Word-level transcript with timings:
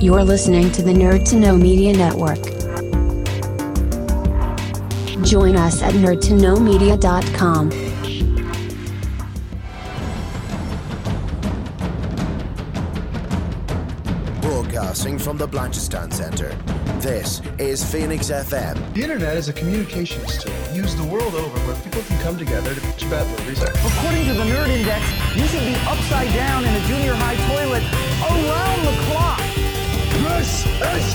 You're 0.00 0.24
listening 0.24 0.72
to 0.72 0.82
the 0.82 0.92
Nerd 0.92 1.26
to 1.30 1.36
Know 1.36 1.56
Media 1.56 1.92
Network. 1.92 2.42
Join 5.24 5.56
us 5.56 5.82
at 5.82 5.94
nerdtoknowmedia.com. 5.94 7.68
Broadcasting 14.40 15.18
from 15.18 15.38
the 15.38 15.46
Blanchistan 15.46 16.12
Center. 16.12 16.54
This 17.00 17.40
is 17.58 17.84
Phoenix 17.84 18.30
FM. 18.30 18.94
The 18.94 19.02
internet 19.02 19.36
is 19.36 19.48
a 19.48 19.52
communications 19.52 20.42
tool 20.42 20.52
used 20.74 20.98
the 20.98 21.04
world 21.04 21.34
over 21.34 21.58
where 21.60 21.76
people 21.82 22.02
can 22.02 22.20
come 22.20 22.36
together 22.36 22.74
to 22.74 22.80
bitch 22.80 23.06
about 23.06 23.26
movies. 23.28 23.62
According 23.62 24.26
to 24.26 24.34
the 24.34 24.44
Nerd 24.44 24.68
Index, 24.68 25.06
you 25.36 25.46
should 25.46 25.64
be 25.64 25.76
upside 25.86 26.34
down 26.34 26.64
in 26.64 26.74
a 26.74 26.80
junior 26.88 27.14
high 27.14 27.36
toilet 27.46 27.82
around 28.28 28.84
the 28.84 29.12
clock. 29.12 29.53
This 30.54 30.66
is 30.66 31.14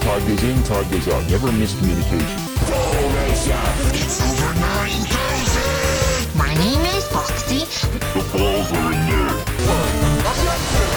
Time 0.00 0.24
goes 0.26 0.42
in, 0.42 0.62
time 0.62 0.90
goes 0.90 1.08
out. 1.08 1.22
Never 1.28 1.48
miscommunication. 1.48 2.48
It's 3.92 4.20
over 4.22 4.54
9,000! 4.58 6.38
My 6.38 6.54
name 6.54 6.80
is 6.96 7.04
Foxy. 7.08 7.66
The 8.14 8.24
balls 8.32 8.72
are 8.72 8.92
in 8.92 9.00
there. 9.10 10.87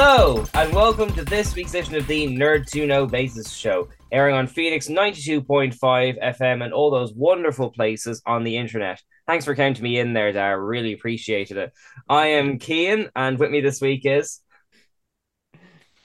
Hello, 0.00 0.46
and 0.54 0.72
welcome 0.72 1.12
to 1.14 1.24
this 1.24 1.56
week's 1.56 1.74
edition 1.74 1.96
of 1.96 2.06
the 2.06 2.28
Nerd 2.28 2.66
to 2.66 2.86
Know 2.86 3.04
Basis 3.04 3.50
Show, 3.50 3.88
airing 4.12 4.36
on 4.36 4.46
Phoenix 4.46 4.86
92.5 4.86 5.74
FM 5.76 6.62
and 6.62 6.72
all 6.72 6.92
those 6.92 7.12
wonderful 7.12 7.72
places 7.72 8.22
on 8.24 8.44
the 8.44 8.58
internet. 8.58 9.02
Thanks 9.26 9.44
for 9.44 9.56
counting 9.56 9.82
me 9.82 9.98
in 9.98 10.12
there, 10.12 10.30
Dara. 10.30 10.62
Really 10.62 10.92
appreciated 10.92 11.56
it. 11.56 11.72
I 12.08 12.26
am 12.26 12.60
Kian, 12.60 13.10
and 13.16 13.40
with 13.40 13.50
me 13.50 13.60
this 13.60 13.80
week 13.80 14.02
is. 14.04 14.38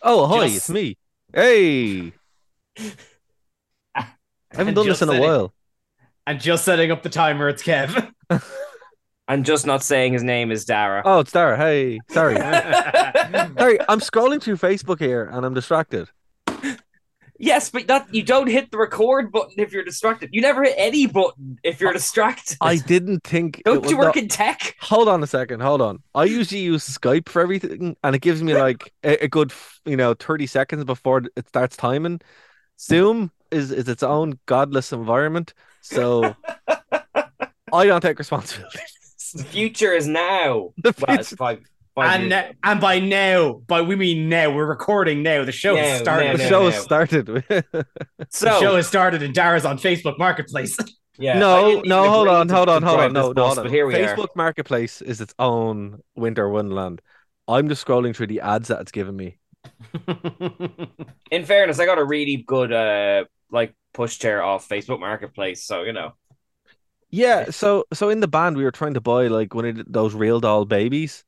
Oh, 0.01 0.25
hi, 0.25 0.45
Just- 0.47 0.55
it's 0.55 0.69
me. 0.71 0.97
Hey, 1.31 2.13
I 3.95 4.07
haven't 4.51 4.73
done 4.73 4.87
this 4.87 5.03
in 5.03 5.09
a 5.09 5.21
while. 5.21 5.53
And 6.25 6.41
just 6.41 6.65
setting 6.65 6.89
up 6.89 7.03
the 7.03 7.09
timer, 7.09 7.47
it's 7.47 7.61
Kev. 7.61 8.11
I'm 9.27 9.43
just 9.43 9.65
not 9.65 9.83
saying 9.83 10.13
his 10.13 10.23
name 10.23 10.51
is 10.51 10.65
Dara. 10.65 11.01
Oh, 11.05 11.19
it's 11.19 11.31
Dara. 11.31 11.57
Hey, 11.57 11.99
sorry. 12.09 12.35
sorry, 13.57 13.79
I'm 13.87 13.99
scrolling 13.99 14.41
through 14.41 14.57
Facebook 14.57 14.99
here 14.99 15.29
and 15.31 15.45
I'm 15.45 15.53
distracted. 15.53 16.09
yes, 17.39 17.69
but 17.69 17.87
that 17.87 18.13
you 18.13 18.21
don't 18.21 18.47
hit 18.47 18.69
the 18.71 18.77
record 18.77 19.31
button 19.31 19.53
if 19.57 19.71
you're 19.71 19.85
distracted. 19.85 20.29
You 20.33 20.41
never 20.41 20.63
hit 20.63 20.75
any 20.77 21.07
button 21.07 21.57
if 21.63 21.79
you're 21.79 21.93
distracted. 21.93 22.57
I 22.59 22.75
didn't 22.77 23.23
think. 23.23 23.59
it 23.59 23.63
don't 23.65 23.81
was 23.83 23.91
you 23.91 23.97
work 23.97 24.15
not- 24.15 24.17
in 24.17 24.27
tech? 24.27 24.75
Hold 24.81 25.07
on 25.07 25.23
a 25.23 25.27
second. 25.27 25.61
Hold 25.61 25.81
on. 25.81 26.03
I 26.13 26.25
usually 26.25 26.61
use 26.61 26.85
Skype 26.87 27.29
for 27.29 27.41
everything, 27.41 27.95
and 28.03 28.15
it 28.15 28.19
gives 28.21 28.43
me 28.43 28.53
like 28.55 28.93
a, 29.03 29.23
a 29.23 29.27
good, 29.29 29.53
you 29.85 29.95
know, 29.95 30.13
thirty 30.15 30.47
seconds 30.47 30.83
before 30.83 31.23
it 31.37 31.47
starts 31.47 31.77
timing. 31.77 32.19
Zoom 32.77 33.31
is 33.51 33.71
is 33.71 33.87
its 33.87 34.03
own 34.03 34.37
godless 34.47 34.91
environment, 34.91 35.53
so 35.79 36.35
I 37.71 37.85
don't 37.85 38.01
take 38.01 38.19
responsibility. 38.19 38.79
The 39.33 39.43
future 39.43 39.91
is 39.93 40.07
now. 40.07 40.73
The 40.77 40.93
Well, 41.07 41.23
five, 41.23 41.27
five 41.37 41.59
and 41.95 42.31
years 42.31 42.43
uh, 42.43 42.53
and 42.63 42.81
by 42.81 42.99
now, 42.99 43.53
by 43.67 43.81
we 43.81 43.95
mean 43.95 44.29
now, 44.29 44.49
we're 44.53 44.65
recording 44.65 45.21
now. 45.23 45.43
The 45.45 45.51
show 45.51 45.75
Now, 45.75 45.81
has 45.81 45.99
started. 45.99 46.33
the 46.33 46.43
now, 46.43 46.49
show 46.49 46.63
now. 46.63 46.69
has 46.71 46.83
started. 46.83 47.27
The 47.47 48.59
show 48.59 48.75
has 48.75 48.87
started, 48.87 49.21
and 49.23 49.33
Dara's 49.33 49.65
on 49.65 49.77
Facebook 49.77 50.17
Marketplace. 50.17 50.77
yeah, 51.19 51.37
no, 51.37 51.81
no, 51.85 52.09
hold 52.09 52.27
on, 52.27 52.47
to- 52.47 52.55
hold 52.55 52.67
to 52.67 52.73
on, 52.73 52.83
hold 52.83 52.99
on, 52.99 53.13
no, 53.13 53.27
this 53.29 53.35
no, 53.35 53.47
bus. 53.47 53.55
But 53.57 53.69
here 53.69 53.85
we 53.85 53.95
are. 53.95 54.15
Facebook 54.15 54.35
Marketplace 54.35 55.01
is 55.01 55.21
its 55.21 55.33
own 55.37 56.01
winter 56.15 56.49
wonderland. 56.49 57.01
I'm 57.47 57.69
just 57.69 57.85
scrolling 57.85 58.15
through 58.15 58.27
the 58.27 58.41
ads 58.41 58.69
that 58.69 58.81
it's 58.81 58.91
given 58.91 59.15
me. 59.15 59.37
In 61.31 61.45
fairness, 61.45 61.79
I 61.79 61.85
got 61.85 61.97
a 61.99 62.03
really 62.03 62.37
good 62.45 62.71
uh 62.73 63.25
like 63.51 63.75
pushchair 63.93 64.43
off 64.43 64.67
Facebook 64.67 64.99
Marketplace, 64.99 65.63
so 65.65 65.83
you 65.83 65.93
know. 65.93 66.13
Yeah, 67.15 67.51
so 67.51 67.85
so 67.93 68.09
in 68.09 68.21
the 68.21 68.27
band 68.27 68.57
we 68.57 68.63
were 68.63 68.71
trying 68.71 68.95
to 68.95 69.01
buy 69.01 69.27
like 69.27 69.53
one 69.53 69.65
of 69.65 69.85
those 69.87 70.15
real 70.15 70.39
doll 70.39 70.65
babies, 70.65 71.23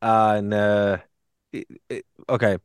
and 0.00 0.54
uh, 0.54 0.98
it, 1.52 1.66
it- 1.88 2.06
okay, 2.28 2.58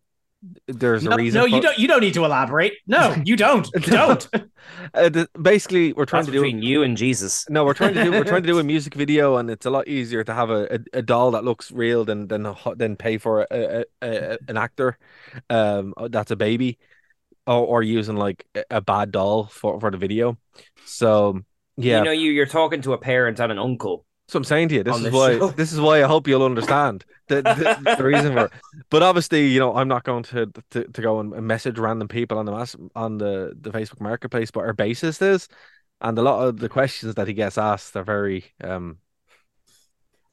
there's 0.68 1.06
a 1.06 1.10
no, 1.10 1.16
reason. 1.16 1.40
no, 1.42 1.46
you 1.48 1.60
don't. 1.60 1.80
You 1.80 1.88
don't 1.88 2.02
need 2.02 2.14
to 2.14 2.24
elaborate. 2.24 2.74
No, 2.86 3.16
you 3.26 3.36
don't. 3.36 3.68
You 3.74 3.82
don't. 3.82 4.28
Uh, 4.94 5.10
the- 5.10 5.30
basically, 5.42 5.94
we're 5.94 6.06
trying 6.06 6.22
That's 6.22 6.28
to 6.28 6.32
do. 6.34 6.42
between 6.42 6.62
you 6.62 6.82
and 6.84 6.98
Jesus. 6.98 7.46
No, 7.50 7.66
we're 7.66 7.74
trying 7.76 7.94
to 7.96 8.04
do. 8.04 8.12
We're 8.12 8.24
trying 8.24 8.44
to 8.44 8.48
do 8.48 8.60
a 8.60 8.64
music 8.74 8.94
video, 8.96 9.38
and 9.38 9.50
it's 9.50 9.66
a 9.66 9.70
lot 9.70 9.88
easier 9.88 10.24
to 10.24 10.34
have 10.34 10.50
a, 10.50 10.76
a, 10.76 11.00
a 11.00 11.02
doll 11.02 11.32
that 11.32 11.44
looks 11.44 11.72
real 11.72 12.06
than 12.06 12.28
than 12.28 12.56
than 12.76 12.96
pay 12.96 13.18
for 13.18 13.48
a, 13.52 13.82
a, 13.82 13.86
a, 14.02 14.38
an 14.48 14.58
actor, 14.58 14.98
um, 15.50 15.94
that's 16.10 16.32
a 16.32 16.36
baby, 16.36 16.78
or, 17.48 17.66
or 17.66 17.84
using 17.84 18.16
like 18.18 18.46
a- 18.56 18.66
a 18.78 18.82
bad 18.82 19.12
doll 19.12 19.46
for 19.46 19.80
for 19.80 19.92
the 19.92 19.98
video. 19.98 20.38
So 20.86 21.42
yeah, 21.78 22.00
You 22.00 22.06
know, 22.06 22.12
you 22.12 22.32
you're 22.32 22.46
talking 22.46 22.82
to 22.84 22.94
a 22.94 22.98
parent 22.98 23.40
and 23.40 23.52
an 23.52 23.60
uncle. 23.60 24.06
So 24.28 24.38
I'm 24.38 24.44
saying 24.44 24.70
to 24.70 24.76
you, 24.76 24.84
this 24.84 24.98
is 24.98 25.04
this 25.04 25.14
why 25.14 25.38
show. 25.38 25.50
this 25.50 25.72
is 25.72 25.80
why 25.80 26.04
I 26.04 26.08
hope 26.08 26.28
you'll 26.28 26.44
understand 26.44 27.06
the, 27.28 27.44
the, 27.44 27.96
the 27.98 28.04
reason 28.04 28.34
for 28.34 28.46
it. 28.46 28.52
But 28.90 29.04
obviously, 29.04 29.48
you 29.48 29.60
know, 29.60 29.76
I'm 29.76 29.88
not 29.88 30.04
going 30.04 30.24
to 30.24 30.52
to, 30.72 30.84
to 30.86 31.02
go 31.02 31.20
and 31.20 31.30
message 31.46 31.78
random 31.78 32.08
people 32.08 32.40
on 32.40 32.46
the 32.46 32.52
mass 32.52 32.76
on 32.96 33.20
the, 33.20 33.54
the 33.60 33.70
Facebook 33.70 34.02
marketplace, 34.02 34.52
but 34.52 34.62
our 34.62 34.74
bassist 34.74 35.22
is. 35.22 35.48
And 36.02 36.18
a 36.18 36.22
lot 36.22 36.48
of 36.48 36.60
the 36.60 36.70
questions 36.70 37.16
that 37.16 37.28
he 37.28 37.34
gets 37.34 37.58
asked 37.58 37.96
are 37.96 38.04
very 38.04 38.46
um 38.64 38.98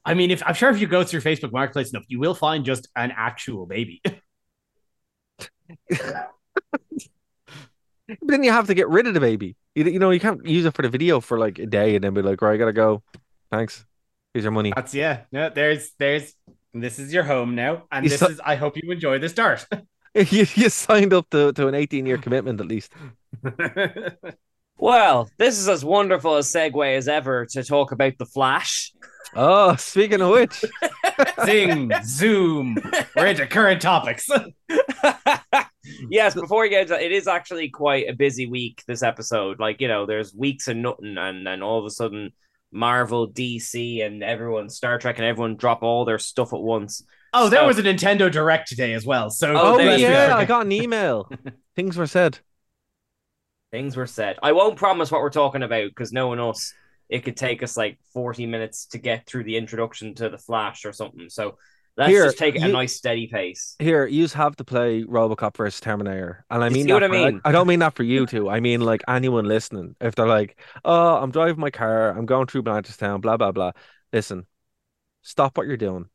I 0.04 0.14
mean, 0.14 0.31
if 0.31 0.42
I'm 0.44 0.54
sure 0.54 0.70
if 0.70 0.81
you 0.81 0.86
go 0.86 1.04
through 1.04 1.20
Facebook 1.20 1.52
Marketplace 1.52 1.91
enough, 1.91 2.04
you 2.08 2.19
will 2.19 2.34
find 2.34 2.64
just 2.64 2.88
an 2.97 3.12
actual 3.16 3.66
baby. 3.66 4.02
but 8.21 8.28
then 8.28 8.43
you 8.45 8.53
have 8.53 8.67
to 8.67 8.75
get 8.75 8.89
rid 8.89 9.06
of 9.06 9.15
the 9.15 9.21
baby. 9.21 9.56
You, 9.75 9.84
you 9.84 9.99
know, 9.99 10.11
you 10.11 10.21
can't 10.21 10.45
use 10.47 10.65
it 10.65 10.75
for 10.75 10.83
the 10.83 10.89
video 10.89 11.21
for 11.21 11.39
like 11.39 11.59
a 11.59 11.67
day 11.67 11.95
and 11.95 12.05
then 12.05 12.15
be 12.15 12.23
like, 12.23 12.43
right, 12.43 12.55
I 12.55 12.56
gotta 12.56 12.73
go. 12.73 13.03
Thanks. 13.50 13.84
Here's 14.34 14.45
your 14.45 14.53
money. 14.53 14.73
That's 14.75 14.95
yeah. 14.95 15.23
No, 15.33 15.50
there's 15.50 15.93
there's. 15.99 16.34
This 16.75 16.99
is 16.99 17.12
your 17.12 17.23
home 17.25 17.55
now, 17.55 17.84
and 17.93 18.05
You 18.05 18.09
this 18.11 18.21
saw- 18.21 18.28
is. 18.28 18.41
I 18.43 18.55
hope 18.56 18.78
you 18.83 18.91
enjoy 18.91 19.19
the 19.19 19.28
start. 19.28 19.67
you, 20.15 20.47
you 20.55 20.69
signed 20.69 21.12
up 21.15 21.28
to, 21.31 21.53
to 21.55 21.69
an 21.69 21.75
18 21.75 22.05
year 22.06 22.19
commitment 22.19 22.61
at 22.61 22.67
least. 22.67 22.93
Well, 24.79 25.31
this 25.39 25.59
is 25.59 25.69
as 25.69 25.84
wonderful 25.84 26.37
a 26.37 26.41
segue 26.41 26.97
as 26.97 27.06
ever 27.06 27.47
to 27.47 27.62
talk 27.62 27.93
about 27.93 28.19
the 28.19 28.27
Flash. 28.27 28.93
Oh, 29.33 29.77
speaking 29.77 30.21
of 30.21 30.31
which, 30.31 30.65
Zing, 31.44 31.93
zoom. 32.03 32.77
We're 33.15 33.27
into 33.27 33.47
current 33.47 33.81
topics. 33.81 34.29
yes, 36.10 36.34
before 36.34 36.62
we 36.62 36.69
get 36.69 36.82
into 36.82 37.03
it 37.03 37.12
is 37.12 37.26
actually 37.28 37.69
quite 37.69 38.09
a 38.09 38.12
busy 38.15 38.47
week 38.47 38.82
this 38.87 39.03
episode. 39.03 39.59
Like, 39.60 39.81
you 39.81 39.88
know, 39.88 40.06
there's 40.06 40.34
weeks 40.34 40.69
and 40.69 40.82
nothing, 40.82 41.16
and 41.19 41.47
then 41.47 41.62
all 41.62 41.78
of 41.78 41.84
a 41.84 41.91
sudden 41.91 42.32
Marvel, 42.70 43.28
DC, 43.31 44.04
and 44.04 44.22
everyone, 44.22 44.69
Star 44.70 44.98
Trek, 44.98 45.19
and 45.19 45.26
everyone 45.26 45.56
drop 45.56 45.82
all 45.82 46.04
their 46.04 46.19
stuff 46.19 46.53
at 46.53 46.60
once. 46.60 47.04
Oh, 47.34 47.48
there 47.48 47.60
So- 47.60 47.66
was 47.66 47.78
a 47.78 47.82
Nintendo 47.82 48.31
Direct 48.31 48.69
today 48.69 48.93
as 48.94 49.05
well. 49.05 49.31
So 49.31 49.52
Oh, 49.56 49.76
oh, 49.76 49.79
yeah, 49.79 50.29
go. 50.29 50.37
I 50.37 50.44
got 50.44 50.67
an 50.67 50.73
email. 50.73 51.31
Things 51.76 51.96
were 51.96 52.06
said. 52.06 52.38
Things 53.70 53.96
were 53.96 54.06
said. 54.06 54.38
I 54.43 54.52
won't 54.52 54.76
promise 54.76 55.11
what 55.11 55.23
we're 55.23 55.31
talking 55.31 55.62
about 55.62 55.88
because 55.88 56.12
knowing 56.12 56.38
us, 56.40 56.75
it 57.08 57.25
could 57.25 57.37
take 57.37 57.62
us 57.62 57.76
like 57.76 57.99
40 58.12 58.46
minutes 58.46 58.87
to 58.88 58.99
get 58.99 59.26
through 59.26 59.44
the 59.44 59.56
introduction 59.56 60.14
to 60.17 60.29
the 60.29 60.38
Flash 60.38 60.84
or 60.84 60.93
something. 60.93 61.29
So 61.31 61.56
let's 61.97 62.11
Here, 62.11 62.25
just 62.25 62.39
take 62.39 62.56
it 62.56 62.62
a 62.62 62.69
nice 62.69 62.97
steady 62.97 63.27
pace. 63.27 63.77
Here, 63.79 64.06
you 64.06 64.27
have 64.29 64.56
to 64.56 64.65
play 64.65 65.03
RoboCop 65.05 65.56
versus 65.56 65.81
Terminator, 65.81 66.44
and 66.50 66.62
I 66.65 66.69
You 66.69 66.75
mean 66.75 66.87
that 66.89 66.94
what 66.94 67.03
I 67.05 67.09
for- 67.09 67.12
mean? 67.12 67.41
I 67.44 67.53
don't 67.53 67.67
mean 67.67 67.79
that 67.81 67.94
for 67.94 68.03
you 68.03 68.27
two. 68.27 68.49
I 68.49 68.61
mean 68.61 68.81
like 68.81 69.03
anyone 69.09 69.44
listening. 69.47 69.97
If 70.00 70.15
they're 70.15 70.27
like, 70.27 70.59
"Oh, 70.85 71.17
I'm 71.17 71.31
driving 71.31 71.61
my 71.61 71.71
car, 71.71 72.11
I'm 72.11 72.27
going 72.27 72.47
through 72.47 72.62
Blanchardstown, 72.62 73.21
blah 73.21 73.37
blah 73.37 73.53
blah," 73.53 73.73
listen, 74.12 74.47
stop 75.23 75.56
what 75.56 75.67
you're 75.67 75.77
doing 75.77 76.06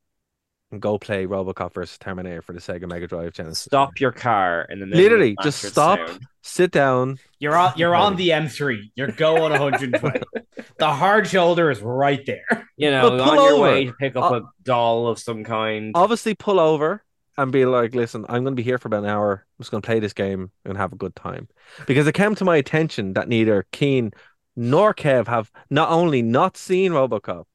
and 0.72 0.82
go 0.82 0.98
play 1.00 1.26
RoboCop 1.26 1.74
versus 1.74 1.98
Terminator 1.98 2.42
for 2.42 2.54
the 2.54 2.60
Sega 2.60 2.88
Mega 2.88 3.08
Drive 3.08 3.34
Genesis. 3.34 3.60
Stop 3.64 4.00
your 4.00 4.12
car 4.12 4.66
in 4.70 4.80
the 4.80 4.86
middle. 4.86 5.02
Literally, 5.04 5.36
of 5.38 5.44
just 5.44 5.64
Blanchardstown. 5.64 5.70
stop, 5.72 6.00
sit 6.42 6.72
down. 6.72 7.20
You're 7.40 7.56
on 7.56 7.74
you're 7.78 7.96
on 7.96 8.16
the 8.16 8.30
M3. 8.30 8.92
You're 8.96 9.12
going 9.12 9.52
120. 9.52 10.20
the 10.78 10.92
hard 10.92 11.28
shoulder 11.28 11.72
is 11.72 11.82
right 11.82 12.26
there. 12.26 12.68
You 12.76 12.92
know, 12.92 13.10
pull 13.10 13.22
on 13.22 13.36
your 13.36 13.54
over. 13.54 13.62
way 13.64 13.86
to 13.86 13.94
pick 13.94 14.16
up 14.16 14.32
Uh, 14.32 14.36
a 14.36 14.42
doll 14.64 15.08
of 15.08 15.20
some 15.20 15.44
kind. 15.44 15.92
Obviously, 15.96 16.36
pull 16.36 16.60
over, 16.60 17.04
and 17.38 17.52
be 17.52 17.66
like, 17.66 17.96
listen, 17.96 18.26
I'm 18.28 18.44
going 18.44 18.56
to 18.56 18.62
be 18.62 18.64
here 18.64 18.78
for 18.78 18.88
about 18.88 19.04
an 19.04 19.10
hour. 19.10 19.46
I'm 19.58 19.64
just 19.64 19.72
going 19.72 19.82
to 19.82 19.86
play 19.88 20.00
this 20.00 20.14
game 20.14 20.52
and 20.66 20.78
have 20.78 20.92
a 20.92 20.98
good 20.98 21.16
time. 21.16 21.48
Because 21.86 22.08
it 22.08 22.14
came 22.14 22.36
to 22.36 22.46
my 22.46 22.58
attention 22.58 23.14
that 23.14 23.28
neither 23.30 23.66
Kian 23.72 24.14
nor 24.56 24.94
Kev 24.94 25.28
have 25.28 25.52
not 25.70 25.90
only 25.92 26.22
not 26.24 26.58
seen 26.58 26.92
Robocop, 26.92 27.46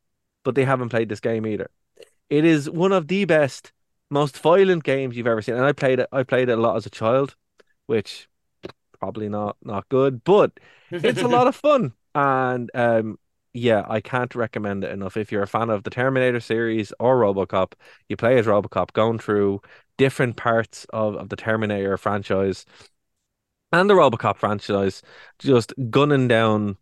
but 0.44 0.54
they 0.54 0.64
haven't 0.64 0.88
played 0.90 1.08
this 1.08 1.20
game 1.20 1.46
either. 1.46 1.68
It 2.32 2.44
is 2.46 2.70
one 2.70 2.92
of 2.92 3.08
the 3.08 3.26
best, 3.26 3.72
most 4.10 4.38
violent 4.38 4.84
games 4.84 5.16
you've 5.16 5.26
ever 5.26 5.42
seen. 5.42 5.54
And 5.56 5.64
I 5.66 5.72
played 5.72 6.00
it, 6.00 6.08
I 6.12 6.22
played 6.22 6.48
it 6.48 6.58
a 6.58 6.60
lot 6.60 6.76
as 6.76 6.86
a 6.86 6.90
child, 6.90 7.36
which 7.86 8.28
probably 8.98 9.28
not 9.28 9.56
not 9.62 9.88
good, 9.88 10.24
but 10.24 10.52
it's 11.02 11.22
a 11.22 11.28
lot 11.28 11.48
of 11.48 11.56
fun. 11.68 11.94
And 12.14 12.70
um 12.74 13.18
yeah, 13.54 13.84
I 13.88 14.00
can't 14.00 14.34
recommend 14.34 14.84
it 14.84 14.92
enough. 14.92 15.16
If 15.16 15.32
you're 15.32 15.42
a 15.42 15.46
fan 15.48 15.70
of 15.70 15.84
the 15.84 15.90
Terminator 15.90 16.40
series 16.40 16.92
or 16.98 17.20
Robocop, 17.20 17.74
you 18.08 18.16
play 18.16 18.38
as 18.38 18.46
Robocop, 18.46 18.92
going 18.94 19.18
through 19.18 19.60
different 19.98 20.36
parts 20.36 20.86
of, 20.92 21.16
of 21.16 21.28
the 21.30 21.36
Terminator 21.36 21.98
franchise 21.98 22.64
and 23.72 23.88
the 23.88 23.94
Robocop 23.94 24.36
franchise, 24.36 25.02
just 25.38 25.72
gunning 25.90 26.28
down 26.28 26.76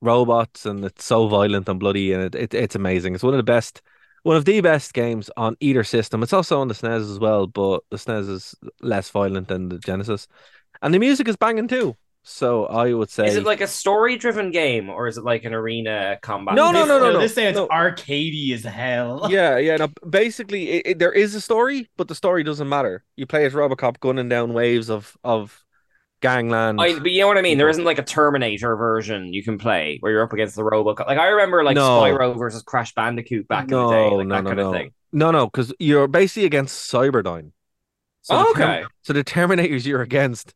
robots, 0.00 0.66
and 0.66 0.84
it's 0.84 1.04
so 1.04 1.28
violent 1.28 1.68
and 1.68 1.80
bloody, 1.80 2.12
and 2.12 2.22
it, 2.24 2.34
it 2.34 2.54
it's 2.54 2.74
amazing. 2.74 3.14
It's 3.14 3.24
one 3.24 3.34
of 3.34 3.38
the 3.38 3.42
best, 3.44 3.82
one 4.22 4.36
of 4.36 4.44
the 4.44 4.60
best 4.60 4.94
games 4.94 5.30
on 5.36 5.56
either 5.60 5.84
system. 5.84 6.22
It's 6.22 6.32
also 6.32 6.60
on 6.60 6.68
the 6.68 6.74
SNES 6.74 7.10
as 7.10 7.18
well, 7.18 7.46
but 7.46 7.82
the 7.90 7.96
SNES 7.96 8.28
is 8.30 8.54
less 8.80 9.10
violent 9.10 9.48
than 9.48 9.68
the 9.68 9.78
Genesis, 9.78 10.28
and 10.80 10.92
the 10.94 10.98
music 10.98 11.28
is 11.28 11.36
banging 11.36 11.68
too. 11.68 11.96
So 12.24 12.66
I 12.66 12.92
would 12.92 13.10
say, 13.10 13.26
Is 13.26 13.34
it 13.34 13.42
like 13.44 13.60
a 13.60 13.66
story-driven 13.66 14.52
game 14.52 14.88
or 14.88 15.08
is 15.08 15.18
it 15.18 15.24
like 15.24 15.44
an 15.44 15.52
arena 15.54 16.18
combat? 16.22 16.54
No, 16.54 16.70
no, 16.70 16.80
This- 16.80 16.88
no, 16.88 16.98
no, 17.00 17.12
no. 17.14 17.18
This 17.18 17.34
say 17.34 17.46
it's 17.48 17.56
no. 17.56 17.66
arcadey 17.66 18.52
as 18.54 18.62
hell. 18.62 19.26
yeah, 19.30 19.58
yeah. 19.58 19.76
No, 19.76 19.88
basically, 20.08 20.70
it, 20.70 20.82
it, 20.86 20.98
there 21.00 21.12
is 21.12 21.34
a 21.34 21.40
story, 21.40 21.88
but 21.96 22.06
the 22.06 22.14
story 22.14 22.44
doesn't 22.44 22.68
matter. 22.68 23.04
You 23.16 23.26
play 23.26 23.44
as 23.44 23.54
Robocop 23.54 23.98
gunning 23.98 24.28
down 24.28 24.52
waves 24.54 24.88
of 24.88 25.16
of 25.24 25.61
gangland. 26.22 26.80
I, 26.80 26.98
but 26.98 27.10
you 27.10 27.20
know 27.20 27.28
what 27.28 27.38
I 27.38 27.42
mean. 27.42 27.58
There 27.58 27.68
isn't 27.68 27.84
like 27.84 27.98
a 27.98 28.02
Terminator 28.04 28.76
version 28.76 29.32
you 29.32 29.42
can 29.42 29.58
play 29.58 29.98
where 30.00 30.12
you're 30.12 30.22
up 30.22 30.32
against 30.32 30.56
the 30.56 30.62
Robocop. 30.62 31.06
Like 31.06 31.18
I 31.18 31.28
remember 31.28 31.62
like 31.64 31.74
No. 31.74 32.00
Spyro 32.00 32.36
versus 32.38 32.62
Crash 32.62 32.94
Bandicoot 32.94 33.48
back 33.48 33.68
no, 33.68 33.82
in 33.90 33.90
the 33.90 33.92
day, 33.92 34.16
like 34.16 34.26
no, 34.28 34.34
that 34.36 34.44
no, 34.44 34.50
kind 34.50 34.58
no. 34.58 34.68
of 34.68 34.74
thing. 34.74 34.92
No, 35.12 35.30
no, 35.30 35.46
because 35.46 35.72
you're 35.78 36.08
basically 36.08 36.46
against 36.46 36.90
Cyberdyne. 36.90 37.52
So 38.22 38.36
Oh, 38.38 38.52
Term- 38.54 38.62
okay. 38.62 38.84
so 39.02 39.12
the 39.12 39.24
Terminators 39.24 39.84
you're 39.84 40.02
against 40.02 40.54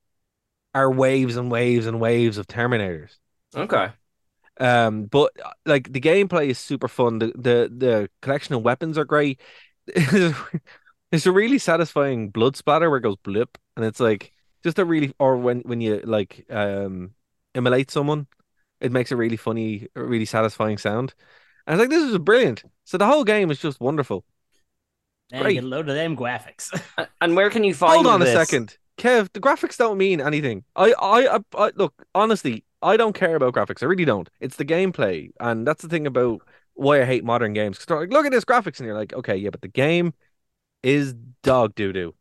are 0.74 0.90
waves 0.90 1.36
and 1.36 1.50
waves 1.50 1.86
and 1.86 2.00
waves 2.00 2.38
of 2.38 2.46
Terminators. 2.46 3.16
Okay. 3.54 3.90
Um, 4.58 5.04
but 5.04 5.32
like 5.66 5.92
the 5.92 6.00
gameplay 6.00 6.48
is 6.48 6.58
super 6.58 6.88
fun. 6.88 7.18
The 7.18 7.26
the 7.28 7.72
the 7.76 8.10
collection 8.22 8.54
of 8.54 8.62
weapons 8.62 8.96
are 8.96 9.04
great. 9.04 9.40
it's 9.86 11.26
a 11.26 11.32
really 11.32 11.58
satisfying 11.58 12.30
blood 12.30 12.56
splatter 12.56 12.88
where 12.88 12.98
it 12.98 13.02
goes 13.02 13.16
blip, 13.22 13.58
and 13.76 13.84
it's 13.84 14.00
like 14.00 14.32
just 14.62 14.78
a 14.78 14.84
really 14.84 15.14
or 15.18 15.36
when 15.36 15.60
when 15.60 15.80
you 15.80 16.00
like 16.04 16.44
um 16.50 17.14
immolate 17.54 17.90
someone, 17.90 18.26
it 18.80 18.92
makes 18.92 19.10
a 19.10 19.16
really 19.16 19.36
funny, 19.36 19.88
a 19.94 20.02
really 20.02 20.24
satisfying 20.24 20.78
sound. 20.78 21.14
And 21.66 21.74
it's 21.74 21.80
like 21.80 21.90
this 21.90 22.10
is 22.10 22.18
brilliant. 22.18 22.64
So 22.84 22.98
the 22.98 23.06
whole 23.06 23.24
game 23.24 23.50
is 23.50 23.58
just 23.58 23.80
wonderful. 23.80 24.24
Man, 25.32 25.42
Great. 25.42 25.54
get 25.54 25.64
a 25.64 25.66
load 25.66 25.88
of 25.88 25.94
them 25.94 26.16
graphics. 26.16 26.70
And 27.20 27.34
where 27.34 27.50
can 27.50 27.64
you 27.64 27.74
find? 27.74 27.94
Hold 27.94 28.06
on 28.06 28.20
this? 28.20 28.28
a 28.28 28.44
second, 28.44 28.76
Kev. 28.98 29.32
The 29.32 29.40
graphics 29.40 29.76
don't 29.76 29.96
mean 29.98 30.20
anything. 30.20 30.64
I, 30.76 30.92
I, 30.92 31.36
I, 31.36 31.38
I, 31.54 31.70
look 31.74 31.94
honestly. 32.14 32.62
I 32.82 32.96
don't 32.96 33.14
care 33.14 33.34
about 33.34 33.54
graphics. 33.54 33.82
I 33.82 33.86
really 33.86 34.04
don't. 34.04 34.28
It's 34.38 34.56
the 34.56 34.64
gameplay, 34.64 35.30
and 35.40 35.66
that's 35.66 35.82
the 35.82 35.88
thing 35.88 36.06
about 36.06 36.42
why 36.74 37.00
I 37.00 37.04
hate 37.04 37.24
modern 37.24 37.54
games. 37.54 37.78
Because 37.78 38.02
like, 38.02 38.12
look 38.12 38.26
at 38.26 38.32
this 38.32 38.44
graphics, 38.44 38.78
and 38.78 38.86
you're 38.86 38.96
like, 38.96 39.14
okay, 39.14 39.34
yeah, 39.34 39.50
but 39.50 39.62
the 39.62 39.68
game 39.68 40.12
is 40.82 41.14
dog 41.42 41.74
doo 41.74 41.92
doo. 41.92 42.14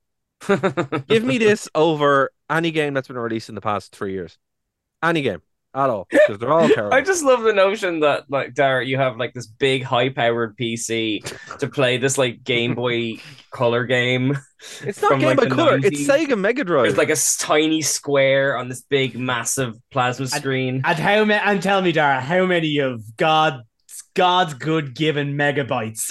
Give 1.07 1.23
me 1.23 1.37
this 1.39 1.69
over 1.75 2.31
any 2.49 2.71
game 2.71 2.93
that's 2.93 3.07
been 3.07 3.17
released 3.17 3.49
in 3.49 3.55
the 3.55 3.61
past 3.61 3.95
three 3.95 4.13
years. 4.13 4.37
Any 5.03 5.21
game 5.21 5.41
at 5.73 5.89
all, 5.89 6.07
because 6.09 6.39
they're 6.39 6.51
all 6.53 6.69
terrible. 6.73 6.93
I 6.93 7.01
just 7.01 7.23
love 7.23 7.43
the 7.43 7.53
notion 7.53 7.99
that 7.99 8.23
like 8.29 8.53
Dara, 8.53 8.85
you 8.85 8.97
have 8.97 9.17
like 9.17 9.33
this 9.33 9.45
big 9.45 9.83
high-powered 9.83 10.57
PC 10.57 11.57
to 11.59 11.67
play 11.67 11.97
this 11.97 12.17
like 12.17 12.43
Game 12.43 12.75
Boy 12.75 13.15
Color 13.51 13.85
game. 13.85 14.37
it's 14.81 15.01
not 15.01 15.11
from, 15.11 15.19
Game 15.19 15.29
like, 15.29 15.37
Boy 15.37 15.43
the 15.49 15.55
Color. 15.55 15.77
It's 15.83 16.01
Sega 16.01 16.37
Mega 16.37 16.63
Drive. 16.63 16.83
There's 16.83 16.97
like 16.97 17.09
a 17.09 17.17
tiny 17.43 17.81
square 17.81 18.57
on 18.57 18.69
this 18.69 18.81
big, 18.81 19.17
massive 19.17 19.75
plasma 19.91 20.27
screen. 20.27 20.81
and 20.85 20.97
how 20.97 21.25
many? 21.25 21.41
And 21.43 21.61
tell 21.61 21.81
me, 21.81 21.91
Dara, 21.91 22.21
how 22.21 22.45
many 22.45 22.77
of 22.79 23.01
God's 23.17 23.63
God's 24.13 24.53
good 24.53 24.95
given 24.95 25.33
megabytes 25.33 26.09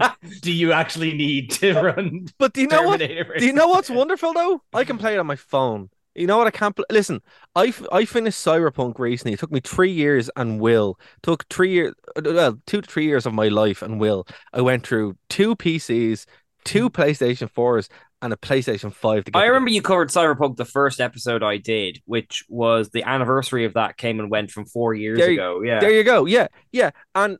do 0.42 0.52
you 0.52 0.72
actually 0.72 1.14
need 1.14 1.50
to 1.52 1.74
run? 1.74 2.28
But 2.38 2.52
do 2.52 2.60
you 2.60 2.68
know 2.68 2.82
what? 2.82 3.00
Terminator 3.00 3.36
Do 3.38 3.46
you 3.46 3.52
know 3.52 3.68
what's 3.68 3.90
wonderful 3.90 4.32
though? 4.32 4.62
I 4.72 4.84
can 4.84 4.98
play 4.98 5.14
it 5.14 5.18
on 5.18 5.26
my 5.26 5.36
phone. 5.36 5.90
You 6.14 6.26
know 6.26 6.38
what? 6.38 6.46
I 6.46 6.50
can't 6.50 6.74
pl- 6.74 6.86
listen. 6.90 7.20
I, 7.54 7.66
f- 7.66 7.86
I 7.92 8.06
finished 8.06 8.44
Cyberpunk 8.44 8.98
recently. 8.98 9.34
It 9.34 9.38
took 9.38 9.52
me 9.52 9.60
three 9.60 9.92
years 9.92 10.30
and 10.34 10.60
will 10.60 10.98
took 11.22 11.46
three 11.48 11.72
years, 11.72 11.94
well, 12.24 12.58
two 12.66 12.80
to 12.80 12.90
three 12.90 13.04
years 13.04 13.26
of 13.26 13.34
my 13.34 13.48
life 13.48 13.82
and 13.82 14.00
will. 14.00 14.26
I 14.52 14.62
went 14.62 14.86
through 14.86 15.16
two 15.28 15.54
PCs, 15.56 16.24
two 16.64 16.88
mm. 16.88 16.92
PlayStation 16.92 17.50
fours, 17.50 17.90
and 18.22 18.32
a 18.32 18.36
PlayStation 18.36 18.92
five 18.92 19.24
to 19.24 19.30
get. 19.30 19.38
I 19.38 19.46
remember 19.46 19.70
you 19.70 19.82
covered 19.82 20.08
Cyberpunk 20.08 20.56
the 20.56 20.64
first 20.64 21.00
episode 21.00 21.42
I 21.42 21.58
did, 21.58 22.00
which 22.06 22.44
was 22.48 22.90
the 22.90 23.02
anniversary 23.04 23.66
of 23.66 23.74
that 23.74 23.98
came 23.98 24.18
and 24.18 24.30
went 24.30 24.50
from 24.50 24.64
four 24.64 24.94
years 24.94 25.18
There 25.18 25.30
ago. 25.30 25.62
Yeah. 25.62 25.80
There 25.80 25.90
you 25.90 26.02
go. 26.02 26.24
Yeah, 26.24 26.48
yeah. 26.72 26.90
And 27.14 27.38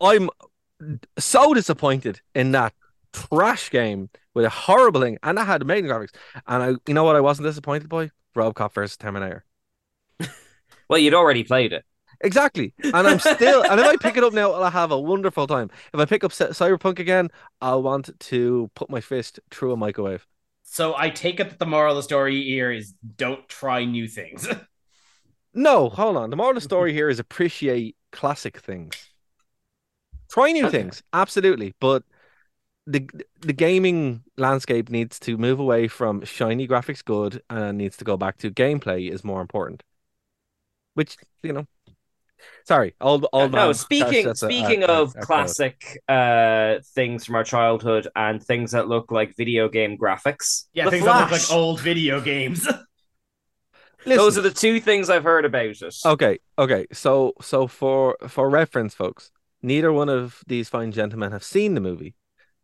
I'm 0.00 0.30
so 1.18 1.54
disappointed 1.54 2.20
in 2.34 2.52
that 2.52 2.72
trash 3.12 3.70
game 3.70 4.10
with 4.34 4.44
a 4.44 4.50
horrible 4.50 5.00
thing, 5.00 5.18
and 5.22 5.38
I 5.38 5.44
had 5.44 5.62
amazing 5.62 5.86
graphics. 5.86 6.14
And 6.46 6.62
I, 6.62 6.68
you 6.86 6.94
know 6.94 7.04
what? 7.04 7.16
I 7.16 7.20
wasn't 7.20 7.46
disappointed 7.46 7.88
by 7.88 8.10
Robocop 8.36 8.74
versus 8.74 8.96
Terminator. 8.96 9.44
well, 10.88 10.98
you'd 10.98 11.14
already 11.14 11.44
played 11.44 11.72
it. 11.72 11.84
Exactly. 12.20 12.72
And 12.82 13.06
I'm 13.06 13.18
still, 13.18 13.62
and 13.62 13.80
if 13.80 13.86
I 13.86 13.96
pick 13.96 14.16
it 14.16 14.24
up 14.24 14.32
now, 14.32 14.52
I'll 14.52 14.70
have 14.70 14.90
a 14.90 14.98
wonderful 14.98 15.46
time. 15.46 15.70
If 15.92 16.00
I 16.00 16.04
pick 16.04 16.24
up 16.24 16.32
Cyberpunk 16.32 16.98
again, 16.98 17.28
I'll 17.60 17.82
want 17.82 18.18
to 18.18 18.70
put 18.74 18.88
my 18.88 19.00
fist 19.00 19.40
through 19.50 19.72
a 19.72 19.76
microwave. 19.76 20.26
So 20.62 20.94
I 20.96 21.10
take 21.10 21.38
it 21.40 21.50
that 21.50 21.58
the 21.58 21.66
moral 21.66 21.92
of 21.92 21.96
the 21.96 22.02
story 22.02 22.42
here 22.42 22.72
is 22.72 22.94
don't 23.16 23.46
try 23.48 23.84
new 23.84 24.08
things. 24.08 24.48
No, 25.56 25.88
hold 25.88 26.16
on. 26.16 26.30
The 26.30 26.36
moral 26.36 26.50
of 26.50 26.56
the 26.56 26.60
story 26.62 26.92
here 26.92 27.08
is 27.08 27.20
appreciate 27.20 27.96
classic 28.10 28.58
things. 28.58 29.13
Try 30.34 30.50
new 30.50 30.68
things, 30.68 31.00
absolutely, 31.12 31.74
but 31.78 32.02
the 32.88 33.08
the 33.40 33.52
gaming 33.52 34.24
landscape 34.36 34.90
needs 34.90 35.20
to 35.20 35.38
move 35.38 35.60
away 35.60 35.86
from 35.86 36.24
shiny 36.24 36.66
graphics 36.66 37.04
good 37.04 37.40
and 37.48 37.78
needs 37.78 37.96
to 37.98 38.04
go 38.04 38.16
back 38.16 38.36
to 38.38 38.50
gameplay 38.50 39.08
is 39.08 39.22
more 39.22 39.40
important. 39.40 39.84
Which 40.94 41.16
you 41.44 41.52
know, 41.52 41.66
sorry, 42.64 42.94
old 43.00 43.26
old 43.32 43.52
man. 43.52 43.68
no, 43.68 43.72
speaking 43.72 44.24
that's 44.26 44.42
a- 44.42 44.48
speaking 44.48 44.82
a- 44.82 44.86
a- 44.86 45.02
of 45.02 45.10
a 45.10 45.12
quote. 45.12 45.26
classic 45.26 46.02
uh 46.08 46.78
things 46.96 47.24
from 47.24 47.36
our 47.36 47.44
childhood 47.44 48.08
and 48.16 48.42
things 48.42 48.72
that 48.72 48.88
look 48.88 49.12
like 49.12 49.36
video 49.36 49.68
game 49.68 49.96
graphics. 49.96 50.64
yeah, 50.72 50.86
the 50.86 50.90
things 50.90 51.04
that 51.04 51.20
look 51.20 51.30
like 51.30 51.52
old 51.52 51.80
video 51.80 52.20
games. 52.20 52.66
Those 54.04 54.36
are 54.36 54.42
the 54.42 54.50
two 54.50 54.80
things 54.80 55.08
I've 55.08 55.24
heard 55.24 55.44
about 55.44 55.64
it. 55.66 55.94
Okay, 56.04 56.38
okay. 56.58 56.86
So 56.92 57.34
so 57.40 57.68
for 57.68 58.16
for 58.28 58.50
reference, 58.50 58.94
folks, 58.94 59.30
neither 59.64 59.92
one 59.92 60.08
of 60.08 60.40
these 60.46 60.68
fine 60.68 60.92
gentlemen 60.92 61.32
have 61.32 61.42
seen 61.42 61.74
the 61.74 61.80
movie. 61.80 62.14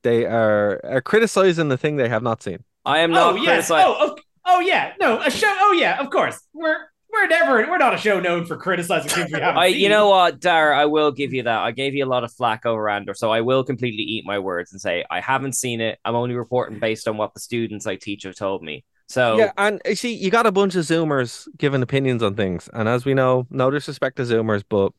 They 0.02 0.26
are, 0.26 0.80
are 0.84 1.00
criticizing 1.00 1.68
the 1.68 1.76
thing 1.76 1.96
they 1.96 2.08
have 2.08 2.22
not 2.22 2.42
seen. 2.42 2.64
I 2.84 2.98
am 3.00 3.10
oh, 3.10 3.14
not 3.14 3.34
oh 3.34 3.36
yes. 3.36 3.44
criticizing. 3.46 3.94
Oh, 3.98 4.16
oh, 4.16 4.16
oh 4.46 4.60
yeah. 4.60 4.92
No, 5.00 5.20
a 5.20 5.30
show. 5.30 5.54
Oh 5.60 5.72
yeah. 5.72 6.00
Of 6.00 6.10
course. 6.10 6.40
We're 6.52 6.90
we're 7.12 7.26
never. 7.26 7.68
We're 7.68 7.78
not 7.78 7.94
a 7.94 7.98
show 7.98 8.20
known 8.20 8.46
for 8.46 8.56
criticizing 8.56 9.10
things 9.10 9.32
we 9.32 9.40
haven't 9.40 9.58
I, 9.58 9.72
seen. 9.72 9.80
you 9.80 9.88
know 9.88 10.08
what, 10.08 10.40
Dara, 10.40 10.78
I 10.78 10.86
will 10.86 11.10
give 11.10 11.32
you 11.32 11.42
that. 11.42 11.58
I 11.58 11.72
gave 11.72 11.94
you 11.94 12.04
a 12.04 12.06
lot 12.06 12.24
of 12.24 12.32
flack 12.32 12.64
over 12.64 12.88
Andor, 12.88 13.14
so 13.14 13.30
I 13.30 13.40
will 13.40 13.64
completely 13.64 14.04
eat 14.04 14.24
my 14.24 14.38
words 14.38 14.72
and 14.72 14.80
say 14.80 15.04
I 15.10 15.20
haven't 15.20 15.54
seen 15.54 15.80
it. 15.80 15.98
I'm 16.04 16.14
only 16.14 16.34
reporting 16.34 16.78
based 16.78 17.08
on 17.08 17.16
what 17.16 17.34
the 17.34 17.40
students 17.40 17.86
I 17.86 17.96
teach 17.96 18.22
have 18.22 18.36
told 18.36 18.62
me. 18.62 18.84
So 19.08 19.38
Yeah, 19.38 19.52
and 19.58 19.80
you 19.84 19.96
see, 19.96 20.14
you 20.14 20.30
got 20.30 20.46
a 20.46 20.52
bunch 20.52 20.76
of 20.76 20.84
Zoomers 20.84 21.48
giving 21.58 21.82
opinions 21.82 22.22
on 22.22 22.36
things, 22.36 22.70
and 22.72 22.88
as 22.88 23.04
we 23.04 23.14
know, 23.14 23.46
no 23.50 23.70
disrespect 23.70 24.16
to 24.18 24.22
Zoomers, 24.22 24.62
but 24.68 24.92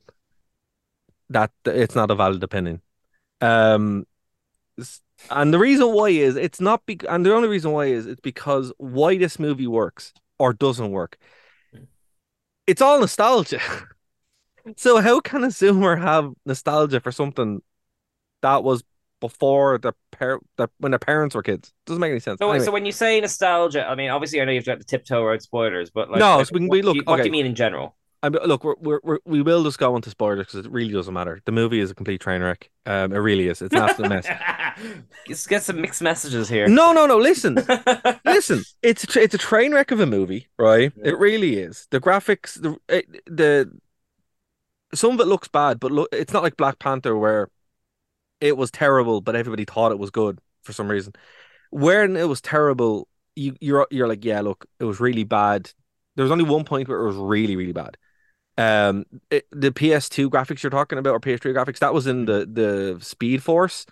that 1.31 1.51
it's 1.65 1.95
not 1.95 2.11
a 2.11 2.15
valid 2.15 2.43
opinion. 2.43 2.81
Um, 3.41 4.05
and 5.29 5.53
the 5.53 5.59
reason 5.59 5.91
why 5.93 6.09
is 6.09 6.35
it's 6.35 6.61
not 6.61 6.85
be, 6.85 6.99
and 7.09 7.25
the 7.25 7.33
only 7.33 7.47
reason 7.47 7.71
why 7.71 7.85
is 7.85 8.05
it's 8.05 8.21
because 8.21 8.71
why 8.77 9.17
this 9.17 9.39
movie 9.39 9.67
works 9.67 10.13
or 10.39 10.53
doesn't 10.53 10.91
work. 10.91 11.17
It's 12.67 12.81
all 12.81 12.99
nostalgia. 12.99 13.59
so 14.77 15.01
how 15.01 15.19
can 15.19 15.43
a 15.43 15.47
Zoomer 15.47 15.99
have 16.01 16.31
nostalgia 16.45 16.99
for 16.99 17.11
something 17.11 17.61
that 18.41 18.63
was 18.63 18.83
before 19.19 19.77
the 19.77 19.93
par- 20.11 20.39
the, 20.57 20.67
when 20.79 20.91
their 20.91 20.99
parents 20.99 21.35
were 21.35 21.43
kids? 21.43 21.73
Doesn't 21.85 22.01
make 22.01 22.11
any 22.11 22.19
sense. 22.19 22.39
So, 22.39 22.49
Anyway. 22.49 22.65
so 22.65 22.71
when 22.71 22.85
you 22.85 22.91
say 22.91 23.19
nostalgia, 23.19 23.87
I 23.87 23.95
mean, 23.95 24.09
obviously, 24.09 24.41
I 24.41 24.45
know 24.45 24.51
you've 24.51 24.65
got 24.65 24.79
to 24.79 24.85
tiptoe 24.85 25.21
around 25.23 25.41
spoilers, 25.41 25.91
but 25.91 26.09
like, 26.09 26.19
No, 26.19 26.37
like, 26.37 26.47
so 26.47 26.51
we- 26.53 26.67
what, 26.67 26.71
we 26.71 26.81
look- 26.81 26.93
do 26.93 26.97
you, 26.99 27.03
what 27.05 27.17
do 27.17 27.23
you 27.25 27.31
mean 27.31 27.45
in 27.45 27.55
general? 27.55 27.95
I 28.23 28.29
mean, 28.29 28.43
look, 28.43 28.63
we're, 28.63 28.75
we're, 28.79 28.99
we're 29.03 29.19
we 29.25 29.41
will 29.41 29.63
just 29.63 29.79
go 29.79 29.95
into 29.95 30.11
spoilers 30.11 30.47
because 30.47 30.65
it 30.65 30.71
really 30.71 30.93
doesn't 30.93 31.13
matter. 31.13 31.41
The 31.45 31.51
movie 31.51 31.79
is 31.79 31.89
a 31.89 31.95
complete 31.95 32.21
train 32.21 32.41
wreck. 32.41 32.69
Um, 32.85 33.13
it 33.13 33.17
really 33.17 33.47
is. 33.47 33.61
It's 33.61 33.73
an 33.73 33.81
absolute 33.81 34.09
mess. 34.09 34.27
Let's 35.27 35.47
get 35.47 35.63
some 35.63 35.81
mixed 35.81 36.03
messages 36.03 36.47
here. 36.47 36.67
No, 36.67 36.93
no, 36.93 37.07
no. 37.07 37.17
Listen, 37.17 37.55
listen. 38.25 38.63
It's 38.83 39.03
a, 39.03 39.07
tra- 39.07 39.23
it's 39.23 39.33
a 39.33 39.39
train 39.39 39.73
wreck 39.73 39.89
of 39.89 39.99
a 39.99 40.05
movie, 40.05 40.47
right? 40.59 40.91
It 41.03 41.17
really 41.17 41.57
is. 41.57 41.87
The 41.89 41.99
graphics, 41.99 42.61
the 42.61 42.77
it, 42.87 43.23
the 43.25 43.71
some 44.93 45.13
of 45.13 45.19
it 45.19 45.27
looks 45.27 45.47
bad, 45.47 45.79
but 45.79 45.91
look, 45.91 46.09
it's 46.11 46.33
not 46.33 46.43
like 46.43 46.57
Black 46.57 46.77
Panther 46.77 47.17
where 47.17 47.49
it 48.39 48.55
was 48.55 48.69
terrible, 48.69 49.21
but 49.21 49.35
everybody 49.35 49.65
thought 49.65 49.91
it 49.91 49.99
was 49.99 50.11
good 50.11 50.39
for 50.63 50.73
some 50.73 50.89
reason. 50.89 51.13
When 51.71 52.15
it 52.17 52.27
was 52.27 52.41
terrible, 52.41 53.07
you 53.35 53.55
you're 53.61 53.87
you're 53.89 54.07
like, 54.07 54.25
yeah, 54.25 54.41
look, 54.41 54.65
it 54.79 54.83
was 54.83 54.99
really 54.99 55.23
bad. 55.23 55.71
There 56.15 56.23
was 56.23 56.31
only 56.31 56.43
one 56.43 56.65
point 56.65 56.87
where 56.87 56.99
it 56.99 57.07
was 57.07 57.15
really, 57.15 57.55
really 57.55 57.71
bad. 57.71 57.97
Um, 58.61 59.05
it, 59.29 59.47
the 59.51 59.71
PS2 59.71 60.29
graphics 60.29 60.63
you're 60.63 60.69
talking 60.71 60.97
about 60.99 61.11
or 61.13 61.19
PS3 61.19 61.53
graphics 61.53 61.79
that 61.79 61.93
was 61.93 62.07
in 62.07 62.25
the 62.25 62.45
the 62.51 62.99
Speed 63.03 63.43
Force, 63.43 63.85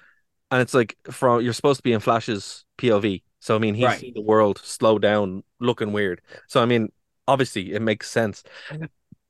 and 0.52 0.62
it's 0.62 0.74
like 0.74 0.98
from 1.12 1.42
you're 1.44 1.54
supposed 1.54 1.80
to 1.80 1.84
be 1.84 1.94
in 1.94 2.02
Flash's 2.02 2.66
POV. 2.78 3.24
So 3.40 3.56
I 3.56 3.60
mean, 3.60 3.76
he's 3.76 3.96
Right. 3.96 3.98
seen 3.98 4.14
the 4.16 4.22
world 4.22 4.60
slow 4.60 5.00
down, 5.00 5.44
looking 5.60 5.94
weird. 5.94 6.22
So 6.48 6.62
I 6.62 6.66
mean, 6.66 6.92
obviously 7.28 7.74
it 7.74 7.82
makes 7.82 8.10
sense. 8.12 8.44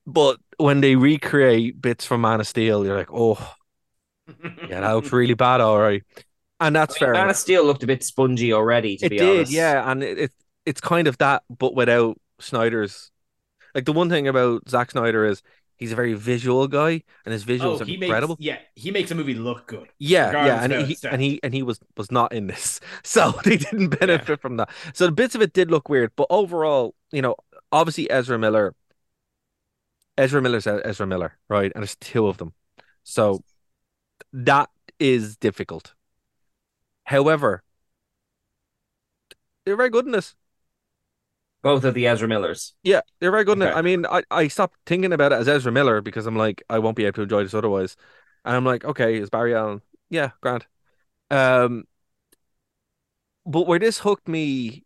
But 0.08 0.40
when 0.58 0.82
they 0.82 0.96
recreate 0.96 1.82
bits 1.82 2.06
from 2.06 2.22
Man 2.22 2.40
of 2.42 2.48
Steel, 2.48 2.86
you're 2.86 2.98
like, 2.98 3.10
oh, 3.14 3.56
yeah, 4.68 4.82
that 4.82 4.92
looks 4.92 5.12
really 5.12 5.34
bad, 5.34 5.62
all 5.62 5.80
right. 5.80 6.04
And 6.60 6.76
that's 6.76 6.98
I 6.98 7.00
mean, 7.00 7.06
fair. 7.06 7.14
Man 7.14 7.30
enough. 7.30 7.32
of 7.32 7.38
Steel 7.38 7.64
looked 7.66 7.84
a 7.84 7.88
bit 7.88 8.04
spongy 8.04 8.54
already, 8.54 8.98
to 8.98 9.06
It 9.06 9.08
be 9.08 9.20
did, 9.20 9.50
honest. 9.50 9.50
yeah, 9.50 9.90
and 9.90 10.04
it, 10.04 10.18
it 10.20 10.32
it's 10.66 10.82
kind 10.82 11.08
of 11.08 11.18
that, 11.20 11.44
but 11.50 11.76
without 11.76 12.20
Snyder's. 12.40 13.12
Like 13.76 13.86
the 13.86 13.94
one 13.94 14.10
thing 14.10 14.28
about 14.28 14.68
Zack 14.70 14.92
Snyder 14.92 15.26
is 15.26 15.42
he's 15.80 15.92
a 15.92 15.96
very 15.96 16.14
visual 16.14 16.68
guy, 16.68 17.04
and 17.26 17.34
his 17.34 17.46
visuals 17.46 17.80
oh, 17.80 17.82
are 17.82 17.86
he 17.86 17.96
incredible. 17.96 18.36
makes 18.36 18.46
yeah, 18.46 18.58
he 18.76 18.92
makes 18.92 19.10
a 19.12 19.16
movie 19.16 19.34
look 19.34 19.68
good. 19.68 19.88
Yeah, 19.98 20.46
yeah, 20.46 20.64
and 20.64 20.74
he 20.88 20.98
and 21.08 21.22
he 21.22 21.40
and 21.42 21.54
he 21.54 21.64
was 21.64 21.80
was 21.98 22.12
not 22.12 22.32
in 22.34 22.48
this, 22.48 22.80
so 23.04 23.32
they 23.44 23.58
didn't 23.58 24.00
benefit 24.00 24.42
from 24.42 24.58
that. 24.58 24.70
So 24.94 25.06
the 25.06 25.12
bits 25.12 25.36
of 25.36 25.42
it 25.42 25.54
did 25.54 25.72
look 25.72 25.90
weird, 25.90 26.12
but 26.16 26.28
overall, 26.30 26.94
you 27.12 27.22
know, 27.22 27.36
obviously 27.72 28.10
Ezra 28.12 28.38
Miller, 28.38 28.76
Ezra 30.18 30.42
Miller's 30.42 30.68
Ezra 30.68 31.08
Miller, 31.08 31.38
right? 31.48 31.72
And 31.74 31.82
there's 31.82 31.96
two 31.96 32.28
of 32.28 32.38
them, 32.38 32.54
so 33.04 33.44
that 34.34 34.70
is 35.00 35.38
difficult. 35.38 35.94
However, 37.06 37.64
they're 39.66 39.78
very 39.78 39.90
good 39.90 40.06
in 40.06 40.12
this. 40.12 40.36
Both 41.62 41.84
of 41.84 41.94
the 41.94 42.08
Ezra 42.08 42.28
Millers. 42.28 42.74
Yeah, 42.84 43.02
they're 43.20 43.32
very 43.32 43.44
good. 43.44 43.62
Okay. 43.62 43.72
I 43.72 43.82
mean, 43.82 44.06
I, 44.06 44.24
I 44.32 44.48
stopped 44.48 44.78
thinking 44.86 45.12
about 45.12 45.34
it 45.34 45.36
as 45.36 45.48
Ezra 45.48 45.72
Miller 45.72 46.02
because 46.02 46.26
I'm 46.26 46.38
like, 46.38 46.64
I 46.70 46.80
won't 46.80 46.96
be 46.96 47.06
able 47.06 47.16
to 47.16 47.22
enjoy 47.24 47.44
this 47.44 47.54
otherwise. 47.54 47.98
And 48.46 48.56
I'm 48.56 48.66
like, 48.66 48.86
okay, 48.86 49.18
is 49.18 49.30
Barry 49.30 49.54
Allen? 49.54 49.82
Yeah, 50.10 50.32
Grant. 50.42 50.66
Um, 51.30 51.86
but 53.46 53.68
where 53.68 53.80
this 53.80 54.00
hooked 54.00 54.28
me, 54.28 54.84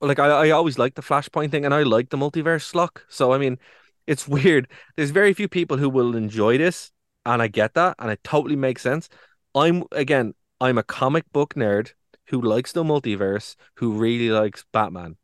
like 0.00 0.18
I, 0.18 0.28
I 0.28 0.50
always 0.50 0.78
liked 0.78 0.96
the 0.96 1.02
Flashpoint 1.02 1.50
thing, 1.50 1.64
and 1.64 1.74
I 1.74 1.82
like 1.82 2.10
the 2.10 2.16
multiverse 2.16 2.70
schlock. 2.70 3.02
So 3.08 3.32
I 3.32 3.38
mean, 3.38 3.58
it's 4.06 4.28
weird. 4.36 4.68
There's 4.96 5.10
very 5.10 5.34
few 5.34 5.48
people 5.48 5.76
who 5.78 5.88
will 5.88 6.16
enjoy 6.16 6.58
this, 6.58 6.92
and 7.24 7.40
I 7.42 7.48
get 7.48 7.74
that, 7.74 7.96
and 7.98 8.10
it 8.10 8.22
totally 8.24 8.56
makes 8.56 8.82
sense. 8.82 9.08
I'm 9.54 9.84
again, 9.92 10.34
I'm 10.60 10.78
a 10.78 10.82
comic 10.82 11.30
book 11.32 11.54
nerd 11.54 11.92
who 12.26 12.40
likes 12.40 12.72
the 12.72 12.84
multiverse, 12.84 13.56
who 13.76 13.92
really 13.92 14.30
likes 14.30 14.64
Batman. 14.72 15.16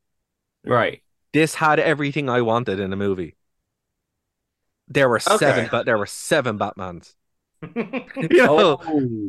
Right. 0.66 1.02
This 1.32 1.54
had 1.54 1.78
everything 1.80 2.28
I 2.28 2.42
wanted 2.42 2.80
in 2.80 2.92
a 2.92 2.96
movie. 2.96 3.36
There 4.88 5.08
were 5.08 5.18
seven, 5.20 5.68
but 5.70 5.84
there 5.86 5.98
were 5.98 6.06
seven 6.06 6.58
Batmans. 6.58 7.14
You 7.74 8.28
know, 8.28 8.78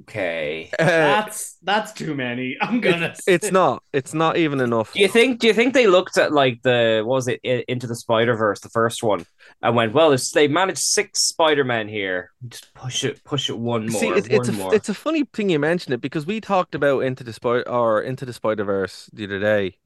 Okay. 0.02 0.70
uh, 0.78 0.86
that's 0.86 1.58
that's 1.64 1.94
too 1.94 2.14
many. 2.14 2.58
I'm 2.60 2.82
gonna. 2.82 3.16
it's 3.26 3.52
not. 3.52 3.84
It's 3.94 4.14
not 4.14 4.36
even 4.38 4.60
enough. 4.60 4.94
Do 4.94 5.00
you 5.00 5.08
think? 5.08 5.40
Do 5.40 5.48
you 5.48 5.54
think 5.54 5.74
they 5.74 5.88
looked 5.88 6.18
at 6.18 6.34
like 6.34 6.62
the 6.62 7.04
what 7.06 7.16
was 7.16 7.28
it 7.30 7.40
into 7.44 7.88
the 7.88 7.96
Spider 7.96 8.36
Verse, 8.36 8.60
the 8.60 8.70
first 8.70 9.02
one, 9.02 9.26
and 9.62 9.76
went, 9.76 9.94
"Well, 9.94 10.12
it's, 10.12 10.30
they 10.32 10.48
managed 10.50 10.80
six 10.80 11.22
Spider 11.22 11.64
Men 11.64 11.88
here. 11.88 12.32
Just 12.48 12.74
push 12.74 13.06
it, 13.06 13.24
push 13.24 13.50
it 13.50 13.58
one 13.58 13.88
more, 13.88 14.00
See, 14.00 14.10
it's 14.10 14.28
it's 14.28 14.50
a 14.50 14.54
more." 14.54 14.76
it's 14.76 14.90
a 14.90 14.94
funny 14.94 15.24
thing 15.24 15.50
you 15.50 15.58
mention 15.58 15.94
it 15.94 16.02
because 16.02 16.26
we 16.26 16.42
talked 16.42 16.76
about 16.76 17.00
into 17.00 17.24
the 17.24 17.34
spider 17.34 17.68
or 17.68 18.02
into 18.02 18.26
the 18.26 18.34
Spider 18.34 18.66
Verse 18.66 19.10
the 19.14 19.24
other 19.24 19.40
day, 19.40 19.78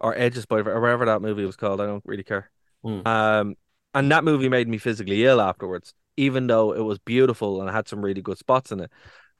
or 0.00 0.16
Edges 0.16 0.44
Spider 0.44 0.72
or 0.72 0.80
whatever 0.80 1.06
that 1.06 1.22
movie 1.22 1.44
was 1.44 1.56
called. 1.56 1.80
I 1.80 1.86
don't 1.86 2.04
really 2.06 2.24
care. 2.24 2.50
Hmm. 2.82 3.06
Um, 3.06 3.56
and 3.94 4.10
that 4.10 4.24
movie 4.24 4.48
made 4.48 4.68
me 4.68 4.78
physically 4.78 5.24
ill 5.24 5.40
afterwards, 5.40 5.94
even 6.16 6.46
though 6.46 6.72
it 6.72 6.80
was 6.80 6.98
beautiful 6.98 7.60
and 7.60 7.68
it 7.68 7.72
had 7.72 7.88
some 7.88 8.02
really 8.02 8.22
good 8.22 8.38
spots 8.38 8.72
in 8.72 8.80
it. 8.80 8.90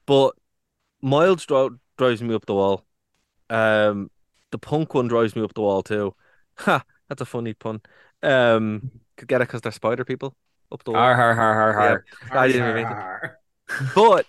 But 0.05 0.33
Miles 1.01 1.45
dro- 1.45 1.77
drives 1.97 2.21
me 2.21 2.35
up 2.35 2.45
the 2.45 2.53
wall. 2.53 2.85
Um, 3.49 4.09
the 4.51 4.57
punk 4.57 4.93
one 4.93 5.07
drives 5.07 5.35
me 5.35 5.43
up 5.43 5.53
the 5.53 5.61
wall 5.61 5.83
too. 5.83 6.15
Ha, 6.57 6.83
that's 7.07 7.21
a 7.21 7.25
funny 7.25 7.53
pun. 7.53 7.81
Um, 8.21 8.91
could 9.17 9.27
get 9.27 9.41
it 9.41 9.47
because 9.47 9.61
they're 9.61 9.71
spider 9.71 10.05
people 10.05 10.35
up 10.71 10.83
the 10.83 10.91
wall. 10.91 11.01
Har 11.01 11.15
har 11.15 11.33
har 11.33 11.55
har 11.55 11.73
har. 11.73 12.05
I 12.31 12.47
didn't. 12.47 12.87
But 13.95 14.27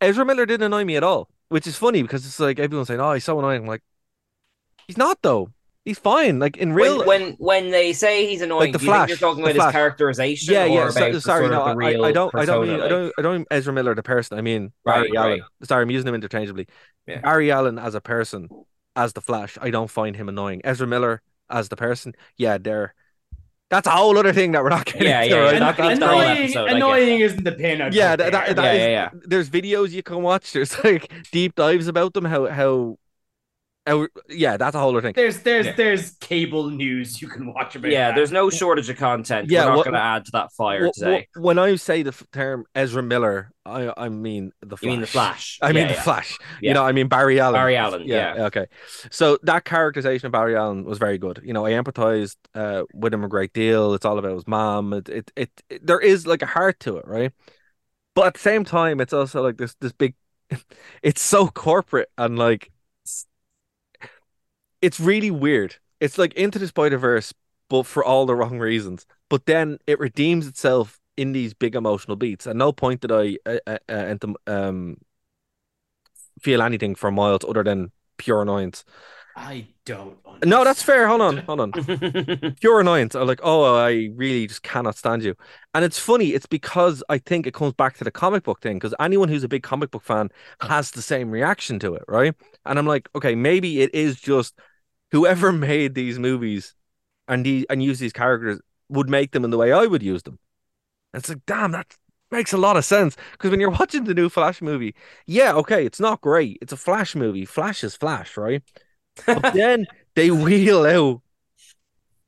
Ezra 0.00 0.24
Miller 0.24 0.46
didn't 0.46 0.66
annoy 0.66 0.84
me 0.84 0.96
at 0.96 1.02
all, 1.02 1.28
which 1.48 1.66
is 1.66 1.76
funny 1.76 2.02
because 2.02 2.26
it's 2.26 2.38
like 2.38 2.58
everyone's 2.58 2.88
saying, 2.88 3.00
"Oh, 3.00 3.14
he's 3.14 3.24
so 3.24 3.38
annoying." 3.38 3.62
I'm 3.62 3.66
like, 3.66 3.82
he's 4.86 4.98
not 4.98 5.18
though. 5.22 5.50
He's 5.84 5.98
fine. 5.98 6.38
Like 6.38 6.56
in 6.58 6.72
real, 6.72 6.98
When, 6.98 7.06
when 7.06 7.32
when 7.38 7.70
they 7.70 7.92
say 7.92 8.26
he's 8.26 8.40
annoying, 8.40 8.70
the 8.70 8.78
do 8.78 8.84
you 8.84 8.90
think 8.92 8.96
Flash, 8.96 9.08
you're 9.08 9.18
talking 9.18 9.42
the 9.44 9.50
about 9.50 9.66
his 9.66 9.72
characterization? 9.72 10.54
yeah, 10.54 10.64
yeah. 10.64 10.82
About 10.82 10.92
So, 10.94 11.12
the 11.12 11.20
sorry, 11.20 11.40
sort 11.42 11.52
no, 11.52 11.62
of 11.62 11.64
the 11.76 11.84
I, 11.84 11.88
real 11.90 12.04
I 12.04 12.12
don't, 12.12 12.34
I 12.36 12.44
don't 12.44 12.60
persona, 12.60 12.66
mean, 12.66 12.74
I 12.74 12.78
like- 12.82 12.90
don't, 12.90 13.12
I 13.18 13.22
don't 13.22 13.34
mean 13.38 13.46
Ezra 13.50 13.72
Miller 13.72 13.94
the 13.96 14.02
person. 14.04 14.38
I 14.38 14.42
mean 14.42 14.72
Right, 14.84 15.10
Barry 15.12 15.16
Allen. 15.16 15.30
right. 15.40 15.68
Sorry, 15.68 15.82
I'm 15.82 15.90
using 15.90 16.06
them 16.06 16.14
interchangeably. 16.14 16.68
Yeah. 17.08 17.20
Barry 17.20 17.50
Allen 17.50 17.78
as 17.80 17.96
a 17.96 18.00
person, 18.00 18.48
as 18.94 19.12
the 19.12 19.20
Flash, 19.20 19.58
I 19.60 19.70
don't 19.70 19.90
find 19.90 20.14
him 20.14 20.28
annoying. 20.28 20.60
Ezra 20.62 20.86
Miller 20.86 21.20
as 21.50 21.68
the 21.68 21.76
person, 21.76 22.14
yeah, 22.36 22.58
they're. 22.58 22.94
That's 23.68 23.86
a 23.86 23.90
whole 23.90 24.16
other 24.18 24.34
thing 24.34 24.52
that 24.52 24.62
we're 24.62 24.68
not 24.68 24.84
getting 24.84 25.02
Yeah, 25.08 25.22
into, 25.22 25.34
yeah, 25.34 25.40
right? 25.42 25.52
yeah. 25.54 25.58
Not 25.58 25.76
gonna 25.78 25.88
That's 25.88 26.00
the 26.00 26.06
whole 26.06 26.18
fine. 26.20 26.26
annoying, 26.30 26.44
episode, 26.44 26.70
annoying 26.70 27.20
isn't 27.20 27.42
the 27.44 27.52
pin. 27.52 27.80
I'd 27.82 27.94
Yeah, 27.94 28.14
that, 28.16 28.30
that, 28.32 28.54
that 28.56 28.62
Yeah, 28.64 28.72
is- 28.72 28.78
yeah, 28.78 28.88
yeah. 28.88 29.10
There's 29.24 29.48
videos 29.50 29.90
you 29.90 30.02
can 30.04 30.22
watch. 30.22 30.52
There's 30.52 30.76
like 30.84 31.10
deep 31.32 31.54
dives 31.56 31.88
about 31.88 32.12
them. 32.14 32.26
How 32.26 32.46
how, 32.48 32.98
how 33.86 34.06
yeah, 34.28 34.56
that's 34.56 34.76
a 34.76 34.78
whole 34.80 34.90
other 34.90 35.00
thing. 35.02 35.12
There's 35.14 35.40
there's 35.40 35.66
Yeah. 35.66 35.74
there's 35.76 36.10
cable 36.20 36.70
news 36.70 37.20
you 37.20 37.28
can 37.28 37.52
watch 37.52 37.74
about. 37.76 37.90
Yeah, 37.90 38.08
that. 38.08 38.16
there's 38.16 38.30
no 38.32 38.48
shortage 38.50 38.88
of 38.88 38.96
content. 38.96 39.50
Yeah, 39.50 39.66
We're 39.66 39.76
not 39.76 39.84
going 39.84 39.94
to 39.94 40.00
add 40.00 40.24
to 40.26 40.30
that 40.32 40.52
fire 40.52 40.88
Wh- 40.88 40.92
today. 40.92 41.28
wh- 41.34 41.40
when 41.40 41.58
I 41.58 41.76
say 41.76 42.02
the 42.02 42.10
f- 42.10 42.24
term 42.32 42.64
Ezra 42.74 43.02
Miller, 43.02 43.50
I 43.66 43.92
I 43.96 44.08
mean 44.08 44.52
the 44.60 44.76
Flash. 44.76 44.82
You 44.82 44.90
mean 44.90 45.00
the 45.00 45.06
Flash? 45.06 45.58
I 45.62 45.72
mean 45.72 45.86
Yeah, 45.88 45.94
the. 45.94 46.00
Flash. 46.00 46.38
Yeah. 46.60 46.70
You 46.70 46.74
know, 46.74 46.84
I 46.84 46.92
mean 46.92 47.08
Barry 47.08 47.38
Allen. 47.40 47.54
Barry 47.54 47.76
Allen, 47.76 48.02
yeah. 48.06 48.34
Okay. 48.46 48.66
So 49.10 49.38
that 49.44 49.64
characterization 49.64 50.26
of 50.26 50.32
Barry 50.32 50.56
Allen 50.56 50.84
was 50.84 50.98
very 50.98 51.18
good. 51.18 51.40
You 51.44 51.52
know, 51.52 51.66
I 51.66 51.72
empathized 51.72 52.36
uh, 52.54 52.84
with 52.94 53.12
him 53.14 53.24
a 53.24 53.28
great 53.28 53.52
deal. 53.52 53.94
It's 53.94 54.04
all 54.04 54.18
about 54.18 54.34
his 54.34 54.46
mom. 54.48 54.92
It, 54.92 55.08
it 55.08 55.32
it 55.36 55.50
it 55.68 55.86
there 55.86 56.00
is 56.00 56.26
like 56.26 56.42
a 56.42 56.46
heart 56.46 56.80
to 56.80 56.96
it, 56.98 57.06
right? 57.06 57.32
But 58.14 58.26
at 58.28 58.34
the 58.34 58.40
same 58.40 58.64
time, 58.64 59.00
it's 59.00 59.12
also 59.12 59.42
like 59.42 59.56
this 59.58 59.74
this 59.80 59.92
big. 59.92 60.14
It's 61.02 61.22
so 61.22 61.48
corporate 61.48 62.10
and 62.18 62.38
like. 62.38 62.71
It's 64.82 65.00
really 65.00 65.30
weird. 65.30 65.76
It's 66.00 66.18
like 66.18 66.34
into 66.34 66.58
the 66.58 66.66
Spider 66.66 66.98
Verse, 66.98 67.32
but 67.70 67.86
for 67.86 68.04
all 68.04 68.26
the 68.26 68.34
wrong 68.34 68.58
reasons. 68.58 69.06
But 69.30 69.46
then 69.46 69.78
it 69.86 69.98
redeems 69.98 70.46
itself 70.46 71.00
in 71.16 71.32
these 71.32 71.54
big 71.54 71.74
emotional 71.74 72.16
beats. 72.16 72.46
At 72.46 72.56
no 72.56 72.72
point 72.72 73.00
did 73.00 73.12
I 73.12 73.36
uh, 73.46 73.58
uh, 73.66 73.78
uh, 73.88 74.26
um 74.46 74.96
feel 76.40 76.62
anything 76.62 76.94
for 76.94 77.10
Miles 77.10 77.44
other 77.48 77.62
than 77.62 77.92
pure 78.18 78.42
annoyance. 78.42 78.84
I 79.34 79.68
don't. 79.86 80.18
No, 80.44 80.62
that's 80.62 80.82
fair. 80.82 81.08
Hold 81.08 81.22
on, 81.22 81.38
hold 81.38 81.60
on. 81.60 81.72
Pure 82.60 82.80
annoyance. 82.80 83.14
I'm 83.14 83.26
like, 83.26 83.40
oh, 83.42 83.74
I 83.76 84.10
really 84.14 84.46
just 84.46 84.62
cannot 84.62 84.96
stand 84.96 85.22
you. 85.22 85.34
And 85.72 85.84
it's 85.86 85.98
funny. 85.98 86.30
It's 86.30 86.44
because 86.44 87.02
I 87.08 87.16
think 87.16 87.46
it 87.46 87.54
comes 87.54 87.72
back 87.72 87.96
to 87.96 88.04
the 88.04 88.10
comic 88.10 88.42
book 88.42 88.60
thing. 88.60 88.76
Because 88.76 88.94
anyone 89.00 89.30
who's 89.30 89.44
a 89.44 89.48
big 89.48 89.62
comic 89.62 89.90
book 89.90 90.02
fan 90.02 90.28
has 90.60 90.90
the 90.90 91.00
same 91.00 91.30
reaction 91.30 91.78
to 91.78 91.94
it, 91.94 92.02
right? 92.08 92.34
And 92.66 92.78
I'm 92.78 92.86
like, 92.86 93.08
okay, 93.14 93.34
maybe 93.34 93.80
it 93.80 93.94
is 93.94 94.20
just 94.20 94.54
whoever 95.12 95.52
made 95.70 95.94
these 95.94 96.18
movies 96.18 96.74
and 97.28 97.46
the 97.46 97.66
and 97.70 97.82
use 97.82 97.98
these 97.98 98.12
characters 98.12 98.60
would 98.88 99.08
make 99.08 99.30
them 99.30 99.44
in 99.44 99.50
the 99.50 99.58
way 99.58 99.72
I 99.72 99.86
would 99.86 100.02
use 100.02 100.22
them. 100.22 100.38
And 101.12 101.20
it's 101.20 101.28
like, 101.28 101.46
damn, 101.46 101.72
that 101.72 101.96
makes 102.30 102.52
a 102.52 102.58
lot 102.58 102.76
of 102.76 102.84
sense. 102.84 103.16
Because 103.32 103.50
when 103.50 103.60
you're 103.60 103.70
watching 103.80 104.04
the 104.04 104.14
new 104.14 104.28
Flash 104.28 104.60
movie, 104.60 104.94
yeah, 105.26 105.52
okay, 105.54 105.86
it's 105.86 106.00
not 106.00 106.20
great. 106.20 106.58
It's 106.60 106.72
a 106.72 106.76
Flash 106.76 107.14
movie. 107.14 107.44
Flash 107.44 107.84
is 107.84 107.94
Flash, 107.94 108.36
right? 108.36 108.62
But 109.26 109.52
then 109.54 109.86
they 110.14 110.30
wheel 110.30 110.84
out 110.84 111.22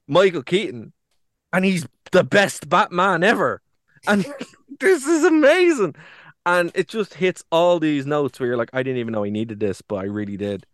Michael 0.07 0.43
Keaton, 0.43 0.93
and 1.53 1.65
he's 1.65 1.87
the 2.13 2.25
best 2.25 2.69
Batman 2.69 3.25
ever. 3.25 3.63
And 4.07 4.27
this 4.81 5.07
is 5.07 5.25
amazing. 5.25 5.97
And 6.47 6.71
it 6.75 6.89
just 6.89 7.15
hits 7.15 7.43
all 7.51 7.81
these 7.81 8.05
notes 8.05 8.39
where 8.39 8.49
you're 8.49 8.59
like, 8.59 8.71
I 8.75 8.83
didn't 8.83 8.99
even 8.99 9.13
know 9.13 9.25
I 9.25 9.31
needed 9.31 9.61
this, 9.61 9.81
but 9.81 9.97
I 9.97 10.05
really 10.05 10.37
did. 10.37 10.67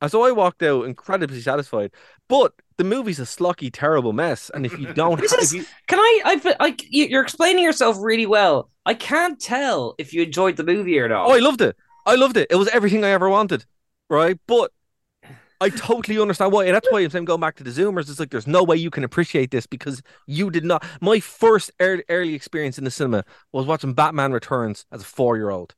And 0.00 0.10
so 0.10 0.22
I 0.22 0.32
walked 0.32 0.62
out 0.62 0.86
incredibly 0.86 1.40
satisfied. 1.40 1.90
But 2.28 2.52
the 2.78 2.84
movie's 2.84 3.18
a 3.20 3.24
schlocky, 3.24 3.70
terrible 3.72 4.12
mess. 4.12 4.50
And 4.54 4.64
if 4.64 4.78
you 4.78 4.92
don't, 4.94 5.20
This 5.20 5.32
if 5.32 5.52
you, 5.52 5.64
Can 5.88 5.98
I? 5.98 6.40
I 6.58 6.76
you- 6.88 7.06
you're 7.06 7.22
explaining 7.22 7.62
yourself 7.64 7.96
really 8.00 8.26
well. 8.26 8.70
I 8.86 8.94
can't 8.94 9.38
tell 9.38 9.94
if 9.98 10.14
you 10.14 10.22
enjoyed 10.22 10.56
the 10.56 10.64
movie 10.64 10.98
or 10.98 11.08
not. 11.08 11.26
oh, 11.26 11.32
I 11.32 11.38
loved 11.38 11.60
it. 11.60 11.76
I 12.06 12.14
loved 12.14 12.36
it. 12.38 12.48
It 12.50 12.56
was 12.56 12.68
everything 12.68 13.04
I 13.04 13.10
ever 13.10 13.28
wanted, 13.28 13.66
right? 14.08 14.38
But 14.46 14.72
I 15.60 15.68
totally 15.68 16.18
understand 16.18 16.52
why. 16.52 16.64
And 16.64 16.74
that's 16.74 16.90
why 16.90 17.00
I'm 17.00 17.10
saying 17.10 17.26
going 17.26 17.40
back 17.40 17.56
to 17.56 17.64
the 17.64 17.70
Zoomers. 17.70 18.08
It's 18.08 18.18
like 18.18 18.30
there's 18.30 18.46
no 18.46 18.64
way 18.64 18.76
you 18.76 18.88
can 18.90 19.04
appreciate 19.04 19.50
this 19.50 19.66
because 19.66 20.02
you 20.26 20.50
did 20.50 20.64
not. 20.64 20.82
My 21.02 21.20
first 21.20 21.70
early 21.78 22.34
experience 22.34 22.78
in 22.78 22.84
the 22.84 22.90
cinema 22.90 23.24
was 23.52 23.66
watching 23.66 23.92
Batman 23.92 24.32
Returns 24.32 24.86
as 24.90 25.02
a 25.02 25.04
four 25.04 25.36
year 25.36 25.50
old. 25.50 25.74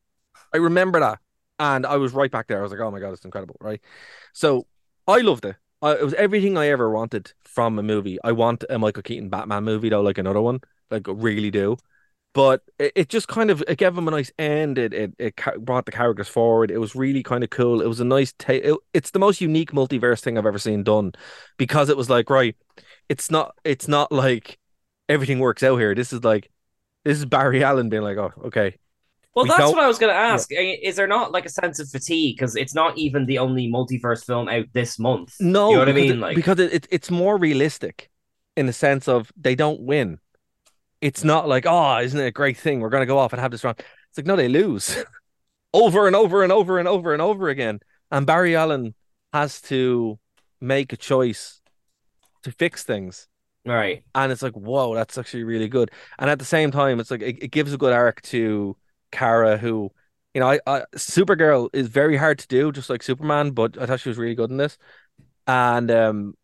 I 0.55 0.59
remember 0.59 1.00
that, 1.00 1.19
and 1.62 1.87
I 1.87 1.97
was 1.97 2.12
right 2.12 2.31
back 2.31 2.49
there. 2.49 2.59
I 2.59 2.62
was 2.62 2.73
like, 2.73 2.81
oh 2.81 2.90
my 2.90 2.99
god, 2.99 3.12
it's 3.12 3.25
incredible, 3.25 3.57
right? 3.61 3.81
So 4.33 4.66
I 5.07 5.19
loved 5.21 5.45
it. 5.45 5.57
I, 5.81 5.92
it 5.92 6.02
was 6.02 6.14
everything 6.14 6.59
I 6.59 6.69
ever 6.69 6.90
wanted 6.90 7.33
from 7.45 7.78
a 7.78 7.83
movie. 7.83 8.19
I 8.25 8.33
want 8.33 8.64
a 8.69 8.78
Michael 8.78 9.02
Keaton 9.02 9.28
Batman 9.28 9.64
movie 9.64 9.88
though, 9.88 10.02
like 10.02 10.19
another 10.19 10.40
one, 10.40 10.61
like 10.90 11.07
really 11.07 11.50
do. 11.50 11.76
But 12.35 12.62
it, 12.78 12.92
it 12.97 13.09
just 13.09 13.28
kind 13.28 13.50
of 13.50 13.62
it 13.69 13.78
gave 13.78 13.97
him 13.97 14.09
a 14.09 14.11
nice 14.11 14.33
end. 14.38 14.78
It 14.78 14.92
it, 14.92 15.14
it 15.19 15.40
brought 15.59 15.87
the 15.87 15.92
characters 15.92 16.28
forward. 16.28 16.71
It 16.71 16.78
was 16.78 16.97
really 16.97 17.23
kind 17.23 17.45
of 17.45 17.50
cool. 17.50 17.81
It 17.81 17.87
was 17.87 18.00
a 18.00 18.04
nice 18.04 18.33
take. 18.38 18.64
It, 18.64 18.76
it's 18.92 19.11
the 19.12 19.19
most 19.19 19.40
unique 19.40 19.73
multiverse 19.73 20.21
thing 20.21 20.38
I've 20.38 20.47
ever 20.47 20.59
seen 20.59 20.83
done, 20.83 21.12
because 21.59 21.90
it 21.90 21.97
was 21.97 22.11
like 22.11 22.31
right. 22.31 22.57
It's 23.09 23.31
not. 23.31 23.54
It's 23.64 23.87
not 23.87 24.11
like 24.11 24.59
everything 25.09 25.38
works 25.40 25.62
out 25.62 25.76
here. 25.76 25.95
This 25.95 26.12
is 26.12 26.25
like 26.25 26.50
this 27.04 27.19
is 27.19 27.26
Barry 27.26 27.62
Allen 27.69 27.88
being 27.88 28.02
like, 28.02 28.16
oh, 28.16 28.33
okay, 28.47 28.78
Well, 29.34 29.44
We 29.44 29.48
that's 29.48 29.60
don't- 29.60 29.72
what 29.72 29.82
I 29.82 29.86
was 29.88 29.98
going 29.98 30.12
to 30.12 30.18
ask. 30.18 30.50
I- 30.52 30.78
Is 30.82 30.96
there 30.96 31.06
not 31.06 31.32
like 31.32 31.46
a 31.46 31.50
sense 31.50 31.78
of 31.78 31.88
fatigue 31.88 32.36
because 32.36 32.54
it's 32.56 32.74
not 32.74 32.98
even 32.98 33.26
the 33.26 33.38
only 33.38 33.70
multiverse 33.70 34.24
film 34.24 34.48
out 34.48 34.66
this 34.72 34.98
month? 34.98 35.34
No, 35.40 35.70
you 35.70 35.74
know 35.76 35.78
what 35.80 35.88
I 35.88 35.92
mean. 35.92 36.10
it- 36.12 36.18
like, 36.18 36.36
because 36.36 36.58
it, 36.58 36.72
it, 36.74 36.88
it's 36.90 37.10
more 37.10 37.38
realistic 37.38 38.10
in 38.56 38.66
the 38.66 38.72
sense 38.72 39.08
of 39.08 39.32
they 39.36 39.54
don't 39.54 39.80
win. 39.80 40.18
It's 41.00 41.24
not 41.24 41.48
like, 41.48 41.64
oh, 41.66 41.98
isn't 41.98 42.18
it 42.20 42.26
a 42.26 42.30
great 42.30 42.56
thing? 42.58 42.80
We're 42.80 42.90
gonna 42.90 43.06
go 43.06 43.18
off 43.18 43.32
and 43.32 43.40
have 43.40 43.50
this 43.50 43.64
run. 43.64 43.74
It's 43.78 44.18
like, 44.18 44.26
no, 44.26 44.36
they 44.36 44.48
lose 44.48 45.02
over 45.74 46.06
and 46.06 46.14
over 46.14 46.42
and 46.42 46.52
over 46.52 46.78
and 46.78 46.86
over 46.86 47.12
and 47.14 47.22
over 47.22 47.48
again. 47.48 47.80
And 48.10 48.26
Barry 48.26 48.54
Allen 48.54 48.94
has 49.32 49.60
to 49.62 50.18
make 50.60 50.92
a 50.92 50.96
choice 50.98 51.60
to 52.42 52.52
fix 52.52 52.84
things. 52.84 53.26
right? 53.64 54.04
And 54.14 54.30
it's 54.30 54.42
like, 54.42 54.52
whoa, 54.52 54.94
that's 54.94 55.16
actually 55.16 55.44
really 55.44 55.68
good. 55.68 55.90
And 56.18 56.28
at 56.28 56.38
the 56.38 56.44
same 56.44 56.70
time, 56.70 57.00
it's 57.00 57.10
like 57.10 57.22
it, 57.22 57.42
it 57.44 57.50
gives 57.50 57.72
a 57.72 57.78
good 57.78 57.92
arc 57.94 58.20
to 58.22 58.76
Kara, 59.12 59.57
who, 59.57 59.92
you 60.35 60.40
know, 60.40 60.49
I, 60.50 60.61
I 60.66 60.85
Supergirl 60.97 61.69
is 61.73 61.88
very 61.88 62.16
hard 62.16 62.38
to 62.40 62.49
do, 62.49 62.73
just 62.73 62.90
like 62.90 63.02
Superman, 63.02 63.52
but 63.52 63.81
I 63.81 63.87
thought 63.87 64.00
she 64.00 64.09
was 64.09 64.19
really 64.19 64.35
good 64.35 64.50
in 64.50 64.57
this. 64.57 64.78
And 65.47 65.90
um, 65.90 66.35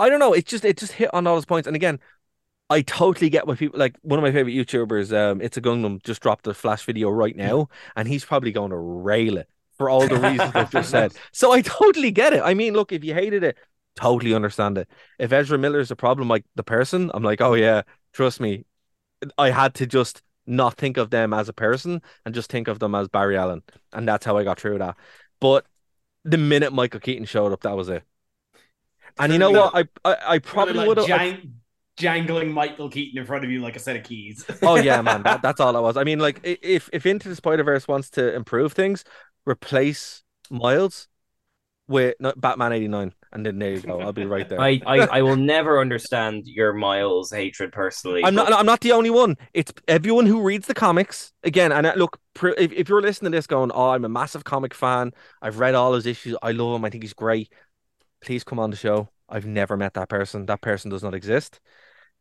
I 0.00 0.08
don't 0.08 0.20
know, 0.20 0.32
it 0.32 0.46
just 0.46 0.64
it 0.64 0.76
just 0.78 0.92
hit 0.92 1.12
on 1.14 1.26
all 1.26 1.36
those 1.36 1.44
points. 1.44 1.66
And 1.66 1.76
again, 1.76 2.00
I 2.70 2.82
totally 2.82 3.30
get 3.30 3.46
what 3.46 3.58
people 3.58 3.78
like. 3.78 3.96
One 4.02 4.18
of 4.18 4.22
my 4.22 4.32
favorite 4.32 4.52
YouTubers, 4.54 5.16
um, 5.16 5.40
it's 5.40 5.56
a 5.56 5.60
Gundam, 5.62 6.02
just 6.02 6.20
dropped 6.22 6.46
a 6.46 6.54
flash 6.54 6.84
video 6.84 7.10
right 7.10 7.36
now, 7.36 7.68
and 7.96 8.06
he's 8.08 8.24
probably 8.24 8.52
going 8.52 8.70
to 8.70 8.76
rail 8.76 9.38
it 9.38 9.48
for 9.76 9.88
all 9.88 10.06
the 10.06 10.16
reasons 10.16 10.52
I've 10.54 10.70
just 10.70 10.90
said. 10.90 11.12
So 11.32 11.52
I 11.52 11.62
totally 11.62 12.10
get 12.10 12.32
it. 12.32 12.42
I 12.44 12.54
mean, 12.54 12.74
look, 12.74 12.92
if 12.92 13.04
you 13.04 13.14
hated 13.14 13.44
it, 13.44 13.56
totally 13.94 14.34
understand 14.34 14.76
it. 14.76 14.88
If 15.18 15.32
Ezra 15.32 15.56
Miller's 15.56 15.90
a 15.90 15.96
problem, 15.96 16.28
like 16.28 16.44
the 16.56 16.62
person, 16.64 17.10
I'm 17.14 17.22
like, 17.22 17.40
oh 17.40 17.54
yeah, 17.54 17.82
trust 18.12 18.40
me, 18.40 18.64
I 19.36 19.50
had 19.50 19.74
to 19.76 19.86
just 19.86 20.22
not 20.48 20.76
think 20.76 20.96
of 20.96 21.10
them 21.10 21.32
as 21.32 21.48
a 21.48 21.52
person 21.52 22.02
and 22.24 22.34
just 22.34 22.50
think 22.50 22.68
of 22.68 22.78
them 22.78 22.94
as 22.94 23.08
Barry 23.08 23.36
Allen, 23.36 23.62
and 23.92 24.08
that's 24.08 24.24
how 24.26 24.36
I 24.36 24.44
got 24.44 24.60
through 24.60 24.78
that. 24.78 24.96
But 25.40 25.66
the 26.24 26.38
minute 26.38 26.72
Michael 26.72 27.00
Keaton 27.00 27.26
showed 27.26 27.52
up, 27.52 27.62
that 27.62 27.76
was 27.76 27.88
it. 27.88 28.04
And 29.18 29.32
you 29.32 29.38
know 29.38 29.50
what? 29.50 29.74
I 29.74 29.84
I, 30.04 30.34
I 30.34 30.38
probably 30.38 30.74
like 30.74 30.86
would 30.86 30.96
have. 30.98 31.06
jang- 31.06 31.60
jangling 31.96 32.52
Michael 32.52 32.88
Keaton 32.90 33.18
in 33.18 33.26
front 33.26 33.44
of 33.44 33.50
you 33.50 33.60
like 33.60 33.76
a 33.76 33.80
set 33.80 33.96
of 33.96 34.04
keys. 34.04 34.44
Oh 34.64 34.76
yeah, 34.76 35.02
man, 35.02 35.22
that, 35.24 35.42
that's 35.42 35.60
all 35.60 35.76
I 35.76 35.80
was. 35.80 35.96
I 35.96 36.04
mean, 36.04 36.18
like, 36.18 36.40
if 36.44 36.88
if 36.92 37.06
Into 37.06 37.28
the 37.28 37.36
Spider 37.36 37.64
Verse 37.64 37.88
wants 37.88 38.10
to 38.10 38.34
improve 38.34 38.72
things, 38.72 39.04
replace 39.46 40.22
Miles 40.50 41.07
with 41.88 42.14
no, 42.20 42.32
Batman 42.36 42.72
eighty 42.72 42.88
nine, 42.88 43.12
and 43.32 43.44
then 43.44 43.58
there 43.58 43.72
you 43.72 43.80
go. 43.80 44.00
I'll 44.00 44.12
be 44.12 44.26
right 44.26 44.48
there. 44.48 44.60
I, 44.60 44.80
I, 44.86 44.98
I 44.98 45.22
will 45.22 45.36
never 45.36 45.80
understand 45.80 46.46
your 46.46 46.72
Miles 46.72 47.30
hatred 47.30 47.72
personally. 47.72 48.24
I'm 48.24 48.34
but- 48.34 48.50
not. 48.50 48.58
I'm 48.60 48.66
not 48.66 48.80
the 48.80 48.92
only 48.92 49.10
one. 49.10 49.36
It's 49.54 49.72
everyone 49.88 50.26
who 50.26 50.42
reads 50.42 50.66
the 50.66 50.74
comics 50.74 51.32
again. 51.42 51.72
And 51.72 51.86
uh, 51.86 51.94
look, 51.96 52.20
if, 52.42 52.72
if 52.72 52.88
you're 52.88 53.02
listening 53.02 53.32
to 53.32 53.38
this, 53.38 53.46
going, 53.46 53.72
"Oh, 53.72 53.90
I'm 53.90 54.04
a 54.04 54.08
massive 54.08 54.44
comic 54.44 54.74
fan. 54.74 55.12
I've 55.42 55.58
read 55.58 55.74
all 55.74 55.94
his 55.94 56.06
issues. 56.06 56.36
I 56.42 56.52
love 56.52 56.76
him. 56.76 56.84
I 56.84 56.90
think 56.90 57.02
he's 57.02 57.14
great." 57.14 57.52
Please 58.20 58.44
come 58.44 58.58
on 58.58 58.70
the 58.70 58.76
show. 58.76 59.08
I've 59.28 59.46
never 59.46 59.76
met 59.76 59.94
that 59.94 60.08
person. 60.08 60.46
That 60.46 60.60
person 60.60 60.90
does 60.90 61.02
not 61.02 61.14
exist. 61.14 61.60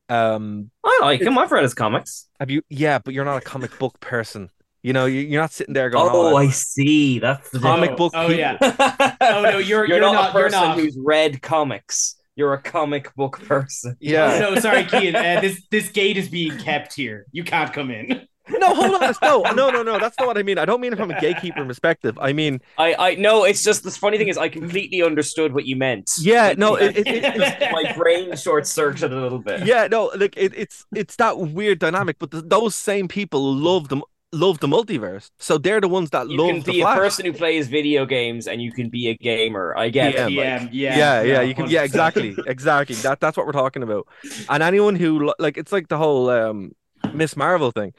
Um, 0.10 0.72
I 0.84 1.00
like 1.02 1.22
him. 1.22 1.38
I've 1.38 1.52
read 1.52 1.64
his 1.64 1.74
comics. 1.74 2.28
have 2.40 2.50
you? 2.50 2.62
Yeah, 2.70 3.00
but 3.00 3.14
you're 3.14 3.26
not 3.26 3.38
a 3.38 3.42
comic 3.42 3.78
book 3.80 4.00
person. 4.00 4.50
You 4.84 4.94
know, 4.94 5.06
you- 5.06 5.22
you're 5.22 5.42
not 5.42 5.52
sitting 5.52 5.74
there 5.74 5.90
going, 5.90 6.10
Oh, 6.14 6.34
"Oh, 6.34 6.36
I 6.38 6.50
see. 6.50 7.20
That's 7.20 7.50
the 7.50 7.60
Comic 7.60 7.92
difference. 7.92 7.98
book 7.98 8.14
Oh 8.16 8.28
people. 8.28 8.40
yeah. 8.40 9.16
Oh 9.22 9.42
no, 9.44 9.50
you're 9.58 9.62
you're, 9.62 9.86
you're, 9.88 10.00
not, 10.00 10.14
not. 10.14 10.30
a 10.30 10.34
person 10.34 10.60
you're 10.60 10.68
not. 10.70 10.78
who's 10.80 10.98
read 11.04 11.42
comics. 11.42 12.16
You're 12.36 12.54
a 12.54 12.62
comic 12.62 13.14
book 13.16 13.42
person. 13.46 13.96
yeah." 14.00 14.46
Oh, 14.48 14.54
no, 14.54 14.60
sorry, 14.62 14.84
Kian. 14.86 15.16
Uh, 15.16 15.42
this 15.42 15.62
this 15.72 15.90
gate 15.90 16.18
is 16.18 16.30
being 16.30 16.58
kept 16.58 16.94
here. 16.94 17.26
You 17.32 17.44
can't 17.44 17.74
come 17.74 17.92
in. 17.92 18.28
No, 18.50 18.74
hold 18.74 19.04
on. 19.04 19.14
No, 19.22 19.42
no, 19.52 19.70
no, 19.72 19.84
no. 19.84 20.00
That's 20.00 20.18
not 20.18 20.26
what 20.26 20.38
I 20.38 20.42
mean. 20.44 20.58
I 20.58 20.64
don't 20.64 20.80
mean 20.80 20.94
it 20.94 20.96
from 20.96 21.12
a 21.12 21.20
gatekeeper 21.20 21.66
perspective. 21.66 22.18
I 22.18 22.32
mean, 22.32 22.62
I, 22.78 22.96
I 22.98 23.16
no, 23.16 23.44
it's 23.44 23.62
just 23.62 23.84
the 23.84 23.92
funny 23.92 24.18
thing 24.18 24.30
is 24.30 24.38
I 24.38 24.48
completely 24.48 25.04
understood 25.04 25.54
what 25.54 25.66
you 25.66 25.76
meant. 25.76 26.10
yeah, 26.22 26.48
Like, 26.48 26.58
no, 26.58 26.78
I- 26.78 26.84
it, 26.84 26.98
it, 26.98 27.24
it, 27.26 27.72
my 27.74 27.92
brain 27.92 28.34
short 28.38 28.66
circuited 28.66 29.12
a 29.12 29.20
little 29.22 29.40
bit. 29.40 29.66
yeah, 29.66 29.88
no, 29.92 30.12
like 30.16 30.38
it, 30.38 30.54
it's 30.56 30.86
it's 30.96 31.18
that 31.18 31.38
weird 31.38 31.80
dynamic. 31.80 32.20
But 32.20 32.32
th 32.32 32.46
those 32.48 32.74
same 32.74 33.10
people 33.10 33.54
love 33.54 33.90
them, 33.90 34.02
love 34.34 34.60
the 34.60 34.68
multiverse, 34.68 35.30
so 35.40 35.58
they're 35.58 35.82
the 35.82 35.88
ones 35.88 36.10
that 36.12 36.28
You 36.30 36.38
love 36.38 36.48
can 36.50 36.60
the 36.64 36.72
be 36.74 36.82
a 36.82 36.86
person 36.86 37.26
who 37.26 37.34
plays 37.34 37.68
video 37.68 38.06
games 38.06 38.48
and 38.48 38.62
you 38.62 38.72
can 38.72 38.90
be 38.90 39.08
a 39.08 39.16
gamer. 39.18 39.74
I 39.78 39.90
get 39.90 40.14
Yeah, 40.14 40.28
it. 40.28 40.32
Yeah, 40.32 40.60
like- 40.62 40.70
yeah, 40.74 40.98
yeah, 40.98 41.22
yeah, 41.22 41.42
you 41.42 41.56
can, 41.56 41.70
yeah, 41.70 41.84
100%. 41.84 41.86
exactly, 41.86 42.36
exactly. 42.46 42.96
That 42.98 43.20
that's 43.20 43.38
what 43.38 43.46
we're 43.46 43.54
talking 43.54 43.84
about. 43.84 44.08
And 44.50 44.62
anyone 44.64 44.96
who 44.96 45.34
like, 45.40 45.58
it's 45.58 45.72
like 45.72 45.88
the 45.88 45.98
whole 45.98 46.30
um 46.30 46.72
Miss 47.14 47.36
Marvel 47.38 47.72
thing. 47.72 47.94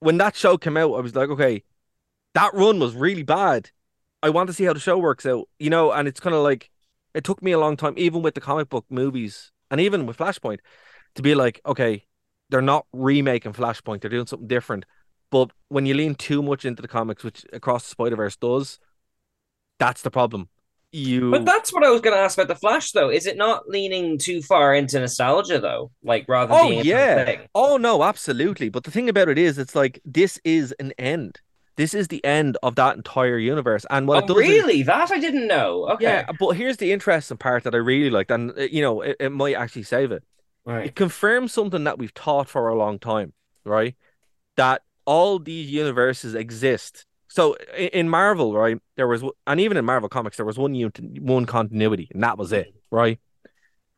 When 0.00 0.18
that 0.18 0.36
show 0.36 0.56
came 0.58 0.76
out, 0.76 0.94
I 0.94 1.00
was 1.00 1.14
like, 1.14 1.28
okay, 1.30 1.64
that 2.34 2.54
run 2.54 2.78
was 2.78 2.94
really 2.94 3.24
bad. 3.24 3.70
I 4.22 4.30
want 4.30 4.48
to 4.48 4.52
see 4.52 4.64
how 4.64 4.72
the 4.72 4.80
show 4.80 4.98
works 4.98 5.26
out, 5.26 5.48
you 5.58 5.70
know. 5.70 5.92
And 5.92 6.06
it's 6.06 6.20
kind 6.20 6.34
of 6.36 6.42
like 6.42 6.70
it 7.14 7.24
took 7.24 7.42
me 7.42 7.52
a 7.52 7.58
long 7.58 7.76
time, 7.76 7.94
even 7.96 8.22
with 8.22 8.34
the 8.34 8.40
comic 8.40 8.68
book 8.68 8.84
movies, 8.90 9.50
and 9.70 9.80
even 9.80 10.06
with 10.06 10.18
Flashpoint, 10.18 10.58
to 11.16 11.22
be 11.22 11.34
like, 11.34 11.60
okay, 11.66 12.04
they're 12.50 12.60
not 12.62 12.86
remaking 12.92 13.52
Flashpoint; 13.54 14.00
they're 14.02 14.10
doing 14.10 14.26
something 14.26 14.48
different. 14.48 14.84
But 15.30 15.50
when 15.68 15.86
you 15.86 15.94
lean 15.94 16.14
too 16.14 16.42
much 16.42 16.64
into 16.64 16.82
the 16.82 16.88
comics, 16.88 17.22
which 17.22 17.44
Across 17.52 17.84
the 17.84 17.90
Spider 17.90 18.16
Verse 18.16 18.36
does, 18.36 18.78
that's 19.78 20.02
the 20.02 20.10
problem. 20.10 20.48
You, 20.90 21.30
But 21.30 21.44
that's 21.44 21.70
what 21.70 21.84
I 21.84 21.90
was 21.90 22.00
going 22.00 22.16
to 22.16 22.22
ask 22.22 22.38
about 22.38 22.48
the 22.48 22.54
Flash, 22.54 22.92
though. 22.92 23.10
Is 23.10 23.26
it 23.26 23.36
not 23.36 23.68
leaning 23.68 24.16
too 24.16 24.40
far 24.40 24.74
into 24.74 24.98
nostalgia, 24.98 25.60
though? 25.60 25.90
Like 26.02 26.24
rather 26.28 26.54
than 26.54 26.64
Oh, 26.64 26.70
yeah. 26.70 27.42
Oh 27.54 27.76
no, 27.76 28.02
absolutely. 28.02 28.70
But 28.70 28.84
the 28.84 28.90
thing 28.90 29.10
about 29.10 29.28
it 29.28 29.36
is, 29.36 29.58
it's 29.58 29.74
like 29.74 30.00
this 30.06 30.40
is 30.44 30.72
an 30.80 30.92
end. 30.98 31.40
This 31.76 31.92
is 31.92 32.08
the 32.08 32.24
end 32.24 32.56
of 32.62 32.74
that 32.76 32.96
entire 32.96 33.36
universe. 33.36 33.84
And 33.90 34.08
what 34.08 34.22
Oh, 34.22 34.24
it 34.24 34.28
does 34.28 34.36
is, 34.38 34.48
really? 34.48 34.82
That 34.82 35.10
I 35.12 35.20
didn't 35.20 35.46
know. 35.46 35.90
Okay. 35.90 36.04
yeah. 36.04 36.32
But 36.40 36.52
here's 36.56 36.78
the 36.78 36.90
interesting 36.90 37.36
part 37.36 37.64
that 37.64 37.74
I 37.74 37.78
really 37.78 38.08
liked, 38.10 38.30
and 38.30 38.52
uh, 38.58 38.62
you 38.62 38.80
know, 38.80 39.02
it, 39.02 39.16
it 39.20 39.30
might 39.30 39.56
actually 39.56 39.82
save 39.82 40.10
it. 40.10 40.24
Right. 40.64 40.86
It 40.86 40.96
confirms 40.96 41.52
something 41.52 41.84
that 41.84 41.98
we've 41.98 42.14
taught 42.14 42.48
for 42.48 42.66
a 42.68 42.74
long 42.74 42.98
time, 42.98 43.34
right? 43.64 43.94
That 44.56 44.82
all 45.08 45.38
these 45.38 45.70
universes 45.70 46.34
exist. 46.34 47.06
So 47.28 47.56
in 47.76 48.10
Marvel, 48.10 48.52
right, 48.52 48.78
there 48.96 49.08
was, 49.08 49.24
and 49.46 49.58
even 49.58 49.78
in 49.78 49.84
Marvel 49.86 50.10
comics, 50.10 50.36
there 50.36 50.44
was 50.44 50.58
one 50.58 50.74
unit, 50.74 51.00
one 51.22 51.46
continuity, 51.46 52.08
and 52.12 52.22
that 52.22 52.36
was 52.36 52.52
it, 52.52 52.74
right? 52.90 53.18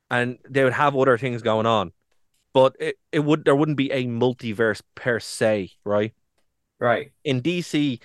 And 0.08 0.38
they 0.48 0.62
would 0.62 0.72
have 0.72 0.94
other 0.94 1.18
things 1.18 1.42
going 1.42 1.66
on, 1.66 1.90
but 2.54 2.76
it, 2.78 2.96
it 3.10 3.20
would 3.20 3.44
there 3.44 3.56
wouldn't 3.56 3.76
be 3.76 3.90
a 3.90 4.04
multiverse 4.06 4.82
per 4.94 5.18
se, 5.18 5.72
right? 5.84 6.14
Right. 6.78 7.12
In 7.24 7.42
DC, 7.42 8.00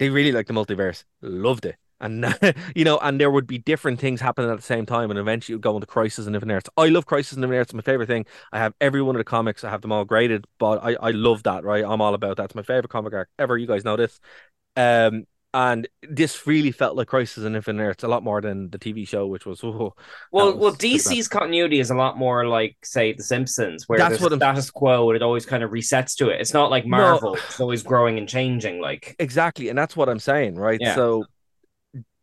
they 0.00 0.10
really 0.10 0.32
like 0.32 0.48
the 0.48 0.54
multiverse, 0.54 1.04
loved 1.22 1.66
it. 1.66 1.76
And 2.00 2.26
you 2.74 2.84
know, 2.84 2.98
and 2.98 3.20
there 3.20 3.30
would 3.30 3.46
be 3.46 3.58
different 3.58 4.00
things 4.00 4.20
happening 4.20 4.50
at 4.50 4.56
the 4.56 4.62
same 4.62 4.86
time, 4.86 5.10
and 5.10 5.18
eventually 5.18 5.54
you'd 5.54 5.62
go 5.62 5.74
into 5.74 5.86
Crisis 5.86 6.26
and 6.26 6.34
Infinite 6.34 6.54
Earths. 6.54 6.70
I 6.76 6.88
love 6.88 7.06
Crisis 7.06 7.32
and 7.34 7.44
Infinite 7.44 7.60
Earths; 7.60 7.68
it's 7.68 7.74
my 7.74 7.82
favorite 7.82 8.06
thing. 8.08 8.26
I 8.52 8.58
have 8.58 8.74
every 8.80 9.02
one 9.02 9.14
of 9.16 9.20
the 9.20 9.24
comics, 9.24 9.64
I 9.64 9.70
have 9.70 9.82
them 9.82 9.92
all 9.92 10.04
graded, 10.04 10.46
but 10.58 10.82
I 10.82 10.94
I 10.94 11.10
love 11.12 11.42
that, 11.44 11.64
right? 11.64 11.84
I'm 11.86 12.00
all 12.00 12.14
about 12.14 12.36
that. 12.38 12.44
It's 12.44 12.54
my 12.54 12.62
favorite 12.62 12.90
comic 12.90 13.12
arc 13.14 13.28
ever. 13.38 13.56
You 13.56 13.66
guys 13.66 13.84
know 13.84 13.96
this. 13.96 14.18
Um, 14.76 15.26
and 15.54 15.86
this 16.02 16.48
really 16.48 16.72
felt 16.72 16.96
like 16.96 17.06
Crisis 17.06 17.44
and 17.44 17.54
Infinite 17.54 17.80
Earths 17.84 18.02
a 18.02 18.08
lot 18.08 18.24
more 18.24 18.40
than 18.40 18.70
the 18.70 18.78
TV 18.78 19.06
show, 19.06 19.24
which 19.28 19.46
was 19.46 19.60
oh, 19.64 19.94
Well, 20.32 20.46
well, 20.46 20.56
was 20.56 20.74
bad. 20.74 20.80
DC's 20.82 21.28
continuity 21.28 21.78
is 21.78 21.92
a 21.92 21.94
lot 21.94 22.18
more 22.18 22.48
like, 22.48 22.76
say, 22.82 23.12
The 23.12 23.22
Simpsons, 23.22 23.88
where 23.88 23.96
That's 23.96 24.20
what 24.20 24.32
I'm- 24.32 24.40
status 24.40 24.68
quo 24.72 25.10
and 25.10 25.16
it 25.16 25.22
always 25.22 25.46
kind 25.46 25.62
of 25.62 25.70
resets 25.70 26.16
to 26.16 26.28
it. 26.30 26.40
It's 26.40 26.52
not 26.52 26.70
like 26.70 26.84
No. 26.86 26.96
Marvel; 26.96 27.34
it's 27.36 27.60
always 27.60 27.84
growing 27.84 28.18
and 28.18 28.28
changing. 28.28 28.80
Like, 28.80 29.14
Exactly, 29.20 29.68
and 29.68 29.78
that's 29.78 29.96
what 29.96 30.08
I'm 30.08 30.18
saying, 30.18 30.56
right? 30.56 30.80
Yeah. 30.80 30.96
So 30.96 31.26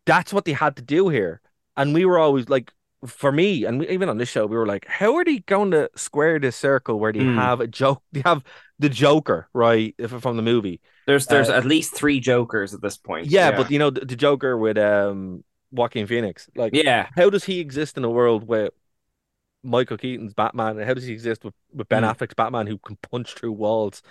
that's 0.06 0.34
what 0.34 0.46
they 0.46 0.54
had 0.54 0.76
to 0.78 0.82
do 0.82 1.10
here. 1.10 1.42
And 1.78 1.94
we 1.94 2.06
were 2.06 2.20
always 2.20 2.50
like, 2.50 2.72
for 3.08 3.32
me, 3.32 3.66
and 3.66 3.80
we, 3.80 3.90
even 3.90 4.10
on 4.10 4.18
this 4.18 4.30
show, 4.30 4.46
we 4.46 4.56
were 4.58 4.68
like, 4.68 4.86
how 4.88 5.16
are 5.16 5.26
they 5.26 5.40
going 5.40 5.72
to 5.72 5.90
square 5.96 6.40
this 6.40 6.56
circle 6.56 7.00
where 7.00 7.14
they 7.14 7.24
Hmm. 7.24 7.36
have 7.36 7.60
a 7.60 7.68
joke? 7.68 8.04
They 8.12 8.22
have 8.26 8.44
the 8.80 8.90
Joker, 8.90 9.50
right? 9.54 9.96
If 9.98 10.12
from 10.12 10.36
the 10.38 10.44
movie, 10.44 10.82
There's 11.06 11.28
there's 11.28 11.50
Uh, 11.50 11.52
at 11.52 11.66
least 11.66 11.94
three 11.94 12.20
Jokers 12.20 12.74
at 12.74 12.82
this 12.82 12.98
point. 12.98 13.30
yeah, 13.30 13.52
but 13.52 13.70
you 13.70 13.80
know 13.80 13.90
the, 13.90 14.02
the 14.06 14.16
Joker 14.16 14.58
with 14.58 14.78
um 14.78 15.44
Joaquin 15.72 16.08
Phoenix, 16.08 16.50
like, 16.56 16.76
yeah, 16.84 17.10
how 17.16 17.30
does 17.30 17.44
he 17.46 17.60
exist 17.60 17.98
in 17.98 18.04
a 18.04 18.10
world 18.10 18.48
where 18.48 18.72
Michael 19.64 19.98
Keaton's 19.98 20.34
Batman, 20.34 20.78
and 20.80 20.88
how 20.88 20.94
does 20.96 21.06
he 21.06 21.14
exist 21.14 21.46
with, 21.46 21.54
with 21.74 21.90
Ben 21.90 22.04
Hmm. 22.04 22.06
Affleck's 22.06 22.36
Batman 22.36 22.68
who 22.68 22.78
can 22.80 22.98
punch 22.98 23.36
through 23.36 23.54
walls? 23.54 24.02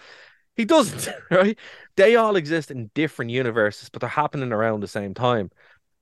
He 0.57 0.65
doesn't, 0.67 1.09
right? 1.31 1.59
They 1.97 2.17
all 2.17 2.37
exist 2.37 2.71
in 2.71 2.91
different 2.95 3.33
universes, 3.33 3.91
but 3.91 4.01
they're 4.01 4.11
happening 4.11 4.53
around 4.53 4.81
the 4.81 4.89
same 4.89 5.15
time. 5.15 5.51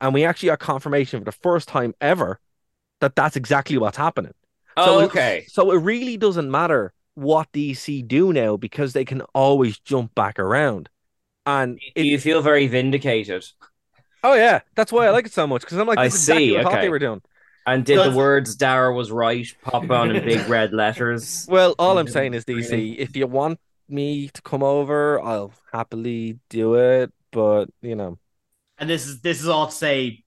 And 0.00 0.14
we 0.14 0.24
actually 0.24 0.48
got 0.48 0.60
confirmation 0.60 1.20
for 1.20 1.24
the 1.24 1.32
first 1.32 1.68
time 1.68 1.94
ever 2.00 2.40
that 3.00 3.16
that's 3.16 3.36
exactly 3.36 3.78
what's 3.78 3.96
happening. 3.96 4.34
Oh, 4.76 5.00
it- 5.00 5.04
okay. 5.06 5.44
so 5.48 5.70
it 5.72 5.78
really 5.78 6.16
doesn't 6.16 6.50
matter 6.50 6.92
what 7.14 7.50
DC 7.52 8.06
do 8.06 8.32
now 8.32 8.56
because 8.56 8.92
they 8.92 9.04
can 9.04 9.22
always 9.34 9.78
jump 9.80 10.14
back 10.14 10.38
around. 10.38 10.88
And 11.46 11.78
Do 11.96 12.02
it, 12.02 12.06
you 12.06 12.18
feel 12.18 12.42
very 12.42 12.66
vindicated? 12.68 13.44
oh 14.24 14.34
yeah, 14.34 14.60
that's 14.74 14.92
why 14.92 15.06
I 15.06 15.10
like 15.10 15.26
it 15.26 15.32
so 15.32 15.46
much 15.46 15.62
because 15.62 15.78
I'm 15.78 15.86
like, 15.86 15.98
I 15.98 16.04
this 16.04 16.14
is 16.14 16.20
exactly 16.20 16.46
see, 16.48 16.52
what 16.52 16.60
I 16.60 16.64
thought 16.64 16.72
okay. 16.74 16.82
they 16.82 16.88
were 16.90 16.98
doing. 16.98 17.22
And 17.66 17.84
did 17.84 17.98
That's- 17.98 18.12
the 18.12 18.16
words 18.16 18.56
Dara 18.56 18.94
was 18.94 19.10
right 19.10 19.46
pop 19.62 19.90
on 19.90 20.10
in 20.14 20.24
big 20.24 20.48
red 20.48 20.72
letters? 20.72 21.46
Well, 21.48 21.74
all. 21.78 21.98
I'm 21.98 22.08
saying 22.08 22.34
is 22.34 22.44
DC, 22.44 22.96
if 22.98 23.16
you 23.16 23.26
want 23.26 23.60
me 23.88 24.28
to 24.28 24.42
come 24.42 24.62
over, 24.62 25.20
I'll 25.20 25.52
happily 25.72 26.38
do 26.50 26.74
it. 26.76 27.12
But 27.30 27.66
you 27.82 27.94
know, 27.94 28.18
And 28.78 28.88
this 28.88 29.06
is 29.06 29.20
this 29.20 29.40
is 29.40 29.48
all 29.48 29.66
to 29.66 29.72
say 29.72 30.24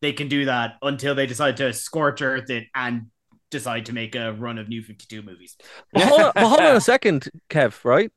they 0.00 0.12
can 0.12 0.28
do 0.28 0.46
that 0.46 0.74
until 0.82 1.14
they 1.14 1.26
decide 1.26 1.56
to 1.58 1.72
scorch 1.72 2.22
earth 2.22 2.50
it 2.50 2.64
and 2.74 3.06
decide 3.50 3.86
to 3.86 3.92
make 3.92 4.16
a 4.16 4.32
run 4.32 4.58
of 4.58 4.68
new 4.68 4.82
52 4.82 5.22
movies. 5.22 5.56
but 5.92 6.02
hold, 6.02 6.20
on, 6.20 6.32
but 6.34 6.48
hold 6.48 6.60
on 6.60 6.76
a 6.76 6.80
second, 6.80 7.28
Kev. 7.48 7.84
Right? 7.84 8.10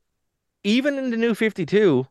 Even 0.64 0.98
in 0.98 1.10
the 1.10 1.16
new 1.16 1.34
Fifty 1.34 1.64
Two, 1.64 2.08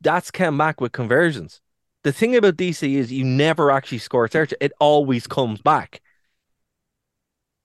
that's 0.00 0.30
come 0.30 0.56
back 0.56 0.80
with 0.80 0.92
conversions. 0.92 1.60
The 2.02 2.12
thing 2.12 2.34
about 2.34 2.56
DC 2.56 2.94
is 2.94 3.12
you 3.12 3.24
never 3.24 3.70
actually 3.70 3.98
score 3.98 4.26
search; 4.28 4.54
it 4.60 4.72
always 4.80 5.26
comes 5.26 5.60
back. 5.60 6.00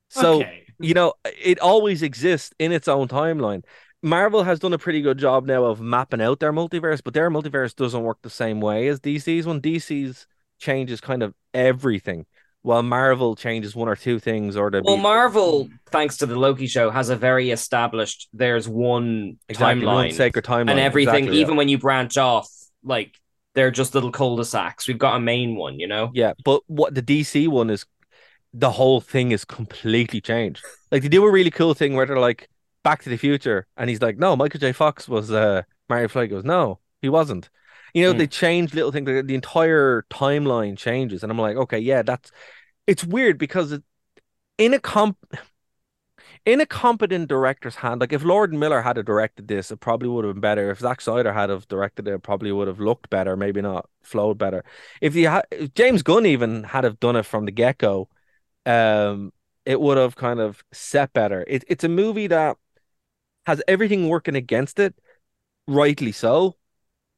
So 0.09 0.41
okay. 0.41 0.65
you 0.79 0.93
know, 0.93 1.13
it 1.23 1.59
always 1.59 2.03
exists 2.03 2.53
in 2.59 2.73
its 2.73 2.89
own 2.89 3.07
timeline. 3.07 3.63
Marvel 4.05 4.43
has 4.43 4.59
done 4.59 4.71
a 4.71 4.77
pretty 4.77 5.01
good 5.01 5.17
job 5.17 5.47
now 5.47 5.63
of 5.65 5.81
mapping 5.81 6.21
out 6.21 6.39
their 6.39 6.53
multiverse, 6.53 7.01
but 7.03 7.15
their 7.15 7.31
multiverse 7.31 7.75
doesn't 7.75 8.03
work 8.03 8.19
the 8.21 8.29
same 8.29 8.61
way 8.61 8.87
as 8.87 8.99
DC's 8.99 9.47
one. 9.47 9.59
DC's 9.59 10.27
changes 10.59 11.01
kind 11.01 11.23
of 11.23 11.33
everything, 11.55 12.27
while 12.61 12.83
Marvel 12.83 13.35
changes 13.35 13.75
one 13.75 13.87
or 13.87 13.95
two 13.95 14.19
things 14.19 14.55
or 14.55 14.69
the 14.69 14.83
Well, 14.85 14.97
Marvel, 14.97 15.69
thanks 15.87 16.17
to 16.17 16.27
the 16.27 16.35
Loki 16.35 16.67
show, 16.67 16.91
has 16.91 17.09
a 17.09 17.15
very 17.15 17.49
established. 17.49 18.29
There's 18.31 18.69
one 18.69 19.39
exactly 19.49 19.83
one 19.83 20.09
timeline 20.09 20.13
sacred 20.13 20.45
timeline 20.45 20.69
and 20.69 20.79
everything. 20.79 21.15
exactly, 21.15 21.37
yeah. 21.37 21.41
even 21.41 21.55
when 21.55 21.67
you 21.67 21.79
branch 21.79 22.15
off, 22.15 22.47
like 22.83 23.19
they're 23.55 23.71
just 23.71 23.95
little 23.95 24.11
cul-de-sacs. 24.11 24.87
We've 24.87 24.99
got 24.99 25.15
a 25.15 25.19
main 25.19 25.55
one, 25.55 25.79
you 25.79 25.87
know. 25.87 26.11
Yeah, 26.13 26.33
but 26.43 26.61
what 26.67 26.93
the 26.93 27.01
DC 27.01 27.47
one 27.47 27.71
is, 27.71 27.87
the 28.53 28.69
whole 28.69 29.01
thing 29.01 29.31
is 29.31 29.45
completely 29.45 30.21
changed. 30.21 30.63
Like 30.91 31.01
they 31.01 31.09
do 31.09 31.25
a 31.25 31.31
really 31.31 31.49
cool 31.49 31.73
thing 31.73 31.95
where 31.95 32.05
they're 32.05 32.19
like 32.19 32.49
Back 32.85 33.03
to 33.03 33.09
the 33.09 33.17
Future, 33.17 33.67
and 33.77 33.89
he's 33.89 34.01
like, 34.01 34.17
"No, 34.17 34.37
Michael 34.37 34.61
J. 34.61 34.71
Fox 34.73 35.09
was 35.09 35.31
uh 35.31 35.63
Marty 35.89 36.07
McFly." 36.07 36.29
Goes, 36.29 36.45
"No, 36.45 36.79
he 37.01 37.09
wasn't." 37.09 37.49
You 37.93 38.05
know, 38.05 38.13
Hmm. 38.13 38.19
they 38.19 38.27
change 38.27 38.73
little 38.75 38.93
things. 38.93 39.07
The, 39.07 39.23
the 39.23 39.35
entire 39.35 40.05
timeline 40.11 40.77
changes, 40.77 41.23
and 41.23 41.31
I'm 41.31 41.39
like, 41.39 41.57
okay, 41.57 41.79
yeah, 41.79 42.03
that's. 42.03 42.31
It's 42.87 43.03
weird 43.05 43.37
because 43.39 43.71
it, 43.73 43.83
in 44.57 44.73
a 44.73 44.79
comp, 44.79 45.17
in 46.45 46.61
a 46.61 46.65
competent 46.65 47.27
director's 47.27 47.75
hand, 47.75 48.01
like 48.01 48.13
if 48.13 48.23
Lord 48.23 48.53
Miller 48.53 48.81
had 48.81 49.03
directed 49.05 49.47
this, 49.47 49.71
it 49.71 49.79
probably 49.79 50.09
would 50.09 50.25
have 50.25 50.35
been 50.35 50.41
better. 50.41 50.69
If 50.71 50.79
Zack 50.79 51.01
Snyder 51.01 51.33
had 51.33 51.49
have 51.49 51.67
directed 51.67 52.07
it, 52.07 52.13
it 52.13 52.23
probably 52.23 52.51
would 52.51 52.67
have 52.67 52.79
looked 52.79 53.09
better, 53.09 53.35
maybe 53.35 53.61
not 53.61 53.89
flowed 54.03 54.37
better. 54.37 54.63
If 55.01 55.15
you 55.15 55.27
had 55.27 55.45
James 55.75 56.03
Gunn 56.03 56.25
even 56.25 56.63
had 56.63 56.83
have 56.83 56.99
done 56.99 57.15
it 57.15 57.25
from 57.25 57.45
the 57.45 57.51
get 57.51 57.77
go, 57.79 58.09
um, 58.65 59.33
it 59.65 59.79
would 59.81 59.97
have 59.97 60.15
kind 60.15 60.39
of 60.39 60.63
set 60.71 61.13
better. 61.13 61.43
It, 61.47 61.63
it's 61.67 61.83
a 61.83 61.89
movie 61.89 62.27
that 62.27 62.57
has 63.45 63.61
everything 63.67 64.07
working 64.09 64.35
against 64.35 64.79
it, 64.79 64.95
rightly 65.67 66.11
so, 66.11 66.55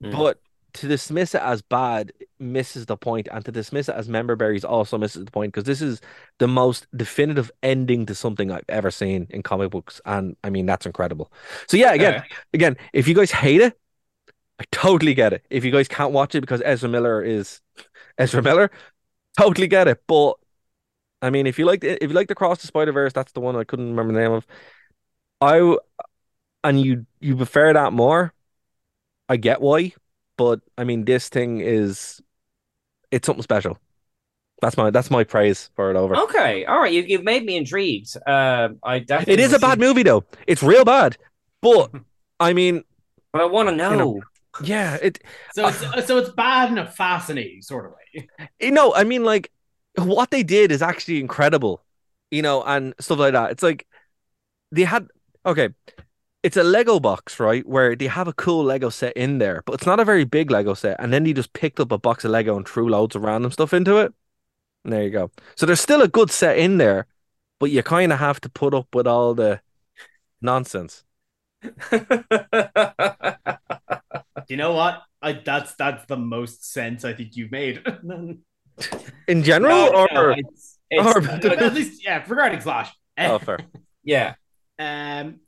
Mm. 0.03 0.11
but 0.11 0.39
to 0.73 0.87
dismiss 0.87 1.33
it 1.33 1.41
as 1.41 1.61
bad 1.61 2.11
misses 2.39 2.85
the 2.85 2.97
point, 2.97 3.27
and 3.31 3.43
to 3.45 3.51
dismiss 3.51 3.89
it 3.89 3.95
as 3.95 4.07
member 4.07 4.35
berries 4.35 4.63
also 4.63 4.97
misses 4.97 5.25
the 5.25 5.31
point 5.31 5.51
because 5.53 5.63
this 5.65 5.81
is 5.81 6.01
the 6.37 6.47
most 6.47 6.85
definitive 6.95 7.51
ending 7.63 8.05
to 8.05 8.13
something 8.15 8.51
I've 8.51 8.65
ever 8.69 8.91
seen 8.91 9.27
in 9.31 9.41
comic 9.43 9.71
books, 9.71 10.01
and 10.05 10.35
I 10.43 10.49
mean 10.51 10.65
that's 10.67 10.85
incredible. 10.85 11.31
So 11.67 11.77
yeah, 11.77 11.93
again, 11.93 12.23
again, 12.53 12.77
if 12.93 13.07
you 13.07 13.15
guys 13.15 13.31
hate 13.31 13.61
it, 13.61 13.79
I 14.59 14.65
totally 14.71 15.13
get 15.13 15.33
it. 15.33 15.45
If 15.49 15.63
you 15.65 15.71
guys 15.71 15.87
can't 15.87 16.13
watch 16.13 16.35
it 16.35 16.41
because 16.41 16.61
Ezra 16.65 16.89
Miller 16.89 17.23
is 17.23 17.61
Ezra 18.17 18.41
Miller, 18.41 18.71
totally 19.37 19.67
get 19.67 19.87
it. 19.87 20.01
But 20.07 20.35
I 21.21 21.29
mean, 21.29 21.47
if 21.47 21.59
you 21.59 21.65
like 21.65 21.83
if 21.83 22.03
you 22.03 22.09
like 22.15 22.27
the 22.27 22.35
Cross 22.35 22.61
the 22.61 22.67
Spider 22.67 22.91
Verse, 22.91 23.13
that's 23.13 23.31
the 23.33 23.41
one 23.41 23.55
I 23.55 23.63
couldn't 23.63 23.89
remember 23.89 24.13
the 24.13 24.19
name 24.19 24.31
of. 24.33 24.47
I 25.41 25.77
and 26.67 26.81
you 26.81 27.05
you 27.19 27.35
prefer 27.35 27.73
that 27.73 27.93
more. 27.93 28.33
I 29.29 29.37
get 29.37 29.61
why, 29.61 29.93
but 30.37 30.61
I 30.77 30.83
mean, 30.83 31.05
this 31.05 31.29
thing 31.29 31.59
is 31.59 32.21
it's 33.11 33.25
something 33.25 33.43
special. 33.43 33.77
That's 34.61 34.77
my 34.77 34.89
that's 34.89 35.11
my 35.11 35.23
praise 35.23 35.69
for 35.75 35.91
it 35.91 35.97
over. 35.97 36.15
Okay, 36.15 36.65
all 36.65 36.79
right. 36.79 36.91
You, 36.93 37.03
you've 37.03 37.23
made 37.23 37.45
me 37.45 37.57
intrigued. 37.57 38.17
Uh, 38.25 38.69
I 38.83 38.99
definitely. 38.99 39.35
It 39.35 39.39
is 39.39 39.53
a 39.53 39.59
bad 39.59 39.79
movie 39.79 40.03
though. 40.03 40.23
It's 40.47 40.63
real 40.63 40.85
bad, 40.85 41.17
but 41.61 41.91
I 42.39 42.53
mean, 42.53 42.83
But 43.31 43.41
I 43.41 43.45
want 43.45 43.69
to 43.69 43.75
know. 43.75 43.95
know, 43.95 44.21
yeah, 44.63 44.97
it 45.01 45.19
So 45.53 45.67
it's 45.67 46.07
so 46.07 46.17
it's 46.17 46.29
bad 46.31 46.71
in 46.71 46.77
a 46.77 46.89
fascinating 46.89 47.61
sort 47.61 47.85
of 47.85 47.91
way. 47.93 48.27
you 48.59 48.71
know, 48.71 48.93
I 48.93 49.03
mean, 49.03 49.23
like 49.23 49.51
what 49.95 50.31
they 50.31 50.43
did 50.43 50.71
is 50.71 50.81
actually 50.81 51.19
incredible, 51.19 51.83
you 52.31 52.41
know, 52.41 52.63
and 52.63 52.93
stuff 52.99 53.19
like 53.19 53.33
that. 53.33 53.51
It's 53.51 53.63
like 53.63 53.85
they 54.71 54.83
had 54.83 55.07
okay, 55.45 55.69
it's 56.47 56.55
a 56.57 56.63
Lego 56.63 56.99
box, 56.99 57.39
right? 57.41 57.67
Where 57.67 57.93
they 57.93 58.07
have 58.07 58.27
a 58.29 58.33
cool 58.33 58.63
Lego 58.63 58.89
set 58.89 59.11
in 59.17 59.37
there, 59.37 59.63
but 59.65 59.73
it's 59.73 59.85
not 59.85 59.99
a 59.99 60.05
very 60.05 60.23
big 60.23 60.49
Lego 60.49 60.73
set. 60.73 60.95
And 60.99 61.11
then 61.11 61.25
they 61.25 61.33
just 61.33 61.51
picked 61.51 61.79
up 61.81 61.91
a 61.91 61.97
box 61.97 62.23
of 62.23 62.31
Lego 62.31 62.55
and 62.55 62.65
threw 62.65 62.87
loads 62.89 63.15
of 63.17 63.21
random 63.23 63.51
stuff 63.51 63.73
into 63.73 63.97
it. 63.97 64.13
And 64.85 64.93
there 64.93 65.03
you 65.03 65.09
go. 65.09 65.29
So 65.55 65.65
there's 65.65 65.81
still 65.81 66.01
a 66.01 66.07
good 66.07 66.31
set 66.31 66.57
in 66.57 66.77
there, 66.77 67.05
but 67.59 67.69
you 67.69 67.83
kind 67.83 68.13
of 68.13 68.19
have 68.19 68.39
to 68.41 68.49
put 68.49 68.73
up 68.73 68.95
with 68.95 69.07
all 69.07 69.33
the 69.33 69.59
nonsense. 70.41 71.03
You 74.49 74.55
know 74.55 74.71
what? 74.73 75.01
I 75.21 75.33
that's 75.33 75.75
that's 75.75 76.05
the 76.05 76.15
most 76.15 76.71
sense 76.71 77.03
I 77.03 77.11
think 77.13 77.35
you've 77.35 77.51
made. 77.51 77.83
In 79.27 79.43
general, 79.43 79.91
No, 79.91 79.93
or 79.93 80.07
no, 80.13 80.29
it's, 80.37 80.77
it's, 80.89 81.05
or- 81.05 81.21
At 81.51 81.73
least, 81.73 82.05
yeah, 82.05 82.23
regarding 82.27 82.61
Flash. 82.61 82.93
Oh, 83.17 83.39
fair. 83.39 83.57
yeah. 84.03 84.35
Um, 84.79 85.41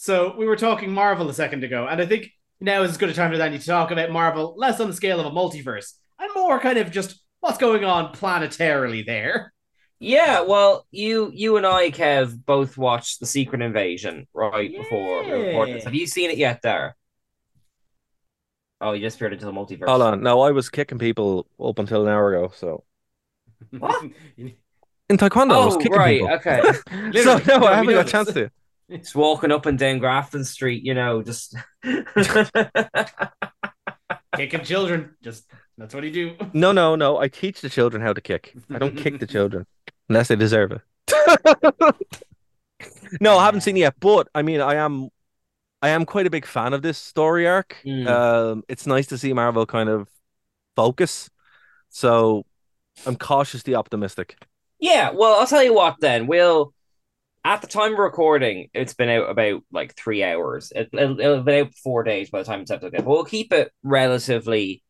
so 0.00 0.32
we 0.38 0.46
were 0.46 0.54
talking 0.54 0.92
Marvel 0.92 1.28
a 1.28 1.34
second 1.34 1.64
ago, 1.64 1.88
and 1.88 2.00
I 2.00 2.06
think 2.06 2.30
now 2.60 2.82
is 2.82 2.90
as 2.92 2.96
good 2.98 3.08
a 3.08 3.14
time 3.14 3.32
as 3.32 3.40
any 3.40 3.58
to 3.58 3.66
talk 3.66 3.90
about 3.90 4.12
Marvel, 4.12 4.54
less 4.56 4.78
on 4.78 4.86
the 4.86 4.94
scale 4.94 5.18
of 5.18 5.26
a 5.26 5.30
multiverse, 5.30 5.94
and 6.20 6.30
more 6.36 6.60
kind 6.60 6.78
of 6.78 6.92
just 6.92 7.20
what's 7.40 7.58
going 7.58 7.84
on 7.84 8.14
planetarily 8.14 9.04
there. 9.04 9.52
Yeah, 9.98 10.42
well, 10.42 10.86
you 10.92 11.32
you 11.34 11.56
and 11.56 11.66
I, 11.66 11.90
Kev, 11.90 12.44
both 12.46 12.78
watched 12.78 13.18
The 13.18 13.26
Secret 13.26 13.60
Invasion 13.60 14.28
right 14.32 14.70
before 14.70 15.24
we 15.24 15.32
recorded 15.32 15.74
this. 15.74 15.84
Have 15.84 15.94
you 15.94 16.06
seen 16.06 16.30
it 16.30 16.38
yet, 16.38 16.62
there? 16.62 16.94
Oh, 18.80 18.92
you 18.92 19.00
just 19.00 19.16
appeared 19.16 19.32
into 19.32 19.46
the 19.46 19.52
multiverse. 19.52 19.88
Hold 19.88 20.02
on. 20.02 20.22
No, 20.22 20.40
I 20.42 20.52
was 20.52 20.68
kicking 20.70 20.98
people 21.00 21.48
up 21.60 21.80
until 21.80 22.02
an 22.06 22.08
hour 22.12 22.32
ago. 22.32 22.52
So 22.54 22.84
What? 23.76 24.04
in 24.36 25.16
Taekwondo, 25.16 25.52
I 25.52 25.64
was 25.64 25.74
Oh, 25.74 25.78
kicking 25.78 25.98
right. 25.98 26.20
people. 26.20 26.34
Okay. 26.36 26.60
so 26.72 26.82
Literally. 26.96 27.44
no, 27.48 27.58
No, 27.58 27.66
I 27.66 27.74
haven't 27.74 27.94
got 27.94 28.06
a 28.06 28.10
chance 28.10 28.32
to. 28.34 28.50
Just 28.90 29.14
walking 29.14 29.52
up 29.52 29.66
and 29.66 29.78
down 29.78 29.98
Grafton 29.98 30.44
Street, 30.44 30.82
you 30.82 30.94
know, 30.94 31.22
just. 31.22 31.54
Kicking 34.36 34.64
children, 34.64 35.14
just 35.22 35.44
that's 35.76 35.94
what 35.94 36.04
he 36.04 36.10
do. 36.10 36.36
No, 36.52 36.72
no, 36.72 36.96
no. 36.96 37.18
I 37.18 37.28
teach 37.28 37.60
the 37.60 37.68
children 37.68 38.02
how 38.02 38.12
to 38.12 38.20
kick. 38.20 38.54
I 38.70 38.78
don't 38.78 38.96
kick 38.96 39.20
the 39.20 39.26
children 39.26 39.66
unless 40.08 40.28
they 40.28 40.36
deserve 40.36 40.72
it. 40.72 40.80
no, 43.20 43.38
I 43.38 43.44
haven't 43.44 43.60
seen 43.60 43.76
it 43.76 43.80
yet, 43.80 43.94
but 44.00 44.28
I 44.34 44.42
mean, 44.42 44.60
I 44.60 44.74
am, 44.74 45.08
I 45.80 45.90
am 45.90 46.04
quite 46.04 46.26
a 46.26 46.30
big 46.30 46.46
fan 46.46 46.72
of 46.72 46.82
this 46.82 46.98
story 46.98 47.46
arc. 47.46 47.76
Mm. 47.86 48.08
Um, 48.08 48.64
it's 48.68 48.86
nice 48.86 49.06
to 49.08 49.18
see 49.18 49.32
Marvel 49.32 49.66
kind 49.66 49.88
of 49.88 50.08
focus. 50.74 51.30
So, 51.90 52.44
I'm 53.06 53.16
cautiously 53.16 53.74
optimistic. 53.74 54.36
Yeah, 54.80 55.10
well, 55.10 55.40
I'll 55.40 55.46
tell 55.46 55.62
you 55.62 55.74
what 55.74 55.96
then. 56.00 56.26
We'll 56.26 56.72
at 57.48 57.62
the 57.62 57.66
time 57.66 57.94
of 57.94 57.98
recording, 57.98 58.68
it's 58.74 58.92
been 58.92 59.08
out 59.08 59.30
about 59.30 59.62
like 59.72 59.96
three 59.96 60.22
hours. 60.22 60.70
It, 60.76 60.90
it'll, 60.92 61.18
it'll 61.18 61.42
been 61.42 61.64
out 61.64 61.74
four 61.74 62.02
days 62.02 62.28
by 62.28 62.40
the 62.40 62.44
time 62.44 62.60
it's 62.60 62.70
episode. 62.70 62.92
But 62.92 63.06
we'll 63.06 63.24
keep 63.24 63.54
it 63.54 63.72
relatively 63.82 64.82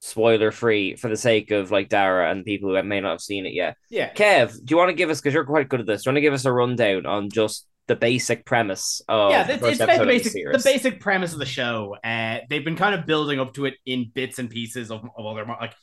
spoiler 0.00 0.50
free 0.50 0.96
for 0.96 1.08
the 1.08 1.18
sake 1.18 1.50
of 1.50 1.70
like 1.70 1.90
Dara 1.90 2.30
and 2.30 2.46
people 2.46 2.74
who 2.74 2.82
may 2.82 3.00
not 3.00 3.10
have 3.10 3.20
seen 3.20 3.44
it 3.44 3.52
yet. 3.52 3.76
Yeah. 3.90 4.10
Kev, 4.14 4.52
do 4.52 4.72
you 4.72 4.78
want 4.78 4.88
to 4.88 4.94
give 4.94 5.10
us 5.10 5.20
because 5.20 5.34
you're 5.34 5.44
quite 5.44 5.68
good 5.68 5.80
at 5.80 5.86
this? 5.86 6.02
Do 6.02 6.08
you 6.08 6.12
want 6.12 6.16
to 6.16 6.22
give 6.22 6.32
us 6.32 6.46
a 6.46 6.52
rundown 6.52 7.04
on 7.04 7.28
just 7.28 7.66
the 7.88 7.96
basic 7.96 8.46
premise 8.46 9.02
of 9.06 9.30
yeah, 9.30 9.42
the 9.44 9.54
it's, 9.54 9.60
first 9.60 9.72
it's 9.72 9.80
episode 9.82 10.00
the 10.00 10.06
basic 10.06 10.32
the 10.32 10.58
the 10.58 10.64
basic 10.64 11.00
premise 11.00 11.34
of 11.34 11.38
the 11.40 11.46
show. 11.46 11.94
Uh, 12.02 12.38
they've 12.48 12.64
been 12.64 12.76
kind 12.76 12.98
of 12.98 13.04
building 13.04 13.38
up 13.38 13.52
to 13.54 13.66
it 13.66 13.74
in 13.84 14.10
bits 14.14 14.38
and 14.38 14.48
pieces 14.48 14.90
of, 14.90 15.04
of 15.16 15.26
other 15.26 15.44
like, 15.44 15.74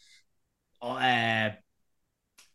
uh, 0.82 1.50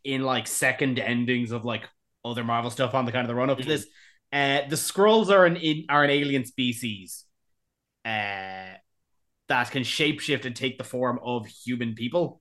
in 0.02 0.22
like 0.22 0.48
second 0.48 0.98
endings 0.98 1.52
of 1.52 1.64
like 1.64 1.82
other 2.24 2.44
Marvel 2.44 2.70
stuff 2.70 2.94
on 2.94 3.04
the 3.04 3.12
kind 3.12 3.24
of 3.24 3.28
the 3.28 3.34
run 3.34 3.50
up 3.50 3.58
to 3.58 3.64
Mhm. 3.64 3.68
this. 3.68 3.86
Uh, 4.32 4.68
the 4.68 4.76
Skrulls 4.76 5.30
are 5.30 5.46
an 5.46 5.56
in, 5.56 5.86
are 5.88 6.04
an 6.04 6.10
alien 6.10 6.44
species, 6.44 7.24
uh, 8.04 8.74
that 9.48 9.70
can 9.70 9.82
shapeshift 9.82 10.44
and 10.44 10.54
take 10.54 10.78
the 10.78 10.84
form 10.84 11.18
of 11.22 11.46
human 11.46 11.94
people. 11.94 12.40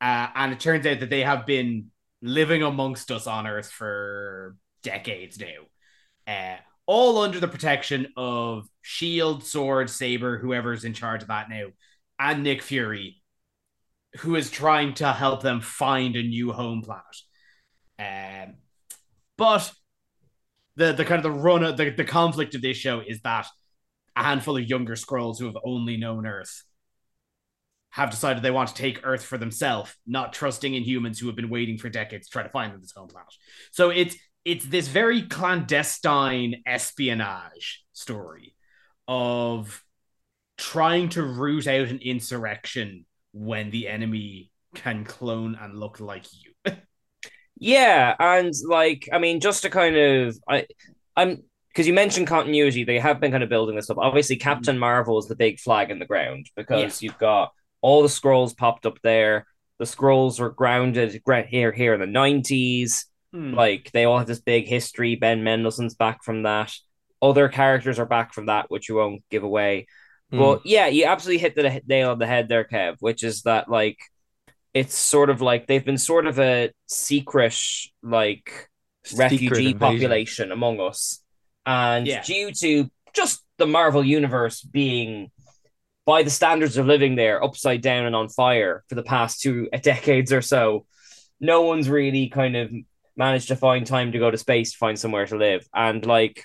Uh, 0.00 0.28
and 0.34 0.52
it 0.52 0.60
turns 0.60 0.86
out 0.86 1.00
that 1.00 1.10
they 1.10 1.22
have 1.22 1.44
been 1.44 1.90
living 2.22 2.62
amongst 2.62 3.10
us 3.10 3.26
on 3.26 3.46
Earth 3.46 3.70
for 3.70 4.56
decades 4.82 5.38
now 5.38 5.66
uh, 6.26 6.56
all 6.86 7.18
under 7.18 7.40
the 7.40 7.48
protection 7.48 8.08
of 8.16 8.66
Shield, 8.82 9.44
Sword, 9.44 9.90
Saber, 9.90 10.38
whoever's 10.38 10.84
in 10.84 10.94
charge 10.94 11.22
of 11.22 11.28
that 11.28 11.48
now, 11.48 11.66
and 12.18 12.42
Nick 12.42 12.62
Fury, 12.62 13.22
who 14.18 14.34
is 14.36 14.50
trying 14.50 14.94
to 14.94 15.12
help 15.12 15.42
them 15.42 15.60
find 15.60 16.16
a 16.16 16.22
new 16.22 16.52
home 16.52 16.82
planet. 16.82 17.04
Um, 17.98 18.54
but 19.40 19.72
the 20.76 20.92
the 20.92 21.04
kind 21.06 21.24
of 21.24 21.32
the 21.32 21.40
run 21.40 21.64
of 21.64 21.78
the, 21.78 21.88
the 21.88 22.04
conflict 22.04 22.54
of 22.54 22.60
this 22.60 22.76
show 22.76 23.00
is 23.00 23.22
that 23.22 23.46
a 24.14 24.22
handful 24.22 24.58
of 24.58 24.68
younger 24.68 24.94
Skrulls 24.94 25.38
who 25.38 25.46
have 25.46 25.56
only 25.64 25.96
known 25.96 26.26
Earth 26.26 26.62
have 27.88 28.10
decided 28.10 28.42
they 28.42 28.50
want 28.50 28.68
to 28.68 28.74
take 28.74 29.00
Earth 29.02 29.24
for 29.24 29.38
themselves, 29.38 29.96
not 30.06 30.34
trusting 30.34 30.74
in 30.74 30.82
humans 30.82 31.18
who 31.18 31.26
have 31.26 31.36
been 31.36 31.48
waiting 31.48 31.78
for 31.78 31.88
decades 31.88 32.28
to 32.28 32.32
try 32.32 32.42
to 32.42 32.50
find 32.50 32.70
them 32.70 32.82
this 32.82 32.92
home 32.92 33.08
planet. 33.08 33.32
So 33.72 33.88
it's 33.88 34.14
it's 34.44 34.66
this 34.66 34.88
very 34.88 35.22
clandestine 35.22 36.62
espionage 36.66 37.82
story 37.94 38.54
of 39.08 39.82
trying 40.58 41.08
to 41.10 41.22
root 41.22 41.66
out 41.66 41.88
an 41.88 42.00
insurrection 42.02 43.06
when 43.32 43.70
the 43.70 43.88
enemy 43.88 44.52
can 44.74 45.04
clone 45.04 45.56
and 45.58 45.78
look 45.78 45.98
like 45.98 46.26
you. 46.30 46.49
Yeah, 47.60 48.16
and 48.18 48.52
like 48.66 49.08
I 49.12 49.18
mean, 49.18 49.38
just 49.40 49.62
to 49.62 49.70
kind 49.70 49.94
of 49.94 50.36
I 50.48 50.66
I'm 51.14 51.42
because 51.68 51.86
you 51.86 51.92
mentioned 51.92 52.26
continuity, 52.26 52.84
they 52.84 52.98
have 52.98 53.20
been 53.20 53.30
kind 53.30 53.44
of 53.44 53.48
building 53.50 53.76
this 53.76 53.90
up. 53.90 53.98
Obviously, 53.98 54.36
Captain 54.36 54.78
Marvel 54.78 55.18
is 55.18 55.28
the 55.28 55.36
big 55.36 55.60
flag 55.60 55.90
in 55.90 56.00
the 56.00 56.06
ground 56.06 56.50
because 56.56 57.02
you've 57.02 57.18
got 57.18 57.52
all 57.80 58.02
the 58.02 58.08
Skrulls 58.08 58.56
popped 58.56 58.86
up 58.86 58.98
there. 59.02 59.46
The 59.78 59.84
Skrulls 59.84 60.40
were 60.40 60.50
grounded 60.50 61.22
here 61.48 61.70
here 61.70 61.94
in 61.94 62.00
the 62.00 62.06
nineties. 62.06 63.06
Hmm. 63.32 63.54
Like 63.54 63.92
they 63.92 64.04
all 64.04 64.18
have 64.18 64.26
this 64.26 64.40
big 64.40 64.66
history. 64.66 65.14
Ben 65.14 65.44
Mendelsohn's 65.44 65.94
back 65.94 66.24
from 66.24 66.44
that. 66.44 66.72
Other 67.22 67.48
characters 67.48 67.98
are 67.98 68.06
back 68.06 68.32
from 68.32 68.46
that, 68.46 68.70
which 68.70 68.88
you 68.88 68.96
won't 68.96 69.22
give 69.30 69.42
away. 69.42 69.86
Hmm. 70.30 70.38
But 70.38 70.66
yeah, 70.66 70.86
you 70.86 71.04
absolutely 71.04 71.38
hit 71.38 71.54
the 71.54 71.82
nail 71.86 72.10
on 72.10 72.18
the 72.18 72.26
head 72.26 72.48
there, 72.48 72.64
Kev. 72.64 72.96
Which 73.00 73.22
is 73.22 73.42
that 73.42 73.68
like 73.68 73.98
it's 74.74 74.94
sort 74.94 75.30
of 75.30 75.40
like 75.40 75.66
they've 75.66 75.84
been 75.84 75.98
sort 75.98 76.26
of 76.26 76.38
a 76.38 76.70
secret 76.86 77.56
like 78.02 78.68
Secret 79.04 79.24
refugee 79.32 79.70
invasion. 79.70 79.78
population 79.78 80.52
among 80.52 80.80
us, 80.80 81.22
and 81.66 82.06
Yeah. 82.06 82.22
due 82.22 82.52
to 82.52 82.90
just 83.14 83.42
the 83.58 83.66
Marvel 83.66 84.04
universe 84.04 84.60
being 84.62 85.30
by 86.06 86.22
the 86.22 86.30
standards 86.30 86.76
of 86.76 86.86
living 86.86 87.14
there 87.16 87.42
upside 87.42 87.80
down 87.82 88.04
and 88.06 88.14
on 88.16 88.28
fire 88.28 88.84
for 88.88 88.94
the 88.94 89.02
past 89.02 89.40
two 89.40 89.68
decades 89.82 90.32
or 90.32 90.42
so, 90.42 90.86
no 91.40 91.62
one's 91.62 91.88
really 91.88 92.28
kind 92.28 92.56
of 92.56 92.70
managed 93.16 93.48
to 93.48 93.56
find 93.56 93.86
time 93.86 94.12
to 94.12 94.18
go 94.18 94.30
to 94.30 94.38
space 94.38 94.72
to 94.72 94.78
find 94.78 94.98
somewhere 94.98 95.26
to 95.26 95.36
live. 95.36 95.66
And 95.74 96.04
like 96.06 96.44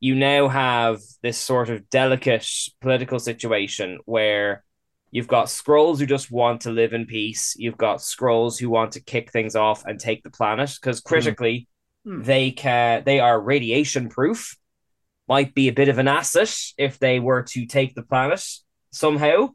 you 0.00 0.14
now 0.14 0.48
have 0.48 1.00
this 1.22 1.38
sort 1.38 1.70
of 1.70 1.88
delicate 1.90 2.48
political 2.80 3.18
situation 3.18 3.98
where 4.04 4.64
you've 5.10 5.28
got 5.28 5.46
Skrulls 5.46 5.98
who 5.98 6.06
just 6.06 6.30
want 6.30 6.62
to 6.62 6.70
live 6.70 6.92
in 6.92 7.06
peace. 7.06 7.54
You've 7.58 7.76
got 7.78 7.98
Skrulls 7.98 8.58
who 8.58 8.70
want 8.70 8.92
to 8.92 9.00
kick 9.00 9.32
things 9.32 9.56
off 9.56 9.84
and 9.84 9.98
take 9.98 10.22
the 10.22 10.30
planet 10.30 10.76
because 10.80 11.00
critically 11.00 11.68
Hmm. 12.04 12.22
they 12.22 12.52
can 12.52 13.02
they 13.04 13.18
are 13.20 13.40
radiation 13.40 14.08
proof. 14.08 14.56
Might 15.28 15.52
be 15.54 15.68
a 15.68 15.72
bit 15.72 15.88
of 15.88 15.98
an 15.98 16.08
asset 16.08 16.54
if 16.78 16.98
they 16.98 17.20
were 17.20 17.42
to 17.42 17.66
take 17.66 17.94
the 17.94 18.02
planet 18.02 18.42
somehow. 18.92 19.50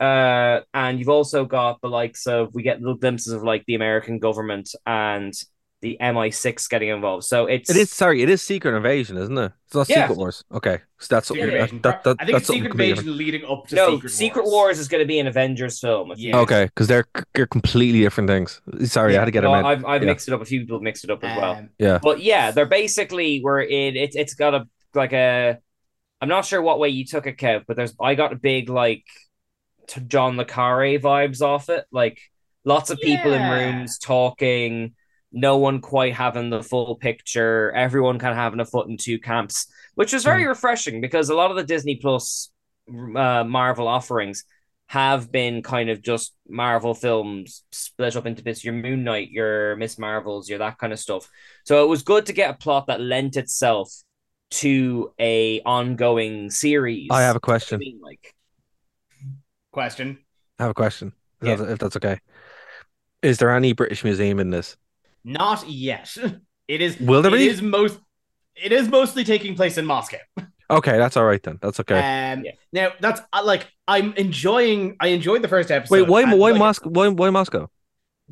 Uh, 0.00 0.60
and 0.74 0.98
you've 0.98 1.08
also 1.08 1.44
got 1.44 1.80
the 1.80 1.88
likes 1.88 2.26
of 2.26 2.54
we 2.54 2.62
get 2.62 2.80
little 2.80 2.96
glimpses 2.96 3.32
of 3.32 3.42
like 3.42 3.64
the 3.66 3.74
American 3.74 4.18
government 4.18 4.70
and 4.84 5.32
the 5.82 5.98
MI6 6.00 6.68
getting 6.70 6.88
involved. 6.88 7.24
So 7.24 7.46
it's 7.46 7.68
It 7.68 7.76
is 7.76 7.90
sorry, 7.92 8.22
it 8.22 8.30
is 8.30 8.42
Secret 8.42 8.74
Invasion, 8.74 9.18
isn't 9.18 9.36
it? 9.36 9.52
It's 9.66 9.74
not 9.74 9.88
Yeah. 9.88 10.02
Secret 10.02 10.16
Wars. 10.18 10.42
Okay, 10.52 10.78
so 10.98 11.14
that's 11.14 11.28
something. 11.28 11.46
That, 11.50 11.70
that, 11.82 12.04
that, 12.04 12.16
I 12.18 12.24
think 12.24 12.32
that's 12.36 12.42
it's 12.42 12.46
Secret 12.48 12.68
completely 12.70 12.90
Invasion 12.92 13.16
leading 13.16 13.44
up 13.44 13.66
to 13.68 13.74
no 13.74 13.94
Secret, 13.96 14.10
Secret 14.10 14.42
Wars. 14.44 14.52
Wars 14.52 14.78
is 14.78 14.88
going 14.88 15.02
to 15.02 15.06
be 15.06 15.18
an 15.18 15.26
Avengers 15.26 15.78
film. 15.78 16.12
Yeah. 16.16 16.38
Okay, 16.38 16.64
because 16.64 16.88
they're 16.88 17.04
they're 17.34 17.46
completely 17.46 18.00
different 18.00 18.28
things. 18.30 18.60
Sorry, 18.84 19.16
I 19.16 19.18
had 19.20 19.26
to 19.26 19.30
get 19.30 19.42
them 19.42 19.50
Well, 19.52 19.60
out. 19.60 19.66
I've 19.66 19.84
I've 19.84 20.02
Yeah. 20.02 20.06
mixed 20.06 20.28
it 20.28 20.34
up. 20.34 20.40
A 20.40 20.44
few 20.46 20.60
people 20.60 20.80
mixed 20.80 21.04
it 21.04 21.10
up 21.10 21.22
as 21.22 21.36
well. 21.36 21.52
Um, 21.56 21.68
Yeah. 21.78 21.98
But 22.02 22.20
yeah, 22.22 22.50
they're 22.52 22.66
basically 22.66 23.40
we're 23.44 23.60
in 23.62 23.96
it. 23.96 24.14
It's 24.14 24.34
got 24.34 24.54
a 24.54 24.66
like 24.94 25.12
a. 25.12 25.58
I'm 26.22 26.28
not 26.30 26.46
sure 26.46 26.62
what 26.62 26.78
way 26.78 26.88
you 26.88 27.04
took 27.04 27.26
it, 27.26 27.36
Kev, 27.36 27.64
but 27.68 27.76
there's 27.76 27.94
I 28.00 28.14
got 28.14 28.32
a 28.32 28.36
big 28.36 28.70
like 28.70 29.04
John 30.08 30.36
le 30.38 30.44
Carre 30.46 30.98
vibes 30.98 31.42
off 31.42 31.68
it. 31.68 31.84
Like 31.92 32.18
lots 32.64 32.88
of 32.90 32.98
people 32.98 33.32
in 33.34 33.50
rooms 33.50 33.98
talking, 33.98 34.94
no 35.36 35.58
one 35.58 35.80
quite 35.80 36.14
having 36.14 36.48
the 36.48 36.62
full 36.62 36.96
picture, 36.96 37.70
everyone 37.72 38.18
kind 38.18 38.32
of 38.32 38.38
having 38.38 38.58
a 38.58 38.64
foot 38.64 38.88
in 38.88 38.96
two 38.96 39.18
camps, 39.18 39.66
which 39.94 40.14
was 40.14 40.24
very 40.24 40.46
refreshing 40.46 41.00
because 41.02 41.28
a 41.28 41.34
lot 41.34 41.50
of 41.50 41.56
the 41.58 41.62
Disney 41.62 41.96
Plus 41.96 42.50
uh, 42.88 43.44
Marvel 43.44 43.86
offerings 43.86 44.44
have 44.86 45.30
been 45.30 45.62
kind 45.62 45.90
of 45.90 46.00
just 46.00 46.34
Marvel 46.48 46.94
films 46.94 47.64
split 47.70 48.16
up 48.16 48.24
into 48.24 48.42
bits. 48.42 48.64
Your 48.64 48.72
Moon 48.72 49.04
Knight, 49.04 49.30
your 49.30 49.76
Miss 49.76 49.98
Marvels, 49.98 50.48
your 50.48 50.58
that 50.60 50.78
kind 50.78 50.92
of 50.92 50.98
stuff. 50.98 51.28
So 51.64 51.84
it 51.84 51.88
was 51.88 52.02
good 52.02 52.26
to 52.26 52.32
get 52.32 52.50
a 52.50 52.54
plot 52.54 52.86
that 52.86 53.00
lent 53.00 53.36
itself 53.36 53.92
to 54.52 55.12
a 55.20 55.60
ongoing 55.66 56.50
series. 56.50 57.08
I 57.10 57.22
have 57.22 57.36
a 57.36 57.40
question. 57.40 57.76
I 57.76 57.78
mean, 57.80 58.00
like 58.02 58.34
question. 59.70 60.18
I 60.58 60.62
have 60.62 60.70
a 60.70 60.74
question. 60.74 61.12
If, 61.42 61.48
Yeah. 61.48 61.54
that's, 61.56 61.70
if 61.72 61.78
that's 61.78 61.96
okay. 61.96 62.20
Is 63.22 63.36
there 63.38 63.54
any 63.54 63.74
British 63.74 64.02
museum 64.02 64.38
in 64.38 64.48
this? 64.50 64.76
Not 65.26 65.68
yet. 65.68 66.16
It 66.68 66.80
is. 66.80 66.98
Will 66.98 67.22
there 67.22 67.32
it 67.32 67.38
be? 67.38 67.46
is 67.46 67.62
most. 67.62 67.96
It 68.56 68.72
is 68.72 68.88
mostly 68.88 69.22
taking 69.22 69.54
place 69.54 69.76
in 69.78 69.84
Moscow. 69.86 70.18
Okay, 70.68 70.98
that's 70.98 71.16
all 71.16 71.24
right 71.24 71.40
then. 71.40 71.60
That's 71.62 71.78
okay. 71.78 71.94
Um, 72.32 72.42
Yeah. 72.44 72.50
Now 72.72 72.88
that's 72.98 73.20
uh, 73.32 73.42
like 73.44 73.70
I'm 73.86 74.14
enjoying. 74.14 74.96
I 74.98 75.08
enjoyed 75.08 75.42
the 75.42 75.46
first 75.48 75.70
episode. 75.70 75.94
Wait, 75.94 76.08
why 76.08 76.22
and, 76.22 76.32
why 76.40 76.50
like, 76.50 76.58
Moscow? 76.58 76.88
Why 76.88 77.06
why 77.06 77.30
Moscow? 77.30 77.68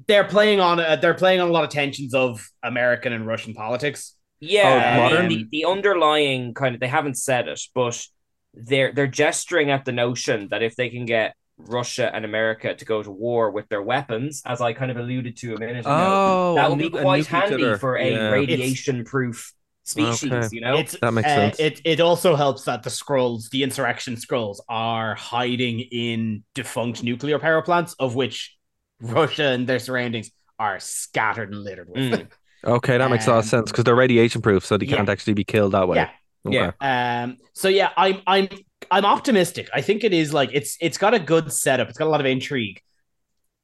They're 0.09 0.24
playing 0.24 0.59
on. 0.59 0.80
Uh, 0.80 0.96
they're 0.96 1.14
playing 1.14 1.40
on 1.40 1.48
a 1.48 1.52
lot 1.52 1.62
of 1.62 1.70
tensions 1.70 2.12
of 2.12 2.44
American 2.64 3.12
and 3.12 3.24
Russian 3.24 3.54
politics. 3.54 4.16
Yeah, 4.40 4.62
Oh, 4.66 4.78
I 4.78 4.96
modern? 5.11 5.28
mean, 5.28 5.48
the, 5.52 5.61
the 5.62 5.64
underlying 5.70 6.54
kind 6.54 6.74
of 6.74 6.80
they 6.80 6.88
haven't 6.88 7.18
said 7.18 7.46
it, 7.46 7.61
but 7.72 8.04
they're 8.52 8.92
they're 8.92 9.07
gesturing 9.07 9.70
at 9.70 9.85
the 9.85 9.92
notion 9.92 10.48
that 10.50 10.61
if 10.61 10.74
they 10.74 10.88
can 10.90 11.04
get 11.07 11.37
Russia 11.58 12.10
and 12.14 12.24
America 12.24 12.74
to 12.74 12.84
go 12.84 13.02
to 13.02 13.10
war 13.10 13.50
with 13.50 13.68
their 13.68 13.82
weapons, 13.82 14.42
as 14.44 14.60
I 14.60 14.72
kind 14.72 14.90
of 14.90 14.96
alluded 14.96 15.36
to 15.38 15.54
a 15.54 15.58
minute 15.58 15.86
ago, 15.86 15.90
Oh, 15.90 16.54
that 16.54 16.64
and 16.64 16.70
will 16.70 16.76
be 16.76 16.90
quite 16.90 17.26
handy 17.26 17.64
other. 17.64 17.78
for 17.78 17.96
a 17.96 18.10
Yeah. 18.10 18.28
radiation-proof 18.30 19.52
species. 19.84 20.32
Okay. 20.32 20.48
You 20.50 20.60
know, 20.62 20.76
It's 20.76 20.96
That 21.00 21.12
makes 21.12 21.34
uh, 21.36 21.52
sense. 21.52 21.56
It 21.58 21.80
it 21.84 22.00
also 22.00 22.34
helps 22.36 22.64
that 22.64 22.82
the 22.82 22.90
Skrulls, 22.90 23.50
the 23.50 23.62
insurrection 23.62 24.16
Skrulls, 24.16 24.58
are 24.68 25.14
hiding 25.14 25.80
in 25.80 26.44
defunct 26.54 27.02
nuclear 27.02 27.38
power 27.38 27.62
plants, 27.62 27.94
of 27.98 28.14
which 28.14 28.56
Russia 29.00 29.44
and 29.48 29.66
their 29.66 29.78
surroundings 29.78 30.30
are 30.58 30.80
scattered 30.80 31.52
and 31.52 31.62
littered 31.62 31.88
with. 31.90 32.12
Mm. 32.12 32.28
Okay, 32.64 32.96
that 32.98 33.10
makes 33.10 33.26
a 33.26 33.30
lot 33.30 33.38
of 33.40 33.44
Um, 33.44 33.48
sense 33.48 33.70
because 33.70 33.84
they're 33.84 33.94
radiation 33.94 34.40
proof, 34.40 34.64
so 34.64 34.78
they 34.78 34.86
yeah. 34.86 34.96
can't 34.96 35.08
actually 35.08 35.34
be 35.34 35.44
killed 35.44 35.72
that 35.72 35.86
way. 35.88 35.98
Yeah. 35.98 36.10
Okay. 36.46 36.70
Yeah. 36.80 37.22
Um. 37.24 37.36
So 37.52 37.68
yeah, 37.68 37.90
I'm 37.96 38.22
I'm 38.26 38.48
I'm 38.90 39.04
optimistic. 39.04 39.68
I 39.74 39.80
think 39.80 40.04
it 40.04 40.12
is 40.12 40.32
like 40.32 40.50
it's 40.52 40.76
it's 40.80 40.98
got 40.98 41.14
a 41.14 41.18
good 41.18 41.52
setup. 41.52 41.88
It's 41.88 41.98
got 41.98 42.06
a 42.06 42.10
lot 42.10 42.20
of 42.20 42.26
intrigue, 42.26 42.80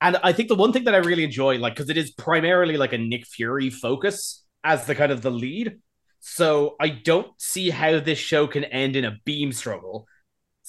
and 0.00 0.16
I 0.22 0.33
think 0.33 0.48
the 0.48 0.54
one 0.54 0.72
thing 0.72 0.85
that 0.85 0.94
I 0.94 0.98
really 0.98 1.24
enjoy, 1.24 1.59
like, 1.59 1.74
because 1.74 1.90
it 1.90 1.96
is 1.96 2.11
primarily 2.12 2.76
like 2.76 2.92
a 2.92 2.98
Nick 2.98 3.26
Fury 3.26 3.70
focus 3.70 4.44
as 4.64 4.87
the 4.87 4.94
kind 4.94 5.12
of 5.12 5.22
the 5.22 5.30
lead. 5.30 5.78
So 6.20 6.76
I 6.80 6.88
don't 6.90 7.28
see 7.40 7.70
how 7.70 7.98
this 7.98 8.18
show 8.18 8.46
can 8.46 8.64
end 8.64 8.96
in 8.96 9.04
a 9.04 9.18
beam 9.24 9.52
struggle. 9.52 10.06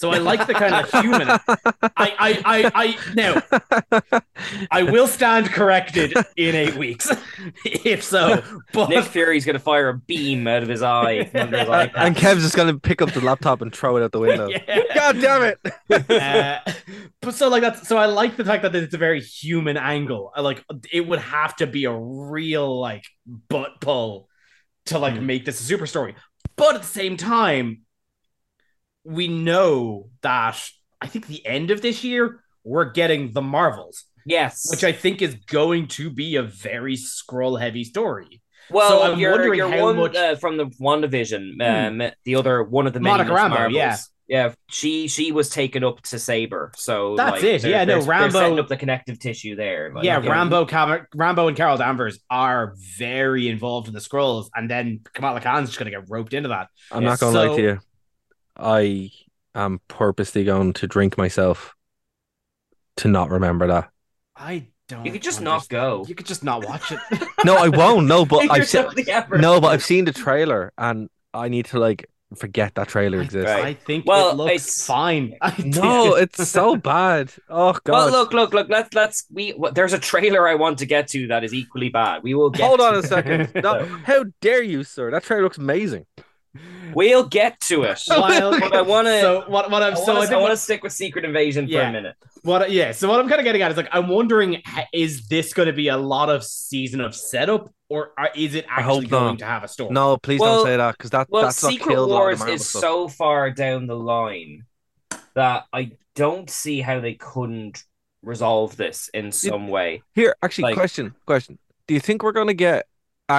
So 0.01 0.09
I 0.09 0.17
like 0.17 0.47
the 0.47 0.55
kind 0.55 0.73
of 0.73 0.89
human. 0.99 1.29
I, 1.29 1.39
I, 1.95 2.41
I, 2.43 2.71
I, 2.73 3.13
now 3.13 4.67
I 4.71 4.81
will 4.81 5.05
stand 5.05 5.51
corrected 5.51 6.15
in 6.35 6.55
eight 6.55 6.75
weeks, 6.75 7.07
if 7.65 8.03
so. 8.03 8.41
But 8.73 8.89
Nick 8.89 9.05
Fury's 9.05 9.45
gonna 9.45 9.59
fire 9.59 9.89
a 9.89 9.97
beam 9.99 10.47
out 10.47 10.63
of 10.63 10.69
his 10.69 10.81
eye 10.81 11.25
from 11.25 11.53
his. 11.53 11.69
And 11.95 12.15
Kev's 12.15 12.41
just 12.41 12.55
gonna 12.55 12.79
pick 12.79 13.03
up 13.03 13.11
the 13.11 13.21
laptop 13.21 13.61
and 13.61 13.71
throw 13.71 13.95
it 13.97 14.03
out 14.03 14.11
the 14.11 14.19
window. 14.21 14.47
Yeah. 14.47 14.81
God 14.95 15.21
damn 15.21 15.43
it! 15.43 15.59
uh, 16.09 16.71
but 17.21 17.35
so 17.35 17.47
like 17.49 17.61
that. 17.61 17.85
So 17.85 17.97
I 17.97 18.07
like 18.07 18.37
the 18.37 18.43
fact 18.45 18.63
that 18.63 18.73
it's 18.73 18.95
a 18.95 18.97
very 18.97 19.21
human 19.21 19.77
angle. 19.77 20.31
I 20.35 20.41
like 20.41 20.65
it 20.91 21.07
would 21.07 21.19
have 21.19 21.55
to 21.57 21.67
be 21.67 21.85
a 21.85 21.93
real 21.95 22.79
like 22.81 23.03
butt 23.27 23.79
pull 23.81 24.29
to 24.87 24.97
like 24.97 25.13
Hmm. 25.17 25.27
make 25.27 25.45
this 25.45 25.59
a 25.59 25.63
super 25.63 25.85
story. 25.85 26.15
But 26.55 26.73
at 26.73 26.81
the 26.81 26.87
same 26.87 27.17
time, 27.17 27.81
we 29.03 29.27
know 29.27 30.09
that 30.21 30.61
I 31.01 31.07
think 31.07 31.27
the 31.27 31.45
end 31.45 31.71
of 31.71 31.81
this 31.81 32.03
year 32.03 32.39
we're 32.63 32.91
getting 32.91 33.31
the 33.33 33.41
Marvels, 33.41 34.05
Yes. 34.25 34.67
which 34.69 34.83
I 34.83 34.91
think 34.91 35.21
is 35.21 35.35
going 35.47 35.87
to 35.89 36.09
be 36.11 36.35
a 36.35 36.43
very 36.43 36.95
Skrull 36.95 37.59
heavy 37.59 37.83
story. 37.83 38.41
well, 38.69 38.89
so 38.89 39.11
I'm 39.13 39.19
you're, 39.19 39.31
wondering 39.31 39.57
you're 39.57 39.71
how 39.71 39.83
one 39.85 39.95
much- 39.97 40.15
uh, 40.15 40.35
from 40.35 40.57
the 40.57 40.67
WandaVision, 40.67 41.61
um, 42.03 42.11
the 42.25 42.35
other 42.35 42.63
one 42.63 42.85
of 42.87 42.93
the 42.93 42.99
many 42.99 43.23
Monica 43.23 43.31
Miss 43.33 43.39
Rambeau, 43.41 43.49
Marvels. 43.49 43.73
yeah. 43.75 43.97
Yeah, 44.27 44.53
she 44.69 45.09
she 45.09 45.33
was 45.33 45.49
taken 45.49 45.83
up 45.83 45.99
to 46.03 46.17
Saber, 46.17 46.71
so 46.77 47.17
That's 47.17 47.31
like, 47.33 47.43
it, 47.43 47.63
yeah, 47.65 47.83
no, 47.83 47.95
they're- 47.99 48.03
they're 48.05 48.29
Rambeau- 48.29 48.31
setting 48.31 48.59
up 48.59 48.69
the 48.69 48.77
connective 48.77 49.19
tissue 49.19 49.57
there. 49.57 49.91
like, 49.93 50.05
yeah, 50.05 50.21
Rambeau, 50.21 50.65
Cam- 50.69 51.05
Rambeau, 51.13 51.49
and 51.49 51.57
Carol 51.57 51.75
Danvers 51.75 52.17
are 52.29 52.73
very 52.97 53.49
involved 53.49 53.89
in 53.89 53.93
the 53.93 53.99
Skrulls, 53.99 54.47
and 54.55 54.69
then 54.69 55.01
Kamala 55.13 55.41
Khan's 55.41 55.67
just 55.67 55.79
going 55.79 55.91
to 55.91 55.99
get 55.99 56.09
roped 56.09 56.33
into 56.33 56.47
that. 56.47 56.67
I'm 56.93 57.03
not 57.03 57.19
gonna 57.19 57.37
lie 57.37 57.55
to 57.57 57.61
you. 57.61 57.79
I 58.61 59.11
am 59.55 59.79
purposely 59.87 60.43
going 60.43 60.73
to 60.73 60.87
drink 60.87 61.17
myself 61.17 61.73
to 62.97 63.07
not 63.07 63.29
remember 63.29 63.67
that. 63.67 63.89
I 64.35 64.67
don't. 64.87 65.05
You 65.05 65.11
could 65.11 65.21
just 65.21 65.41
not 65.41 65.67
go. 65.69 66.05
You 66.07 66.15
could 66.15 66.25
just 66.25 66.43
not 66.43 66.65
watch 66.65 66.91
it. 66.91 66.99
No, 67.43 67.55
I 67.57 67.69
won't. 67.69 68.05
No, 68.07 68.23
but 68.25 68.47
I've 68.51 68.67
seen 68.67 68.85
no, 69.39 69.59
but 69.59 69.67
I've 69.69 69.83
seen 69.83 70.05
the 70.05 70.11
trailer 70.25 70.71
and 70.77 71.09
I 71.33 71.47
need 71.49 71.65
to 71.67 71.79
like 71.79 72.05
forget 72.37 72.75
that 72.75 72.87
trailer 72.87 73.19
exists. 73.19 73.49
Right. 73.49 73.65
I 73.65 73.73
think 73.73 74.05
Well, 74.05 74.29
it 74.29 74.35
looks 74.37 74.51
it's- 74.51 74.85
fine. 74.85 75.35
No, 75.65 76.15
it's 76.15 76.47
so 76.47 76.75
bad. 76.75 77.33
Oh 77.49 77.73
god. 77.83 77.91
Well, 77.93 78.11
look, 78.11 78.33
look, 78.33 78.53
look. 78.53 78.69
Let's 78.69 78.93
let's 78.93 79.25
we. 79.31 79.51
What, 79.51 79.73
there's 79.75 79.93
a 79.93 79.99
trailer 79.99 80.47
I 80.47 80.53
want 80.55 80.77
to 80.79 80.85
get 80.85 81.07
to 81.09 81.27
that 81.27 81.43
is 81.43 81.53
equally 81.53 81.89
bad. 81.89 82.21
We 82.23 82.35
will 82.35 82.51
get. 82.51 82.65
Hold 82.67 82.79
to 82.79 82.85
on 82.85 82.95
a 82.95 83.03
second. 83.03 83.51
No, 83.55 83.85
how 84.05 84.25
dare 84.39 84.61
you, 84.61 84.83
sir? 84.83 85.09
That 85.11 85.23
trailer 85.23 85.43
looks 85.43 85.57
amazing. 85.57 86.05
We'll 86.93 87.23
get 87.23 87.59
to 87.61 87.83
it. 87.83 88.01
While- 88.07 88.59
But 88.59 88.75
I 88.75 88.81
want 88.81 89.07
to. 89.07 89.21
so 89.21 89.43
what? 89.47 89.71
What 89.71 89.81
I'm 89.83 89.93
I 89.93 89.95
so 89.95 90.13
I 90.15 90.35
want 90.37 90.51
to 90.51 90.57
stick 90.57 90.83
with 90.83 90.91
Secret 90.91 91.23
Invasion 91.25 91.67
for 91.67 91.79
a 91.81 91.91
minute. 91.91 92.15
what 92.43 92.69
yeah. 92.71 92.91
So 92.91 93.09
what 93.09 93.19
I'm 93.19 93.29
kind 93.29 93.39
of 93.39 93.45
getting 93.45 93.61
at 93.61 93.71
is 93.71 93.77
like 93.77 93.89
I'm 93.91 94.07
wondering 94.09 94.61
is 94.93 95.27
this 95.27 95.53
going 95.53 95.67
to 95.67 95.73
be 95.73 95.87
a 95.87 95.97
lot 95.97 96.29
of 96.29 96.43
season 96.43 96.99
of 97.01 97.15
setup 97.15 97.73
or 97.89 98.11
is 98.35 98.55
it 98.55 98.65
I 98.69 98.81
hope 98.81 98.95
actually 98.97 99.07
going 99.07 99.25
not. 99.25 99.39
to 99.39 99.45
have 99.45 99.63
a 99.63 99.67
story? 99.67 99.91
No, 99.91 100.17
please 100.17 100.39
Well- 100.41 100.57
don't 100.57 100.65
say 100.65 100.77
that 100.77 100.97
because 100.97 101.11
that 101.11 101.27
Well, 101.29 101.43
that's 101.43 101.57
Secret 101.57 101.87
killed 101.93 102.09
a 102.09 102.13
lot 102.13 102.33
of 102.33 102.39
Wars 102.41 102.61
is 102.61 102.67
stuff. 102.69 102.81
so 102.81 103.07
far 103.07 103.51
down 103.51 103.87
the 103.87 103.95
line 103.95 104.65
that 105.35 105.65
I 105.71 105.91
don't 106.15 106.49
see 106.49 106.81
how 106.81 106.99
they 106.99 107.13
couldn't 107.13 107.83
resolve 108.23 108.75
this 108.77 109.09
in 109.13 109.31
some 109.31 109.67
way. 109.69 110.03
Here, 110.13 110.35
actually, 110.43 110.63
like- 110.63 110.75
question, 110.75 111.15
question. 111.25 111.57
Do 111.87 111.93
you 111.93 111.99
think 111.99 112.21
we're 112.23 112.31
gonna 112.33 112.53
get, 112.53 112.79
uh, 112.81 112.83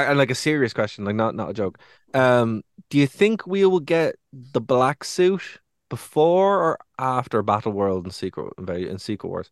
and 0.00 0.18
like 0.18 0.30
a 0.30 0.34
serious 0.34 0.72
question, 0.72 1.04
like 1.04 1.14
not 1.14 1.34
not 1.34 1.50
a 1.50 1.54
joke? 1.54 1.78
Um, 2.14 2.62
do 2.90 2.98
you 2.98 3.06
think 3.06 3.46
we 3.46 3.64
will 3.64 3.80
get 3.80 4.16
the 4.32 4.60
black 4.60 5.04
suit 5.04 5.60
before 5.88 6.60
or 6.62 6.78
after 6.98 7.42
Battle 7.42 7.72
World 7.72 8.04
and 8.04 8.14
Secret 8.14 8.52
and 8.58 9.00
Secret 9.00 9.28
Wars? 9.28 9.50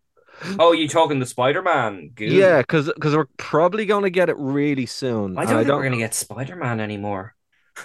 Oh, 0.58 0.72
you 0.72 0.88
talking 0.88 1.18
the 1.18 1.26
Spider-Man? 1.26 2.12
Yeah, 2.18 2.58
because 2.58 2.90
because 2.94 3.14
we're 3.14 3.26
probably 3.36 3.84
gonna 3.86 4.10
get 4.10 4.28
it 4.28 4.36
really 4.38 4.86
soon. 4.86 5.36
I 5.36 5.44
don't 5.44 5.64
think 5.64 5.68
we're 5.68 5.82
gonna 5.82 5.96
get 5.98 6.14
Spider-Man 6.14 6.80
anymore. 6.80 7.34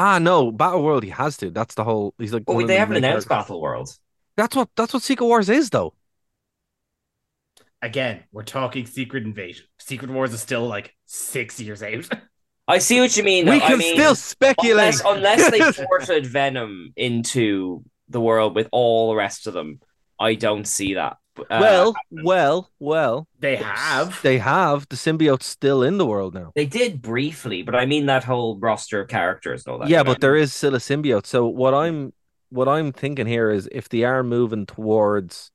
Ah, 0.00 0.18
no, 0.20 0.52
Battle 0.52 0.82
World. 0.84 1.02
He 1.02 1.10
has 1.10 1.36
to. 1.38 1.50
That's 1.50 1.74
the 1.74 1.82
whole. 1.82 2.14
He's 2.18 2.32
like. 2.32 2.44
Oh, 2.46 2.60
they 2.60 2.66
the 2.74 2.78
haven't 2.78 2.96
announced 2.96 3.26
characters. 3.28 3.48
Battle 3.48 3.60
World. 3.60 3.88
That's 4.36 4.54
what 4.54 4.68
that's 4.76 4.94
what 4.94 5.02
Secret 5.02 5.26
Wars 5.26 5.48
is, 5.48 5.70
though. 5.70 5.94
Again, 7.80 8.24
we're 8.32 8.42
talking 8.44 8.86
Secret 8.86 9.24
Invasion. 9.24 9.66
Secret 9.78 10.10
Wars 10.10 10.32
is 10.32 10.40
still 10.40 10.66
like 10.66 10.94
six 11.06 11.60
years 11.60 11.82
out. 11.82 12.08
I 12.66 12.78
see 12.78 13.00
what 13.00 13.16
you 13.16 13.22
mean. 13.22 13.48
we 13.48 13.60
can 13.60 13.72
I 13.72 13.76
mean, 13.76 13.94
still 13.94 14.14
speculate. 14.14 15.00
unless, 15.04 15.50
unless 15.50 15.76
they 15.76 15.84
ported 15.86 16.26
Venom 16.26 16.92
into 16.96 17.82
the 18.08 18.20
world 18.20 18.54
with 18.54 18.68
all 18.72 19.10
the 19.10 19.16
rest 19.16 19.46
of 19.46 19.54
them. 19.54 19.80
I 20.18 20.34
don't 20.34 20.66
see 20.66 20.94
that. 20.94 21.16
Uh, 21.38 21.44
well, 21.60 21.94
well, 22.10 22.70
well. 22.80 23.28
They 23.38 23.56
have. 23.56 24.20
They 24.22 24.38
have 24.38 24.88
the 24.88 24.96
symbiote 24.96 25.44
still 25.44 25.84
in 25.84 25.96
the 25.96 26.04
world 26.06 26.34
now. 26.34 26.50
they 26.56 26.66
did 26.66 27.00
briefly, 27.00 27.62
but 27.62 27.76
I 27.76 27.86
mean 27.86 28.06
that 28.06 28.24
whole 28.24 28.58
roster 28.58 29.00
of 29.00 29.08
characters 29.08 29.64
and 29.64 29.72
all 29.72 29.78
that. 29.78 29.88
yeah, 29.88 30.02
but 30.02 30.20
there 30.20 30.34
is 30.34 30.52
still 30.52 30.74
a 30.74 30.78
symbiote. 30.78 31.26
So 31.26 31.46
what 31.46 31.74
I'm 31.74 32.12
what 32.50 32.66
I'm 32.66 32.92
thinking 32.92 33.26
here 33.26 33.50
is 33.50 33.68
if 33.70 33.88
they 33.88 34.02
are 34.02 34.24
moving 34.24 34.66
towards 34.66 35.52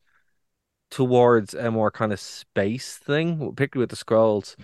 towards 0.94 1.56
a 1.56 1.72
more 1.72 1.90
kind 1.90 2.14
of 2.14 2.20
space 2.20 2.98
thing, 2.98 3.40
particularly 3.56 3.84
with 3.84 3.90
the 3.90 3.96
Skrulls, 3.96 4.56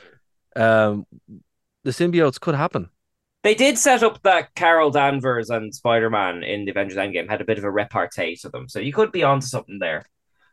um, 0.55 1.07
the 1.83 1.91
symbiotes 1.91 2.39
could 2.39 2.55
happen. 2.55 2.89
They 3.41 3.55
did 3.55 3.77
set 3.77 4.03
up 4.03 4.21
that 4.23 4.53
Carol 4.53 4.91
Danvers 4.91 5.49
and 5.49 5.73
Spider 5.73 6.09
Man 6.09 6.43
in 6.43 6.65
the 6.65 6.71
Avengers 6.71 6.97
Endgame 6.97 7.29
had 7.29 7.41
a 7.41 7.45
bit 7.45 7.57
of 7.57 7.63
a 7.63 7.71
repartee 7.71 8.35
to 8.37 8.49
them, 8.49 8.69
so 8.69 8.79
you 8.79 8.93
could 8.93 9.11
be 9.11 9.23
onto 9.23 9.47
something 9.47 9.79
there. 9.79 10.05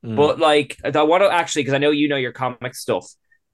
Mm. 0.04 0.16
But 0.16 0.38
like, 0.38 0.78
I 0.84 1.02
want 1.02 1.22
to 1.22 1.30
actually 1.30 1.62
because 1.62 1.74
I 1.74 1.78
know 1.78 1.90
you 1.90 2.08
know 2.08 2.16
your 2.16 2.32
comic 2.32 2.74
stuff. 2.74 3.06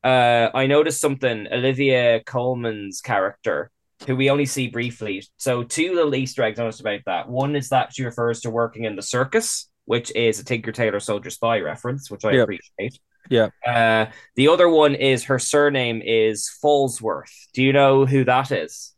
Uh, 0.05 0.51
I 0.55 0.67
noticed 0.67 1.01
something. 1.01 1.49
Olivia 1.51 2.23
Colman's 2.25 3.01
character, 3.01 3.71
who 4.07 4.15
we 4.17 4.31
only 4.31 4.47
see 4.47 4.69
briefly. 4.69 5.25
So 5.39 5.63
two 5.63 5.95
little 5.95 6.15
Easter 6.15 6.43
eggs 6.43 6.59
noticed 6.59 6.81
about 6.81 7.01
that. 7.07 7.29
One 7.29 7.57
is 7.57 7.71
that 7.71 7.95
she 7.95 8.05
refers 8.05 8.43
to 8.43 8.51
working 8.51 8.85
in 8.85 8.97
the 8.97 9.03
circus, 9.03 9.71
which 9.85 10.13
is 10.15 10.39
a 10.41 10.45
Tinker 10.45 10.73
Tailor 10.73 11.01
Soldier 11.01 11.31
Spy 11.31 11.61
reference, 11.61 12.11
which 12.11 12.25
I 12.25 12.33
Yep. 12.33 12.43
appreciate. 12.45 12.99
Yeah. 13.31 13.49
Uh, 13.67 14.07
the 14.37 14.49
other 14.49 14.69
one 14.69 14.95
is 14.95 15.25
her 15.25 15.39
surname 15.39 16.03
is 16.05 16.51
Falsworth. 16.63 17.33
Do 17.55 17.63
you 17.63 17.73
know 17.73 18.05
who 18.07 18.25
that 18.25 18.51
is? 18.51 18.95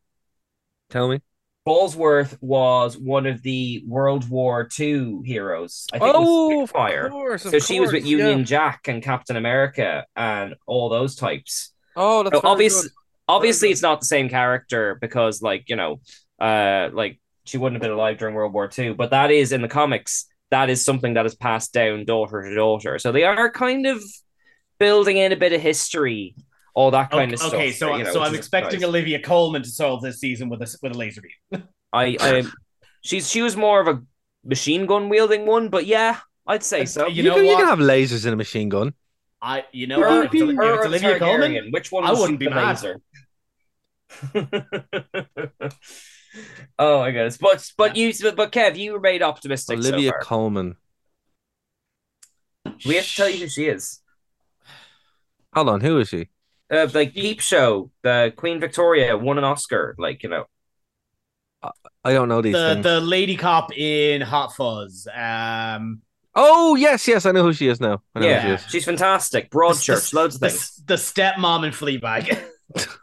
Tell 0.90 1.08
me. 1.08 1.20
Falsworth 1.66 2.36
was 2.42 2.98
one 2.98 3.24
of 3.26 3.40
the 3.42 3.82
World 3.86 4.28
War 4.28 4.68
II 4.78 5.20
heroes. 5.24 5.86
I 5.92 5.98
think 5.98 6.12
Oh, 6.14 6.62
of 6.62 6.72
course. 6.72 7.42
So 7.42 7.58
she 7.58 7.80
was 7.80 7.90
with 7.92 8.04
Union 8.04 8.44
Jack 8.44 8.86
and 8.88 9.02
Captain 9.02 9.36
America 9.36 10.04
and 10.14 10.54
all 10.66 10.90
those 10.90 11.14
types. 11.16 11.72
Oh, 11.96 12.22
that's 12.22 12.36
So 12.36 12.40
very 12.42 12.52
obviously, 12.52 12.82
good. 12.82 12.92
obviously, 13.28 13.70
it's 13.70 13.80
not 13.82 14.00
the 14.00 14.06
same 14.06 14.28
character 14.28 14.98
because, 15.00 15.40
like 15.40 15.68
you 15.68 15.76
know, 15.76 16.00
uh, 16.38 16.90
like 16.92 17.18
she 17.46 17.56
wouldn't 17.56 17.76
have 17.76 17.88
been 17.88 17.96
alive 17.96 18.18
during 18.18 18.34
World 18.34 18.52
War 18.52 18.68
II. 18.76 18.92
But 18.92 19.10
that 19.10 19.30
is 19.30 19.52
in 19.52 19.62
the 19.62 19.68
comics. 19.68 20.26
That 20.50 20.70
is 20.70 20.84
something 20.84 21.14
that 21.14 21.26
is 21.26 21.34
passed 21.34 21.72
down 21.72 22.04
daughter 22.04 22.42
to 22.42 22.54
daughter. 22.54 22.98
So 22.98 23.12
they 23.12 23.24
are 23.24 23.50
kind 23.50 23.86
of 23.86 24.02
building 24.78 25.16
in 25.16 25.32
a 25.32 25.36
bit 25.36 25.52
of 25.52 25.60
history, 25.60 26.34
all 26.74 26.90
that 26.92 27.10
kind 27.10 27.32
okay, 27.32 27.34
of 27.34 27.38
stuff. 27.40 27.54
okay, 27.54 27.72
so 27.72 27.96
you 27.96 28.04
know, 28.04 28.12
so 28.12 28.22
I'm 28.22 28.34
expecting 28.34 28.80
nice. 28.80 28.88
Olivia 28.88 29.20
Colman 29.20 29.62
to 29.62 29.68
solve 29.68 30.02
this 30.02 30.20
season 30.20 30.48
with 30.48 30.62
a 30.62 30.78
with 30.82 30.92
a 30.92 30.98
laser 30.98 31.22
beam. 31.22 31.62
I, 31.92 32.16
I, 32.20 32.42
she's 33.02 33.28
she 33.30 33.42
was 33.42 33.56
more 33.56 33.80
of 33.80 33.88
a 33.88 34.02
machine 34.44 34.86
gun 34.86 35.08
wielding 35.08 35.46
one, 35.46 35.68
but 35.68 35.86
yeah, 35.86 36.18
I'd 36.46 36.62
say 36.62 36.82
uh, 36.82 36.86
so. 36.86 37.06
You 37.06 37.22
You, 37.22 37.28
know 37.30 37.34
can, 37.36 37.44
you 37.46 37.56
can 37.56 37.66
have 37.66 37.78
lasers 37.78 38.26
in 38.26 38.32
a 38.32 38.36
machine 38.36 38.68
gun. 38.68 38.94
I 39.40 39.64
you 39.72 39.86
know 39.86 40.00
Her- 40.00 40.08
what? 40.20 40.26
If 40.26 40.34
it's, 40.34 40.42
if 40.42 40.48
it's 40.50 40.58
or 40.58 40.84
Olivia 40.86 41.18
Colman, 41.18 41.70
which 41.70 41.92
one 41.92 42.04
I 42.04 42.10
would 42.12 42.20
wouldn't 42.20 42.38
be 42.38 42.46
the 42.46 42.50
mad. 42.54 42.82
laser? 42.82 43.00
oh 46.78 47.00
my 47.00 47.10
goodness! 47.10 47.36
But 47.36 47.70
but 47.76 47.96
you 47.96 48.12
but 48.32 48.52
Kev, 48.52 48.76
you 48.76 48.94
remain 48.94 49.22
optimistic. 49.22 49.78
Olivia 49.78 50.10
so. 50.10 50.26
Colman. 50.26 50.76
we 52.86 52.96
have 52.96 53.06
to 53.06 53.14
tell 53.14 53.28
you 53.28 53.40
who 53.40 53.48
she 53.48 53.66
is. 53.66 54.00
Hold 55.54 55.68
on, 55.68 55.80
who 55.80 55.98
is 55.98 56.08
she? 56.08 56.28
Uh, 56.70 56.88
like 56.92 57.14
Peep 57.14 57.40
Show, 57.40 57.90
the 58.02 58.32
Queen 58.36 58.58
Victoria 58.58 59.16
won 59.16 59.38
an 59.38 59.44
Oscar. 59.44 59.94
Like 59.98 60.22
you 60.22 60.28
know, 60.28 60.46
I 62.04 62.12
don't 62.12 62.28
know 62.28 62.42
these 62.42 62.54
the 62.54 62.74
things. 62.74 62.84
the 62.84 63.00
lady 63.00 63.36
cop 63.36 63.76
in 63.76 64.20
Hot 64.20 64.54
Fuzz. 64.54 65.06
Um, 65.14 66.02
Oh 66.36 66.74
yes, 66.74 67.06
yes, 67.06 67.26
I 67.26 67.32
know 67.32 67.42
who 67.42 67.52
she 67.52 67.68
is 67.68 67.80
now. 67.80 68.02
I 68.14 68.20
know 68.20 68.26
yeah, 68.26 68.40
who 68.40 68.48
she 68.48 68.54
is. 68.54 68.70
she's 68.70 68.84
fantastic. 68.84 69.50
Broadchurch, 69.50 70.10
the, 70.10 70.16
loads 70.16 70.34
of 70.34 70.40
the. 70.40 70.70
The 70.86 70.94
stepmom 70.96 71.64
in 71.64 71.70
Fleabag. 71.70 72.42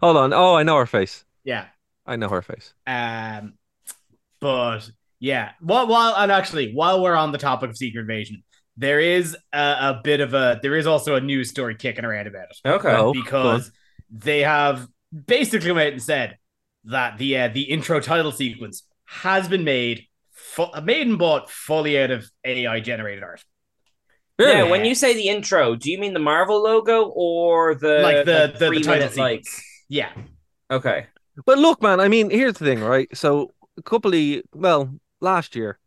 Hold 0.00 0.16
on. 0.16 0.32
Oh, 0.32 0.54
I 0.54 0.62
know 0.62 0.76
her 0.76 0.86
face. 0.86 1.24
yeah. 1.44 1.66
I 2.06 2.16
know 2.16 2.28
her 2.28 2.42
face. 2.42 2.72
Um, 2.86 3.54
but 4.40 4.88
yeah, 5.18 5.52
while, 5.60 5.86
while 5.86 6.14
and 6.16 6.30
actually, 6.30 6.72
while 6.72 7.02
we're 7.02 7.14
on 7.14 7.32
the 7.32 7.38
topic 7.38 7.70
of 7.70 7.76
Secret 7.76 8.02
Invasion, 8.02 8.42
there 8.76 9.00
is 9.00 9.36
a, 9.52 9.58
a 9.58 10.00
bit 10.04 10.20
of 10.20 10.34
a 10.34 10.60
there 10.62 10.76
is 10.76 10.86
also 10.86 11.14
a 11.14 11.20
news 11.20 11.50
story 11.50 11.74
kicking 11.74 12.04
around 12.04 12.26
about 12.26 12.48
it 12.50 12.68
Okay. 12.68 12.90
Oh, 12.90 13.12
because 13.12 13.70
they 14.10 14.40
have 14.40 14.86
basically 15.26 15.68
come 15.68 15.78
out 15.78 15.88
and 15.88 16.02
said 16.02 16.36
that 16.84 17.18
the 17.18 17.38
uh, 17.38 17.48
the 17.48 17.62
intro 17.62 18.00
title 18.00 18.32
sequence 18.32 18.82
has 19.06 19.48
been 19.48 19.64
made 19.64 20.04
fu- 20.32 20.80
Maiden 20.82 21.16
bought 21.16 21.50
fully 21.50 22.00
out 22.00 22.10
of 22.10 22.30
AI 22.44 22.80
generated 22.80 23.24
art. 23.24 23.42
Yeah, 24.38 24.64
when 24.64 24.84
you 24.84 24.94
say 24.94 25.14
the 25.14 25.28
intro, 25.28 25.76
do 25.76 25.90
you 25.90 25.98
mean 25.98 26.12
the 26.12 26.20
Marvel 26.20 26.62
logo 26.62 27.06
or 27.06 27.74
the 27.74 28.00
like 28.02 28.26
the 28.26 28.52
the, 28.52 28.58
the 28.58 28.66
three 28.66 28.82
title 28.82 29.08
minute, 29.08 29.16
like 29.16 29.46
sequence. 29.46 29.62
Yeah. 29.88 30.12
okay. 30.70 31.06
But 31.44 31.58
look, 31.58 31.82
man, 31.82 32.00
I 32.00 32.08
mean, 32.08 32.30
here's 32.30 32.54
the 32.54 32.64
thing, 32.64 32.80
right? 32.80 33.14
So 33.16 33.52
a 33.76 33.82
couple 33.82 34.14
of 34.14 34.42
well, 34.54 34.98
last 35.20 35.54
year 35.54 35.78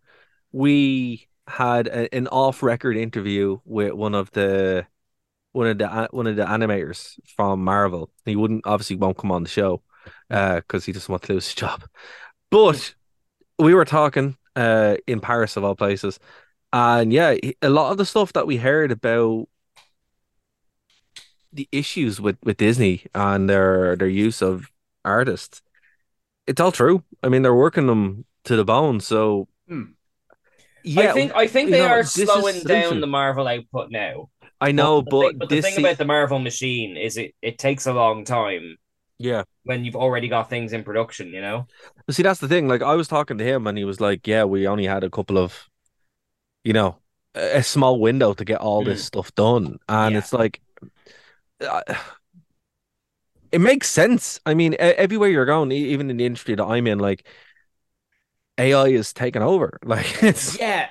we 0.51 1.27
had 1.47 1.87
a, 1.87 2.13
an 2.13 2.27
off-record 2.27 2.95
interview 2.95 3.59
with 3.65 3.93
one 3.93 4.13
of 4.13 4.29
the 4.31 4.85
one 5.51 5.67
of 5.67 5.77
the 5.79 6.07
one 6.11 6.27
of 6.27 6.35
the 6.35 6.45
animators 6.45 7.19
from 7.35 7.63
Marvel. 7.63 8.11
He 8.25 8.35
wouldn't 8.35 8.67
obviously 8.67 8.95
won't 8.95 9.17
come 9.17 9.31
on 9.31 9.43
the 9.43 9.49
show 9.49 9.81
because 10.27 10.85
he 10.85 10.91
doesn't 10.91 11.11
want 11.11 11.23
to 11.23 11.33
lose 11.33 11.47
his 11.47 11.55
job. 11.55 11.83
But 12.51 12.93
we 13.57 13.73
were 13.73 13.85
talking 13.85 14.37
uh, 14.55 14.97
in 15.07 15.19
Paris 15.19 15.57
of 15.57 15.63
all 15.63 15.75
places, 15.75 16.19
and 16.71 17.11
yeah, 17.11 17.35
a 17.61 17.69
lot 17.69 17.91
of 17.91 17.97
the 17.97 18.05
stuff 18.05 18.33
that 18.33 18.47
we 18.47 18.57
heard 18.57 18.91
about 18.91 19.47
the 21.51 21.67
issues 21.71 22.21
with 22.21 22.37
with 22.43 22.57
Disney 22.57 23.05
and 23.15 23.49
their 23.49 23.95
their 23.95 24.07
use 24.07 24.41
of 24.41 24.69
artists, 25.05 25.61
it's 26.47 26.59
all 26.61 26.71
true. 26.71 27.03
I 27.23 27.29
mean, 27.29 27.41
they're 27.41 27.55
working 27.55 27.87
them 27.87 28.25
to 28.45 28.55
the 28.55 28.65
bone. 28.65 28.99
So 28.99 29.47
Hmm. 29.67 29.83
yeah, 30.83 31.11
I 31.11 31.13
think 31.13 31.35
I 31.35 31.47
think 31.47 31.69
they 31.71 31.79
know, 31.79 31.87
are 31.87 32.03
slowing 32.03 32.61
down 32.63 33.01
the 33.01 33.07
Marvel 33.07 33.47
output 33.47 33.91
now. 33.91 34.29
I 34.61 34.71
know, 34.71 35.01
the 35.01 35.09
but, 35.09 35.29
thing, 35.29 35.37
but 35.37 35.49
the 35.49 35.61
thing 35.61 35.77
about 35.79 35.97
the 35.97 36.05
Marvel 36.05 36.39
machine 36.39 36.97
is 36.97 37.17
it 37.17 37.35
it 37.41 37.57
takes 37.57 37.85
a 37.87 37.93
long 37.93 38.25
time 38.25 38.77
yeah. 39.17 39.43
when 39.63 39.85
you've 39.85 39.95
already 39.95 40.27
got 40.27 40.49
things 40.49 40.73
in 40.73 40.83
production. 40.83 41.29
You 41.29 41.41
know. 41.41 41.67
But 42.05 42.15
see, 42.15 42.23
that's 42.23 42.39
the 42.39 42.47
thing. 42.47 42.67
Like, 42.67 42.81
I 42.81 42.95
was 42.95 43.07
talking 43.07 43.37
to 43.37 43.43
him, 43.43 43.67
and 43.67 43.77
he 43.77 43.85
was 43.85 44.01
like, 44.01 44.27
"Yeah, 44.27 44.45
we 44.45 44.67
only 44.67 44.85
had 44.85 45.03
a 45.03 45.09
couple 45.09 45.37
of, 45.37 45.67
you 46.63 46.73
know, 46.73 46.97
a 47.35 47.63
small 47.63 47.99
window 47.99 48.33
to 48.33 48.45
get 48.45 48.59
all 48.59 48.83
this 48.83 49.03
stuff 49.05 49.33
done," 49.35 49.77
and 49.87 50.13
Yeah. 50.13 50.19
it's 50.19 50.33
like, 50.33 50.61
uh, 51.61 51.81
it 53.51 53.61
makes 53.61 53.89
sense. 53.89 54.39
I 54.45 54.53
mean, 54.53 54.75
everywhere 54.79 55.29
you're 55.29 55.45
going, 55.45 55.71
even 55.71 56.09
in 56.09 56.17
the 56.17 56.25
industry 56.25 56.55
that 56.55 56.63
I'm 56.63 56.87
in, 56.87 56.99
like, 56.99 57.25
AI 58.57 58.87
is 58.87 59.13
taking 59.13 59.41
over. 59.41 59.79
Like, 59.85 60.23
it's 60.23 60.59
Yeah. 60.59 60.87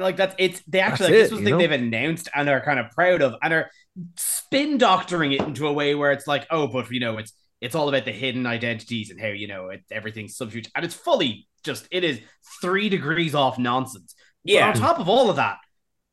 Like 0.00 0.16
that's 0.16 0.34
it's 0.38 0.60
they 0.66 0.80
actually 0.80 1.10
like, 1.10 1.14
this 1.18 1.30
was 1.30 1.38
the 1.40 1.44
thing 1.44 1.52
know? 1.52 1.58
they've 1.58 1.70
announced 1.70 2.28
and 2.34 2.48
are 2.48 2.60
kind 2.60 2.80
of 2.80 2.90
proud 2.90 3.22
of 3.22 3.36
and 3.40 3.52
are 3.54 3.70
spin 4.16 4.76
doctoring 4.76 5.30
it 5.32 5.40
into 5.42 5.68
a 5.68 5.72
way 5.72 5.94
where 5.94 6.10
it's 6.10 6.26
like, 6.26 6.48
oh, 6.50 6.66
but 6.66 6.90
you 6.90 6.98
know, 6.98 7.18
it's 7.18 7.32
it's 7.60 7.76
all 7.76 7.88
about 7.88 8.04
the 8.04 8.10
hidden 8.12 8.44
identities 8.44 9.10
and 9.10 9.20
how 9.20 9.28
you 9.28 9.46
know 9.46 9.68
it, 9.68 9.84
everything's 9.90 10.36
substitute 10.36 10.68
and 10.74 10.84
it's 10.84 10.94
fully 10.94 11.46
just 11.64 11.86
it 11.92 12.02
is 12.02 12.20
three 12.60 12.88
degrees 12.88 13.36
off 13.36 13.56
nonsense. 13.56 14.16
But 14.44 14.54
Yeah. 14.54 14.68
on 14.68 14.74
top 14.74 14.98
of 14.98 15.08
all 15.08 15.30
of 15.30 15.36
that, 15.36 15.58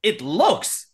it 0.04 0.22
looks 0.22 0.88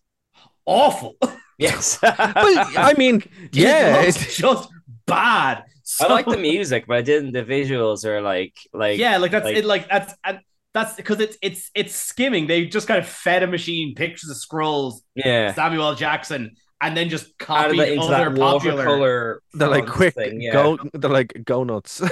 awful. 0.65 1.17
Yes. 1.57 1.97
but 2.01 2.15
I 2.15 2.93
mean, 2.97 3.21
yeah, 3.51 4.01
it 4.01 4.15
just 4.15 4.69
bad. 5.11 5.63
I 6.01 6.07
like 6.07 6.25
the 6.25 6.37
music, 6.37 6.85
but 6.87 6.97
I 6.97 7.01
didn't. 7.01 7.33
The 7.33 7.43
visuals 7.43 8.05
are 8.05 8.21
like 8.21 8.55
like 8.73 8.97
yeah, 8.99 9.17
like 9.17 9.31
that's 9.31 9.45
like- 9.45 9.57
it. 9.57 9.65
Like 9.65 9.87
that's 9.89 10.13
and 10.23 10.39
that's 10.73 10.95
because 10.95 11.19
it's 11.19 11.37
it's 11.41 11.69
it's 11.75 11.95
skimming. 11.95 12.47
They 12.47 12.65
just 12.65 12.87
kind 12.87 12.99
of 12.99 13.07
fed 13.07 13.43
a 13.43 13.47
machine 13.47 13.93
pictures 13.95 14.29
of 14.29 14.37
Skrulls, 14.37 15.01
yeah. 15.15 15.53
Samuel 15.53 15.83
L. 15.87 15.95
Jackson, 15.95 16.55
and 16.79 16.95
then 16.95 17.09
just 17.09 17.25
Added 17.25 17.77
copied 17.77 17.79
into 17.93 18.03
other 18.05 18.29
that 18.31 18.39
popular. 18.39 18.75
watercolor. 18.77 19.41
they're 19.53 19.67
like 19.67 19.87
quick, 19.87 20.13
thing, 20.15 20.41
yeah. 20.41 20.53
go, 20.53 20.77
they're 20.93 21.09
like 21.11 21.41
go 21.45 21.63
nuts. 21.63 22.01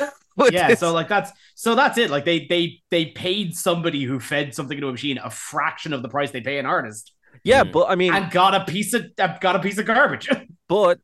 Yeah, 0.54 0.70
this. 0.70 0.80
so 0.80 0.94
like 0.94 1.10
that's 1.10 1.34
so 1.56 1.76
that's 1.76 1.98
it. 1.98 2.10
Like 2.10 2.24
they 2.24 2.46
they 2.46 2.80
they 2.92 3.08
paid 3.08 3.58
somebody 3.58 4.04
who 4.06 4.22
fed 4.22 4.56
something 4.56 4.78
into 4.78 4.88
a 4.88 4.92
machine 4.94 5.18
a 5.22 5.30
fraction 5.30 5.92
of 5.92 6.02
the 6.02 6.08
price 6.08 6.32
they 6.32 6.40
pay 6.40 6.60
an 6.60 6.66
artist, 6.66 7.12
yeah, 7.44 7.66
Mm. 7.66 7.74
but 7.74 7.88
I 7.90 7.96
mean, 7.96 8.14
and 8.14 8.32
got 8.32 8.56
a 8.56 8.64
piece 8.64 8.94
of 8.94 9.14
got 9.18 9.58
a 9.58 9.60
piece 9.60 9.78
of 9.78 9.86
garbage. 9.86 10.30
But 10.70 11.00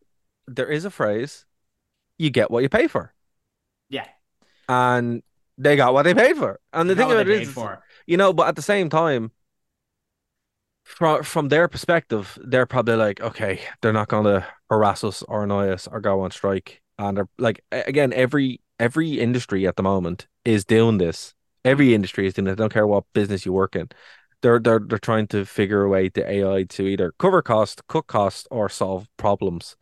there 0.48 0.70
is 0.72 0.86
a 0.86 0.89
phrase, 0.89 1.43
you 2.18 2.30
get 2.30 2.51
what 2.51 2.63
you 2.63 2.70
pay 2.70 2.88
for. 2.88 3.13
yeah, 3.89 4.07
And 4.68 5.24
they 5.57 5.76
got 5.76 5.93
what 5.93 6.03
they 6.03 6.13
paid 6.13 6.38
for. 6.38 6.59
And 6.74 6.89
the 6.89 6.95
thing 6.95 7.11
about 7.11 7.28
it 7.28 7.41
is, 7.41 7.49
for. 7.49 7.84
you 8.07 8.18
know, 8.18 8.34
but 8.34 8.47
at 8.47 8.55
the 8.55 8.61
same 8.61 8.89
time, 8.89 9.32
from 10.84 11.24
from 11.24 11.49
their 11.49 11.68
perspective, 11.68 12.38
they're 12.43 12.66
probably 12.66 12.95
like, 12.95 13.20
okay, 13.22 13.61
they're 13.82 13.93
not 13.93 14.07
gonna 14.07 14.45
harass 14.70 15.03
us 15.03 15.24
or 15.24 15.43
annoy 15.43 15.70
us 15.70 15.88
or 15.88 15.99
go 15.99 16.22
on 16.22 16.32
strike. 16.32 16.82
And 16.97 17.18
they're 17.18 17.30
like 17.38 17.63
again, 17.72 18.13
every 18.13 18.61
every 18.80 19.20
industry 19.20 19.68
at 19.68 19.76
the 19.76 19.84
moment 19.84 20.28
is 20.43 20.66
doing 20.66 20.97
this. 20.97 21.34
Every 21.63 21.93
industry 21.95 22.28
is 22.28 22.34
doing 22.36 22.47
it. 22.47 22.51
I 22.51 22.55
don't 22.55 22.72
care 22.74 22.88
what 22.88 23.05
business 23.13 23.45
you 23.45 23.53
work 23.53 23.76
in. 23.76 23.89
They're 24.41 24.59
they're 24.59 24.80
they're 24.80 24.99
trying 24.99 25.28
to 25.28 25.45
figure 25.45 25.84
a 25.84 25.89
way 25.89 26.09
to 26.09 26.30
AI 26.30 26.63
to 26.63 26.84
either 26.88 27.13
cover 27.18 27.41
cost, 27.41 27.88
cut 27.88 28.07
cost, 28.07 28.47
or 28.51 28.70
solve 28.70 29.07
problems. 29.18 29.76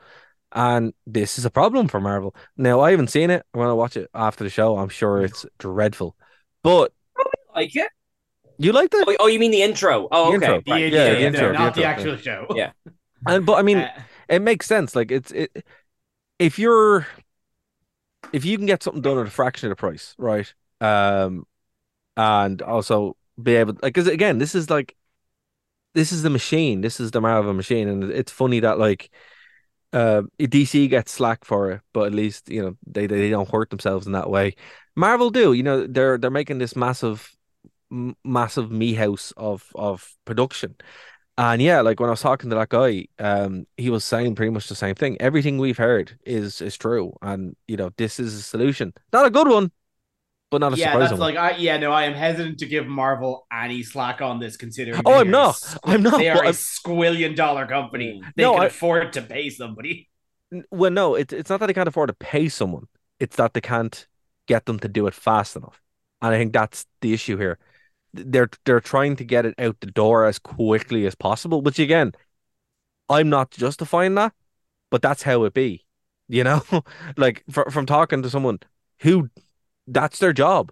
And 0.54 0.94
this 1.08 1.40
is 1.40 1.46
a 1.46 1.50
problem 1.52 1.88
for 1.88 2.00
Marvel. 2.00 2.36
Now 2.58 2.82
I 2.82 2.92
haven't 2.92 3.08
seen 3.10 3.30
it. 3.32 3.46
When 3.54 3.68
I 3.68 3.74
watch 3.74 3.98
it 3.98 4.10
after 4.14 4.44
the 4.44 4.50
show, 4.52 4.78
I'm 4.78 4.90
sure 4.90 5.24
it's 5.24 5.46
dreadful. 5.58 6.16
But 6.62 6.94
I 7.56 7.62
Like 7.62 7.76
it? 7.76 7.90
you 8.58 8.72
like 8.72 8.94
it? 8.94 9.08
Oh, 9.08 9.16
oh, 9.20 9.28
you 9.28 9.40
mean 9.40 9.52
the 9.52 9.62
intro? 9.62 10.08
Oh, 10.12 10.30
The 10.30 10.34
okay. 10.34 10.36
intro. 10.36 10.62
The, 10.66 10.72
right. 10.72 10.86
yeah, 10.90 11.08
yeah, 11.08 11.18
the 11.18 11.20
yeah, 11.20 11.28
intro, 11.28 11.54
the 11.54 11.54
not 11.54 11.76
the 11.76 11.84
intro, 11.84 11.86
actual 11.86 12.18
show. 12.18 12.48
Yeah. 12.56 12.72
And 13.28 13.46
but 13.46 13.56
I 13.56 13.62
mean, 13.64 13.80
Uh, 13.80 13.90
it 14.30 14.42
makes 14.42 14.68
sense. 14.68 14.96
Like 14.96 15.12
it's 15.12 15.32
it 15.32 15.66
if 16.40 16.60
you're 16.60 17.08
if 18.32 18.46
you 18.46 18.58
can 18.58 18.66
get 18.66 18.84
something 18.84 19.02
done 19.02 19.18
at 19.20 19.28
a 19.28 19.30
fraction 19.30 19.68
of 19.68 19.72
the 19.72 19.80
price, 19.80 20.16
right? 20.18 20.54
Um 20.82 21.46
and 22.18 22.62
also 22.62 23.18
be 23.42 23.56
able 23.56 23.74
like 23.76 23.94
because 23.96 24.08
again, 24.08 24.40
this 24.40 24.56
is 24.56 24.70
like 24.70 24.96
this 25.94 26.12
is 26.12 26.24
the 26.24 26.30
machine. 26.30 26.82
This 26.82 27.00
is 27.00 27.12
the 27.12 27.22
Marvel 27.22 27.54
machine, 27.54 27.88
and 27.88 28.04
it's 28.12 28.32
funny 28.32 28.60
that 28.62 28.80
like 28.80 29.12
uh 29.94 30.24
DC 30.40 30.90
gets 30.90 31.12
slack 31.12 31.46
for 31.46 31.72
it, 31.72 31.82
but 31.94 32.08
at 32.08 32.14
least 32.14 32.50
you 32.50 32.62
know 32.62 32.78
they 32.88 33.08
they 33.08 33.30
don't 33.30 33.50
hurt 33.50 33.70
themselves 33.70 34.06
in 34.08 34.14
that 34.14 34.30
way. 34.30 34.56
Marvel 34.96 35.30
do, 35.30 35.54
you 35.54 35.64
know, 35.64 35.88
they're 35.88 36.18
they're 36.18 36.32
making 36.32 36.60
this 36.60 36.76
massive 36.76 37.36
m- 37.92 38.16
massive 38.24 38.72
me 38.72 38.94
house 38.94 39.34
of 39.38 39.70
of 39.76 40.16
production. 40.26 40.76
And 41.38 41.62
yeah, 41.62 41.82
like 41.82 42.00
when 42.00 42.10
I 42.10 42.12
was 42.12 42.22
talking 42.22 42.52
to 42.52 42.56
that 42.58 42.70
guy, 42.70 43.08
um, 43.20 43.66
he 43.78 43.90
was 43.90 44.06
saying 44.06 44.36
pretty 44.36 44.52
much 44.52 44.68
the 44.68 44.76
same 44.76 44.96
thing. 44.96 45.18
Everything 45.20 45.58
we've 45.58 45.78
heard 45.78 46.18
is 46.26 46.62
is 46.62 46.78
true, 46.78 47.14
and 47.22 47.56
you 47.68 47.78
know 47.78 47.92
this 47.98 48.20
is 48.20 48.36
a 48.36 48.42
solution. 48.44 48.94
Not 49.12 49.26
a 49.26 49.32
good 49.32 49.48
one, 49.48 49.72
but 50.54 50.60
not 50.62 50.74
a 50.74 50.78
yeah, 50.78 50.92
surprising 50.94 51.18
that's 51.18 51.20
one. 51.20 51.34
like 51.36 51.54
I 51.56 51.58
yeah 51.58 51.78
no, 51.78 51.92
I 51.92 52.04
am 52.06 52.14
hesitant 52.14 52.60
to 52.60 52.66
give 52.66 52.88
Marvel 52.88 53.46
any 53.52 53.84
slack 53.84 54.22
on 54.22 54.40
this 54.40 54.56
considering. 54.56 55.02
Oh, 55.06 55.20
I'm 55.20 55.30
not. 55.32 55.56
squ- 55.56 55.80
I'm 55.84 56.04
not, 56.04 56.18
They 56.20 56.30
are 56.30 56.36
but 56.36 56.44
a 56.44 56.48
I'm- 56.48 56.54
squillion 56.54 57.36
dollar 57.36 57.66
company. 57.66 58.22
Mm. 58.24 58.32
They 58.36 58.44
No, 58.44 58.54
can 58.54 58.64
I- 58.64 58.66
afford 58.68 59.14
to 59.14 59.22
pay 59.22 59.50
somebody. 59.50 60.10
Well, 60.72 60.92
no, 60.92 61.16
it's 61.16 61.34
it's 61.34 61.50
not 61.50 61.60
that 61.60 61.68
they 61.68 61.74
can't 61.74 61.88
afford 61.90 62.10
to 62.10 62.14
pay 62.14 62.48
someone. 62.50 62.88
It's 63.20 63.36
that 63.38 63.54
they 63.54 63.62
can't 63.62 64.08
get 64.48 64.66
them 64.66 64.80
to 64.80 64.88
do 64.88 65.08
it 65.08 65.14
fast 65.14 65.56
enough. 65.56 65.82
And 66.22 66.34
I 66.34 66.38
think 66.38 66.54
that's 66.54 66.86
the 67.02 67.14
issue 67.14 67.38
here. 67.38 67.58
They're 68.14 68.50
they're 68.66 68.80
trying 68.80 69.16
to 69.18 69.24
get 69.26 69.46
it 69.48 69.56
out 69.58 69.78
the 69.80 69.88
door 69.88 70.26
as 70.26 70.38
quickly 70.40 71.08
as 71.08 71.16
possible, 71.16 71.62
which 71.64 71.80
again, 71.80 72.12
I'm 73.10 73.30
not 73.30 73.50
justifying 73.52 74.16
that, 74.16 74.34
but 74.92 75.02
that's 75.02 75.24
how 75.24 75.44
it 75.46 75.54
be. 75.56 75.86
You 76.30 76.44
know, 76.44 76.62
like 77.18 77.44
fr 77.50 77.64
from 77.72 77.86
talking 77.88 78.22
to 78.22 78.30
someone 78.30 78.60
who 79.00 79.30
that's 79.88 80.20
their 80.20 80.34
job. 80.34 80.72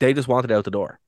They 0.00 0.12
just 0.14 0.28
want 0.28 0.44
it 0.44 0.50
out 0.52 0.64
the 0.64 0.70
door. 0.70 1.00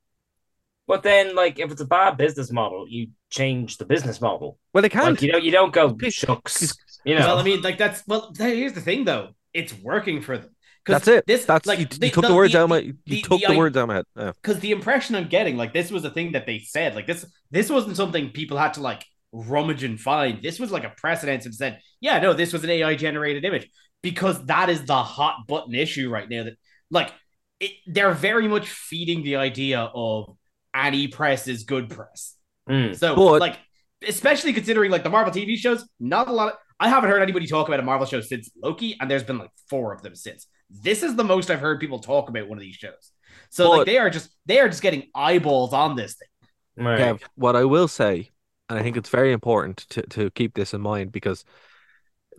But 0.89 1.03
then, 1.03 1.35
like, 1.35 1.59
if 1.59 1.73
it's 1.73 1.81
a 1.81 1.85
bad 1.87 2.17
business 2.17 2.53
model, 2.53 2.87
you 2.89 3.09
change 3.31 3.77
the 3.79 3.85
business 3.85 4.21
model. 4.21 4.59
Well, 4.73 4.83
they 4.83 4.89
can't. 4.89 5.07
Like, 5.11 5.23
you 5.23 5.33
don't, 5.33 5.43
you 5.45 5.51
don't 5.51 5.73
go 5.73 5.97
shucks. 6.09 6.75
You 7.05 7.15
know, 7.15 7.27
Well, 7.27 7.39
I 7.39 7.43
mean, 7.43 7.61
like 7.63 7.79
that's 7.79 8.03
well. 8.07 8.33
Here's 8.37 8.73
the 8.73 8.81
thing, 8.81 9.05
though. 9.05 9.31
It's 9.55 9.73
working 9.73 10.21
for 10.21 10.39
them. 10.39 10.51
'Cause 10.85 10.95
That's 11.05 11.09
it. 11.09 11.27
This 11.27 11.45
That's 11.45 11.67
like 11.67 11.81
you, 11.81 11.87
the- 11.87 12.11
took 12.11 12.23
the, 12.23 12.29
the- 12.29 12.35
words 12.35 12.53
the- 12.53 12.61
out 12.61 12.65
of 12.65 12.71
my 12.71 12.79
you 12.79 12.95
the- 13.07 13.23
took 13.23 13.41
the 13.41 13.47
the 13.49 13.55
i- 13.55 13.57
words 13.57 13.77
out 13.77 13.83
of 13.83 13.89
my 13.89 13.95
head. 13.97 14.05
Yeah. 14.17 14.33
because 14.41 14.61
the 14.61 14.71
impression 14.71 15.17
I'm 15.17 15.27
getting, 15.27 15.57
like 15.57 15.73
this 15.73 15.91
was 15.91 16.05
a 16.05 16.11
thing 16.11 16.33
that 16.33 16.47
they 16.47 16.61
said, 16.61 16.95
like 16.95 17.09
this 17.09 17.27
this 17.51 17.69
wasn't 17.71 17.97
something 17.97 18.31
people 18.31 18.57
had 18.57 18.75
to 18.75 18.81
like 18.81 19.05
rummage 19.33 19.83
and 19.83 19.99
find. 20.01 20.41
This 20.43 20.61
was 20.61 20.71
like 20.71 20.85
a 20.85 20.93
precedent 20.97 21.45
and 21.45 21.53
said, 21.55 21.81
yeah, 22.01 22.21
no, 22.21 22.35
this 22.35 22.53
was 22.53 22.63
an 22.63 22.71
AI 22.71 22.95
generated 22.95 23.45
image 23.45 23.69
because 24.03 24.45
that 24.47 24.71
is 24.71 24.85
the 24.85 25.03
hot 25.03 25.47
button 25.49 25.75
issue 25.75 26.09
right 26.09 26.29
now. 26.31 26.45
That 26.45 26.57
like 26.91 27.13
it, 27.61 27.73
they're 27.87 28.13
very 28.13 28.49
much 28.49 28.69
feeding 28.69 29.23
the 29.23 29.37
idea 29.37 29.91
of 29.95 30.37
any 30.75 31.09
press 31.09 31.49
is 31.49 31.65
good 31.65 31.89
press. 31.91 32.37
Mm. 32.69 32.97
So 32.97 33.17
But- 33.17 33.41
like, 33.41 33.59
especially 34.07 34.53
considering 34.53 34.91
like 34.91 35.03
the 35.03 35.11
Marvel 35.11 35.33
TV 35.33 35.57
shows, 35.57 35.89
not 35.99 36.29
a 36.29 36.33
lot. 36.33 36.53
Of, 36.53 36.59
I 36.79 36.89
haven't 36.91 37.09
heard 37.11 37.23
anybody 37.23 37.47
talk 37.47 37.69
about 37.69 37.81
a 37.81 37.83
Marvel 37.83 38.07
show 38.07 38.21
since 38.21 38.51
Loki, 38.63 38.97
and 39.01 39.11
there's 39.11 39.23
been 39.23 39.39
like 39.39 39.51
four 39.71 39.95
of 39.95 40.03
them 40.03 40.15
since. 40.15 40.47
This 40.69 41.03
is 41.03 41.17
the 41.17 41.25
most 41.25 41.51
I've 41.51 41.61
heard 41.61 41.81
people 41.81 42.01
talk 42.01 42.29
about 42.29 42.49
one 42.49 42.59
of 42.59 42.63
these 42.63 42.75
shows. 42.75 43.13
So 43.51 43.69
But- 43.71 43.77
like 43.79 43.87
they 43.87 43.99
are 43.99 44.11
just 44.11 44.31
they 44.45 44.61
are 44.61 44.69
just 44.69 44.83
getting 44.83 45.05
eyeballs 45.15 45.73
on 45.73 45.97
this 45.97 46.15
thing. 46.17 46.85
Right. 46.85 47.01
Kev, 47.01 47.23
what 47.37 47.57
I 47.57 47.65
will 47.65 47.89
say, 47.89 48.31
and 48.69 48.79
I 48.79 48.83
think 48.83 48.99
it's 48.99 49.09
very 49.09 49.33
important 49.33 49.79
to, 49.91 50.03
to 50.03 50.31
keep 50.31 50.55
this 50.55 50.75
in 50.75 50.83
mind 50.83 51.11
because 51.11 51.43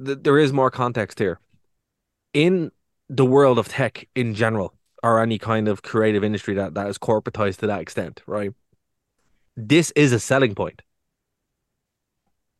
th- 0.04 0.20
there 0.22 0.38
is 0.38 0.54
more 0.54 0.70
context 0.70 1.18
here. 1.18 1.40
In 2.34 2.72
the 3.10 3.26
world 3.26 3.60
of 3.60 3.68
tech 3.68 4.08
in 4.16 4.34
general, 4.34 4.74
or 5.04 5.22
any 5.22 5.38
kind 5.38 5.68
of 5.68 5.82
creative 5.82 6.24
industry 6.24 6.56
that 6.56 6.74
that 6.74 6.88
is 6.88 6.98
corporatized 6.98 7.58
to 7.60 7.68
that 7.68 7.82
extent, 7.82 8.22
right? 8.26 8.52
This 9.56 9.92
is 9.96 10.12
a 10.12 10.20
selling 10.20 10.56
point. 10.56 10.82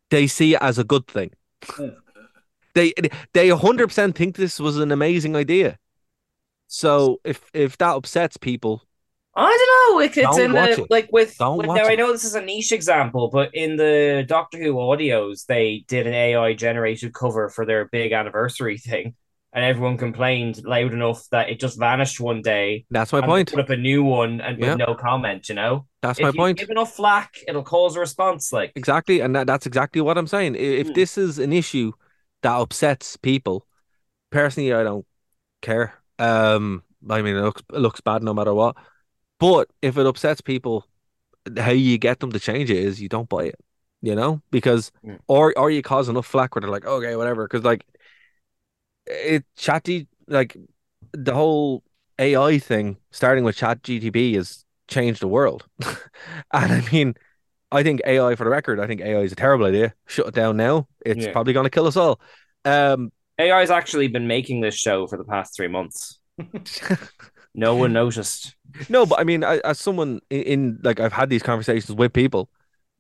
They 0.10 0.28
see 0.28 0.54
it 0.56 0.62
as 0.62 0.78
a 0.78 0.84
good 0.84 1.08
thing. 1.08 1.32
They 2.74 2.94
they 3.34 3.50
100% 3.50 4.16
think 4.16 4.36
this 4.36 4.60
was 4.60 4.78
an 4.78 4.92
amazing 4.92 5.36
idea. 5.36 5.78
So 6.68 7.20
if 7.24 7.42
if 7.54 7.78
that 7.80 7.96
upsets 7.96 8.38
people, 8.38 8.84
I 9.36 9.50
don't 9.88 9.96
know. 9.96 10.00
It, 10.00 10.18
it's 10.18 10.38
Don't 10.38 10.42
in 10.46 10.54
watch 10.54 10.76
the 10.76 10.84
it. 10.84 10.92
like 10.92 11.10
with, 11.12 11.36
with 11.40 11.68
watch 11.68 11.78
now. 11.78 11.88
I 11.88 11.96
know 11.96 12.12
this 12.12 12.24
is 12.24 12.34
a 12.34 12.42
niche 12.42 12.72
example, 12.72 13.30
but 13.30 13.54
in 13.54 13.76
the 13.76 14.26
Doctor 14.28 14.58
Who 14.58 14.74
audios, 14.74 15.46
they 15.46 15.86
did 15.88 16.08
an 16.08 16.14
AI 16.14 16.54
generated 16.54 17.14
cover 17.14 17.48
for 17.50 17.64
their 17.66 17.86
big 17.86 18.14
anniversary 18.14 18.80
thing, 18.80 19.16
and 19.54 19.64
everyone 19.66 19.98
complained 19.98 20.64
loud 20.66 20.94
enough 20.94 21.24
that 21.32 21.50
it 21.50 21.60
just 21.60 21.80
vanished 21.80 22.20
one 22.20 22.42
day. 22.42 22.86
that's 22.92 23.12
my 23.14 23.20
and 23.20 23.28
point. 23.28 23.52
Put 23.52 23.62
up 23.62 23.70
a 23.70 23.78
new 23.78 24.04
one 24.04 24.42
and 24.42 24.60
Yeah. 24.60 24.76
with 24.76 24.88
no 24.88 24.96
comment. 24.96 25.50
You 25.50 25.56
know, 25.56 25.88
That's 26.02 26.20
if 26.20 26.26
my 26.26 26.32
you 26.32 26.40
point. 26.40 26.60
give 26.60 26.70
enough 26.70 26.94
flack, 26.96 27.34
it'll 27.48 27.64
cause 27.64 27.96
a 27.96 28.00
response. 28.00 28.52
Like 28.54 28.72
Exactly, 28.76 29.20
and 29.22 29.36
that, 29.36 29.48
that's 29.48 29.66
exactly 29.66 30.02
what 30.02 30.18
I'm 30.18 30.28
saying. 30.28 30.56
If 30.56 30.88
Hmm. 30.88 30.94
this 30.94 31.18
is 31.18 31.40
an 31.40 31.54
issue 31.54 31.94
that 32.44 32.54
upsets 32.56 33.18
people, 33.18 33.66
personally, 34.30 34.74
I 34.74 34.84
don't 34.84 35.06
care. 35.62 35.94
Um, 36.20 36.84
I 37.10 37.22
mean, 37.22 37.36
it 37.36 37.42
looks 37.42 37.64
it 37.74 37.80
looks 37.80 38.02
bad 38.02 38.24
no 38.24 38.34
matter 38.34 38.54
what. 38.54 38.76
But 39.40 39.70
if 39.82 39.98
it 39.98 40.06
upsets 40.06 40.42
people, 40.42 40.86
how 41.58 41.72
you 41.72 41.98
get 41.98 42.20
them 42.20 42.32
to 42.32 42.40
change 42.40 42.70
it 42.70 42.78
is 42.78 43.02
you 43.02 43.10
don't 43.10 43.30
buy 43.30 43.46
it, 43.46 43.56
you 44.02 44.16
know, 44.16 44.42
because 44.52 44.92
Hmm. 45.04 45.16
or 45.28 45.54
or 45.58 45.72
you 45.72 45.82
cause 45.82 46.10
enough 46.10 46.26
flack 46.26 46.56
where 46.56 46.62
they're 46.62 46.72
like, 46.72 46.86
okay, 46.86 47.16
whatever, 47.16 47.48
because 47.48 47.64
like 47.64 47.86
it 49.08 49.46
chatty 49.56 50.08
like 50.28 50.58
the 51.14 51.34
whole 51.34 51.84
AI 52.20 52.60
thing 52.60 52.98
starting 53.12 53.44
with 53.44 53.56
Chat 53.58 53.84
GTP 53.84 54.36
has 54.36 54.66
changed 54.88 55.22
the 55.22 55.28
world, 55.28 55.68
and 56.54 56.72
I 56.74 56.88
mean. 56.92 57.16
I 57.70 57.84
think 57.84 58.00
AI, 58.06 58.36
for 58.36 58.46
the 58.46 58.50
record, 58.50 58.80
I 58.80 58.88
think 58.88 59.02
AI 59.02 59.20
is 59.20 59.34
a 59.34 59.36
terrible 59.36 59.66
idea. 59.66 59.94
Shut 60.08 60.28
it 60.28 60.34
down 60.34 60.56
now. 60.56 60.88
It's 61.06 61.26
Yeah. 61.26 61.34
probably 61.34 61.52
going 61.52 61.66
to 61.66 61.70
kill 61.70 61.86
us 61.86 61.98
all. 61.98 62.22
Um, 62.64 63.12
AI's 63.38 63.70
actually 63.70 64.08
been 64.08 64.26
making 64.26 64.62
this 64.62 64.74
show 64.74 65.06
for 65.06 65.18
the 65.18 65.26
past 65.26 65.54
three 65.54 65.68
months. 65.68 66.18
no 67.56 67.76
one 67.76 67.94
noticed. 67.94 68.56
no, 68.90 69.06
but 69.06 69.20
I 69.20 69.26
mean, 69.26 69.44
I, 69.44 69.58
as 69.66 69.80
someone 69.80 70.22
in, 70.30 70.42
in 70.44 70.80
like, 70.84 71.00
I've 71.02 71.14
had 71.14 71.30
these 71.30 71.44
conversations 71.44 71.96
with 71.98 72.14
people, 72.14 72.50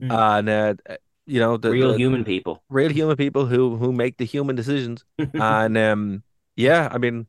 Mm. 0.01 0.12
and 0.12 0.49
uh, 0.49 0.74
you 1.28 1.39
know, 1.39 1.57
the 1.57 1.71
Real 1.71 1.91
the- 1.93 1.97
human 1.97 2.23
people. 2.25 2.63
real 2.69 2.89
human 2.91 3.15
people 3.17 3.45
who 3.45 3.78
who 3.78 3.93
make 3.93 4.17
the 4.17 4.25
human 4.25 4.55
decisions, 4.55 5.05
and 5.34 5.78
um, 5.78 6.23
yeah, 6.55 6.89
I 6.91 6.97
mean, 6.97 7.28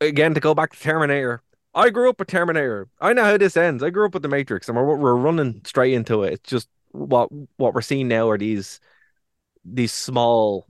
again, 0.00 0.34
to 0.34 0.40
go 0.40 0.54
back 0.54 0.72
to 0.72 0.80
Terminator, 0.80 1.42
I 1.74 1.90
grew 1.90 2.10
up 2.10 2.18
with 2.18 2.28
Terminator. 2.28 2.88
I 3.00 3.12
know 3.12 3.24
how 3.24 3.36
this 3.38 3.56
ends. 3.56 3.82
I 3.82 3.90
grew 3.90 4.06
up 4.06 4.14
with 4.14 4.22
the 4.22 4.28
Matrix, 4.28 4.68
and 4.68 4.76
we're 4.76 4.96
we're 4.96 5.16
running 5.16 5.62
straight 5.64 5.94
into 5.94 6.22
it. 6.24 6.34
It's 6.34 6.50
just 6.50 6.68
what 6.92 7.30
what 7.56 7.74
we're 7.74 7.82
seeing 7.82 8.08
now 8.08 8.28
are 8.30 8.38
these 8.38 8.80
these 9.64 9.92
small 9.92 10.66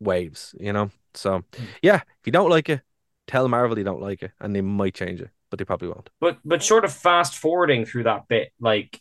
waves, 0.00 0.54
you 0.60 0.72
know. 0.72 0.90
So 1.14 1.44
yeah, 1.82 1.96
if 1.96 2.26
you 2.26 2.32
don't 2.32 2.50
like 2.50 2.68
it, 2.68 2.82
tell 3.26 3.48
Marvel 3.48 3.78
you 3.78 3.84
don't 3.84 4.02
like 4.02 4.22
it, 4.22 4.32
and 4.40 4.54
they 4.54 4.60
might 4.60 4.94
change 4.94 5.20
it, 5.20 5.30
but 5.50 5.58
they 5.58 5.64
probably 5.64 5.88
won't. 5.88 6.10
But 6.20 6.38
but 6.44 6.62
sort 6.62 6.84
of 6.84 6.92
fast 6.92 7.36
forwarding 7.36 7.84
through 7.84 8.04
that 8.04 8.28
bit, 8.28 8.52
like 8.60 9.00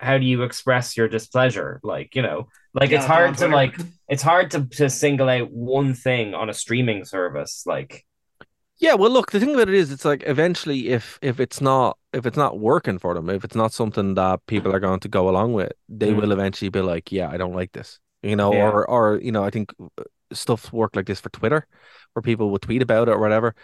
how 0.00 0.18
do 0.18 0.24
you 0.26 0.42
express 0.42 0.96
your 0.96 1.08
displeasure? 1.08 1.80
Like, 1.82 2.14
you 2.16 2.22
know, 2.22 2.48
like 2.74 2.92
it's 2.92 3.06
hard 3.06 3.36
to 3.38 3.48
like 3.48 3.76
it's 4.08 4.22
hard 4.22 4.50
to, 4.52 4.66
to 4.78 4.90
single 4.90 5.28
out 5.28 5.50
one 5.52 5.94
thing 5.94 6.34
on 6.34 6.50
a 6.50 6.54
streaming 6.54 7.04
service. 7.04 7.64
Like 7.66 8.04
Yeah, 8.78 8.94
well, 8.94 9.10
look, 9.10 9.30
the 9.30 9.38
thing 9.40 9.54
about 9.54 9.68
it 9.68 9.74
is, 9.74 9.92
it's 9.92 10.06
like 10.06 10.22
eventually, 10.26 10.88
if 10.88 11.18
if 11.20 11.38
it's 11.38 11.60
not 11.60 11.98
if 12.14 12.24
it's 12.24 12.36
not 12.36 12.58
working 12.58 12.98
for 12.98 13.12
them, 13.14 13.28
if 13.28 13.44
it's 13.44 13.54
not 13.54 13.72
something 13.72 14.14
that 14.14 14.44
people 14.46 14.74
are 14.74 14.80
going 14.80 15.00
to 15.00 15.08
go 15.08 15.28
along 15.28 15.52
with, 15.52 15.72
they 15.88 16.12
Mm. 16.12 16.16
will 16.16 16.32
eventually 16.32 16.70
be 16.70 16.80
like, 16.80 17.12
yeah, 17.12 17.28
I 17.30 17.36
don't 17.36 17.54
like 17.54 17.72
this, 17.72 18.00
you 18.22 18.36
know, 18.36 18.52
Yeah. 18.52 18.70
or 18.70 18.88
or 18.88 19.20
you 19.22 19.32
know, 19.32 19.44
I 19.44 19.50
think 19.50 19.74
uh, 19.80 20.04
stuff 20.32 20.72
work 20.72 20.96
like 20.96 21.06
this 21.06 21.20
for 21.20 21.28
Twitter, 21.30 21.66
where 22.14 22.22
people 22.22 22.50
will 22.50 22.58
tweet 22.58 22.80
about 22.82 23.08
it 23.08 23.12
or 23.12 23.18
whatever. 23.20 23.54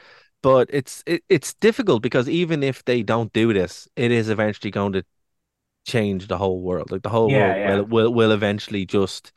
But 0.43 0.69
it's 0.71 1.03
it, 1.07 1.25
it's 1.31 1.55
difficult 1.55 2.03
because 2.03 2.29
even 2.29 2.63
if 2.63 2.85
they 2.85 3.03
don't 3.03 3.33
do 3.33 3.53
this, 3.55 3.89
it 3.97 4.13
is 4.13 4.29
eventually 4.29 4.71
going 4.71 4.93
to 4.93 5.05
change 5.87 6.29
the 6.29 6.39
whole 6.39 6.61
world. 6.61 6.91
Like 6.91 7.03
the 7.03 7.09
whole 7.11 7.33
Yeah, 7.33 7.39
world 7.39 7.57
yeah. 7.57 7.77
will 7.77 7.85
will 7.85 8.13
will 8.15 8.33
eventually 8.33 8.87
just. 8.87 9.33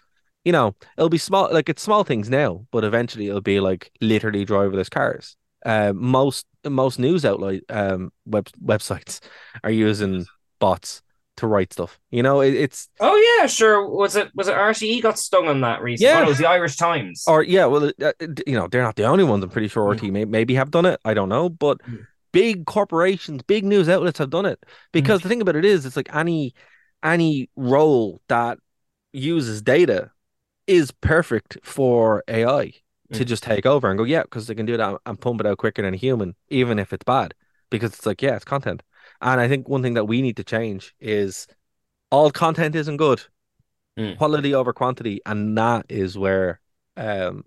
You 0.46 0.54
know, 0.54 0.74
it'll 0.98 1.10
be 1.10 1.18
small, 1.18 1.50
like 1.54 1.68
it's 1.68 1.82
small 1.82 2.04
things 2.06 2.30
now, 2.30 2.66
but 2.72 2.84
eventually 2.86 3.28
it'll 3.28 3.42
be 3.42 3.60
like 3.60 3.92
literally 4.02 4.46
driverless 4.46 4.90
cars 4.90 5.36
uh, 5.66 5.92
most 5.94 6.46
most 6.68 6.98
news 7.00 7.26
outlet 7.26 7.62
um 7.70 8.12
web 8.26 8.48
websites 8.64 9.20
are 9.64 9.72
using 9.72 10.26
bots 10.60 11.02
to 11.38 11.48
write 11.48 11.74
stuff. 11.74 12.00
You 12.10 12.24
know, 12.24 12.42
it, 12.42 12.54
it's 12.54 12.90
Oh 13.00 13.16
yeah, 13.40 13.48
sure. 13.48 13.88
Was 13.88 14.16
it 14.16 14.30
was 14.36 14.48
it 14.48 14.56
RTE 14.56 15.02
got 15.02 15.20
stung 15.20 15.48
on 15.48 15.62
that 15.62 15.82
recently? 15.82 16.12
Yeah. 16.14 16.20
Oh, 16.22 16.26
it 16.26 16.30
was 16.30 16.38
the 16.38 16.48
Irish 16.48 16.76
Times. 16.78 17.24
or 17.28 17.44
yeah, 17.44 17.66
well, 17.66 17.92
uh, 18.02 18.12
you 18.48 18.54
know, 18.56 18.68
they're 18.68 18.84
not 18.84 18.96
the 18.96 19.04
only 19.06 19.24
ones. 19.24 19.44
I'm 19.44 19.50
pretty 19.50 19.68
sure 19.68 19.84
Mm. 19.86 19.92
RT 19.92 20.12
may, 20.12 20.26
maybe 20.26 20.56
have 20.56 20.72
done 20.72 20.86
it. 20.86 21.00
I 21.06 21.14
don't 21.14 21.30
know, 21.30 21.50
but 21.50 21.80
Mm. 21.88 22.08
Big 22.32 22.66
corporations, 22.66 23.42
big 23.44 23.64
news 23.66 23.90
outlets 23.90 24.20
have 24.20 24.30
done 24.30 24.46
it 24.46 24.64
because 24.92 25.22
the 25.22 25.30
thing 25.30 25.42
about 25.42 25.56
it 25.56 25.66
is, 25.66 25.86
it's 25.86 25.96
like 25.96 26.14
any 26.16 26.54
any 27.04 27.50
role 27.56 28.22
that 28.28 28.60
uses 29.14 29.62
data 29.62 30.12
is 30.68 30.92
perfect 30.92 31.58
for 31.64 32.24
AI 32.28 32.74
to 33.14 33.24
Mm. 33.24 33.28
just 33.28 33.44
take 33.44 33.66
over 33.66 33.90
and 33.90 33.98
go, 33.98 34.04
yeah, 34.04 34.22
because 34.24 34.48
they 34.48 34.56
can 34.56 34.66
do 34.68 34.78
that 34.78 34.98
and 35.06 35.20
pump 35.20 35.42
it 35.42 35.48
out 35.48 35.58
quicker 35.58 35.82
than 35.82 35.94
a 35.94 35.98
human, 35.98 36.36
even 36.50 36.78
if 36.80 36.94
it's 36.94 37.04
bad, 37.04 37.34
because 37.72 37.94
it's 37.94 38.06
like, 38.06 38.22
yeah, 38.22 38.36
it's 38.36 38.46
content. 38.46 38.84
And 39.22 39.42
I 39.42 39.48
think 39.48 39.68
one 39.68 39.82
thing 39.82 39.96
that 39.96 40.06
we 40.06 40.22
need 40.22 40.38
to 40.38 40.44
change 40.44 40.94
is 41.00 41.48
all 42.12 42.32
content 42.32 42.76
isn't 42.76 42.98
good, 42.98 43.22
Mm. 43.98 44.18
quality 44.18 44.54
over 44.54 44.74
quantity, 44.74 45.22
and 45.26 45.58
that 45.58 45.86
is 45.90 46.18
where 46.18 46.60
um 46.98 47.46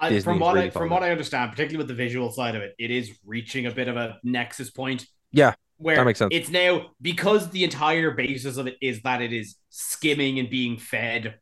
I, 0.00 0.18
from 0.20 0.38
what 0.38 0.54
really 0.54 0.66
I, 0.68 0.70
from 0.70 0.88
what 0.90 1.02
I 1.02 1.10
understand, 1.10 1.50
particularly 1.50 1.78
with 1.78 1.88
the 1.88 1.94
visual 1.94 2.30
side 2.32 2.54
of 2.56 2.62
it, 2.62 2.74
it 2.78 2.90
is 2.90 3.18
reaching 3.24 3.66
a 3.66 3.70
bit 3.70 3.88
of 3.88 3.96
a 3.96 4.18
nexus 4.24 4.70
point. 4.70 5.06
Yeah, 5.32 5.54
where 5.76 5.96
that 5.96 6.04
makes 6.04 6.18
sense. 6.18 6.30
it's 6.34 6.50
now 6.50 6.90
because 7.00 7.50
the 7.50 7.64
entire 7.64 8.10
basis 8.12 8.56
of 8.56 8.66
it 8.66 8.76
is 8.80 9.02
that 9.02 9.20
it 9.22 9.32
is 9.32 9.56
skimming 9.68 10.38
and 10.38 10.48
being 10.50 10.76
fed 10.78 11.36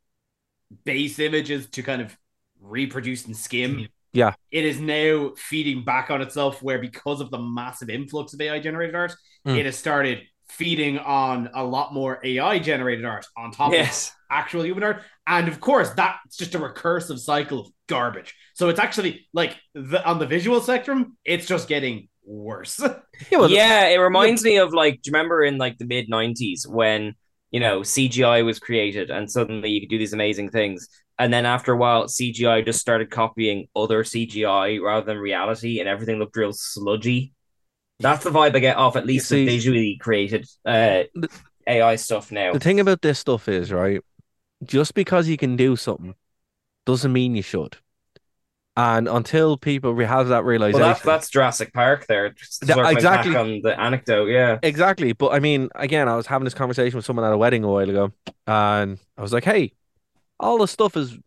base 0.85 1.19
images 1.19 1.69
to 1.71 1.83
kind 1.83 2.03
of 2.03 2.17
reproduce 2.61 3.27
and 3.27 3.37
skim. 3.37 3.89
Yeah. 4.13 4.33
it 4.51 4.65
is 4.65 4.81
now 4.81 5.33
feeding 5.37 5.85
back 5.85 6.11
on 6.11 6.23
itself. 6.23 6.63
Where 6.63 6.79
because 6.79 7.21
of 7.21 7.31
the 7.31 7.39
massive 7.39 7.89
influx 7.91 8.33
of 8.35 8.41
AI 8.41 8.59
generated 8.59 8.95
art, 8.95 9.15
Mm. 9.47 9.57
it 9.57 9.67
has 9.67 9.77
started 9.79 10.23
feeding 10.49 10.99
on 10.99 11.51
a 11.55 11.65
lot 11.65 11.93
more 11.93 12.21
AI 12.25 12.59
generated 12.59 13.05
art 13.05 13.27
on 13.37 13.51
top 13.51 13.69
of 13.69 13.75
yes. 13.75 14.13
actual 14.31 14.65
human 14.65 14.83
art. 14.83 15.03
And 15.27 15.49
of 15.49 15.61
course, 15.61 15.91
that's 15.91 16.37
just 16.37 16.55
a 16.55 16.59
recursive 16.59 17.19
cycle 17.19 17.61
of 17.61 17.67
garbage. 17.87 18.35
So 18.55 18.69
it's 18.69 18.81
actually 18.81 19.29
like 19.33 19.57
the, 19.75 20.05
on 20.05 20.19
the 20.19 20.27
visual 20.27 20.61
spectrum, 20.61 21.17
it's 21.25 21.47
just 21.47 21.69
getting 21.69 22.09
worse. 22.25 22.81
yeah, 23.31 23.39
well, 23.39 23.51
yeah, 23.51 23.89
it 23.89 23.97
reminds 23.97 24.45
me 24.45 24.59
of 24.59 24.73
like, 24.73 25.03
do 25.03 25.11
you 25.11 25.13
remember 25.13 25.43
in 25.43 25.59
like 25.59 25.79
the 25.79 25.87
mid 25.87 26.09
'90s 26.09 26.67
when 26.67 27.15
you 27.51 27.61
know 27.61 27.81
CGI 27.81 28.45
was 28.45 28.59
created 28.59 29.11
and 29.11 29.31
suddenly 29.31 29.71
you 29.71 29.81
could 29.81 29.89
do 29.89 29.99
these 29.99 30.13
amazing 30.13 30.51
things, 30.51 30.89
and 31.19 31.33
then 31.33 31.47
after 31.47 31.73
a 31.73 31.77
while 31.77 32.05
CGI 32.05 32.65
just 32.65 32.81
started 32.81 33.11
copying 33.11 33.67
other 33.75 34.05
CGI 34.05 34.81
rather 34.81 35.07
than 35.07 35.19
reality, 35.19 35.81
and 35.81 35.89
everything 35.89 36.19
looked 36.19 36.37
real 36.37 36.53
sludgy. 36.53 37.33
That's 38.01 38.25
the 38.25 38.31
vibe 38.31 38.55
I 38.55 38.59
get 38.61 38.77
off 38.77 38.97
at 38.97 39.07
least 39.07 39.29
see- 39.29 39.45
the 39.45 39.53
visually 39.53 39.97
created 40.01 40.49
uh, 40.65 41.05
The- 41.15 41.29
AI 41.67 41.97
stuff 41.97 42.33
now. 42.33 42.53
the 42.53 42.61
thing 42.61 42.81
about 42.81 43.03
this 43.03 43.19
stuff 43.19 43.49
is 43.49 43.71
right, 43.73 44.01
just 44.65 44.95
because 44.95 45.29
you 45.29 45.37
can 45.37 45.57
do 45.57 45.77
something 45.77 46.15
doesn't 46.87 47.13
mean 47.13 47.35
you 47.37 47.43
should. 47.43 47.77
And 48.77 49.09
until 49.09 49.57
people 49.57 49.93
re- 49.93 50.05
have 50.07 50.29
that 50.29 50.37
well, 50.37 50.45
realization, 50.45 50.81
that's 50.81 51.03
that's 51.03 51.31
Jurassic 51.31 51.73
Park 51.75 52.07
there. 52.07 52.33
That- 52.63 52.93
exactly. 52.93 53.35
on 53.35 53.61
the 53.61 53.79
anecdote, 53.79 54.27
yeah. 54.27 54.59
Exactly. 54.63 55.13
But 55.13 55.33
I 55.33 55.41
mean, 55.41 55.69
again, 55.75 56.09
I 56.09 56.15
was 56.15 56.29
having 56.29 56.45
this 56.45 56.55
conversation 56.55 56.97
with 56.97 57.05
someone 57.05 57.27
at 57.27 57.33
a 57.33 57.37
wedding 57.37 57.65
a 57.65 57.69
while 57.69 57.91
ago, 57.91 58.13
and 58.47 58.99
I 59.17 59.23
was 59.23 59.33
like, 59.33 59.45
hey, 59.45 59.73
all 60.39 60.59
this 60.59 60.71
stuff 60.71 60.97
is, 60.97 61.19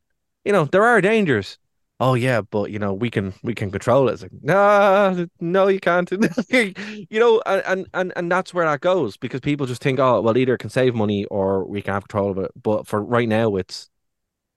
you 0.45 0.53
know, 0.53 0.63
there 0.65 0.83
are 0.85 1.01
dangers. 1.01 1.57
Oh 2.03 2.15
yeah, 2.15 2.41
but 2.41 2.71
you 2.71 2.79
know, 2.79 2.93
we 2.95 3.11
can 3.11 3.31
we 3.43 3.53
can 3.53 3.69
control 3.69 4.09
it. 4.09 4.13
It's 4.13 4.23
like, 4.23 4.31
nah, 4.41 5.25
no, 5.39 5.67
you 5.67 5.79
can't. 5.79 6.09
you 6.49 7.19
know, 7.19 7.43
and, 7.45 7.85
and 7.93 8.11
and 8.15 8.31
that's 8.31 8.55
where 8.55 8.65
that 8.65 8.81
goes 8.81 9.17
because 9.17 9.39
people 9.39 9.67
just 9.67 9.83
think, 9.83 9.99
oh, 9.99 10.19
well, 10.19 10.35
either 10.35 10.55
it 10.55 10.57
can 10.57 10.71
save 10.71 10.95
money 10.95 11.25
or 11.25 11.63
we 11.63 11.79
can 11.83 11.93
have 11.93 12.07
control 12.07 12.31
of 12.31 12.39
it. 12.39 12.49
But 12.61 12.87
for 12.87 13.03
right 13.03 13.29
now, 13.29 13.55
it's 13.55 13.87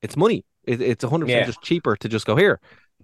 it's 0.03 0.17
money. 0.17 0.45
It, 0.65 0.81
it's 0.83 1.05
hundred 1.05 1.27
Yeah. 1.27 1.37
percent 1.37 1.47
just 1.47 1.63
cheaper 1.63 1.97
to 1.97 2.09
just 2.09 2.27
go 2.27 2.37
here. 2.37 2.61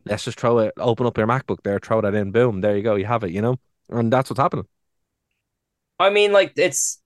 Let's 0.07 0.24
just 0.24 0.41
throw 0.41 0.59
it, 0.61 0.74
open 0.78 1.07
up 1.07 1.18
your 1.18 1.26
MacBook 1.26 1.59
there, 1.64 1.78
throw 1.78 2.01
that 2.03 2.14
in, 2.14 2.32
boom, 2.32 2.62
there 2.62 2.76
you 2.76 2.82
go, 2.82 2.97
you 2.97 3.07
have 3.07 3.24
it. 3.24 3.32
You 3.32 3.43
know, 3.43 3.57
and 3.91 4.12
that's 4.12 4.30
what's 4.30 4.41
happening. 4.41 4.66
I 5.99 6.11
mean, 6.11 6.32
like 6.32 6.53
it's. 6.57 7.01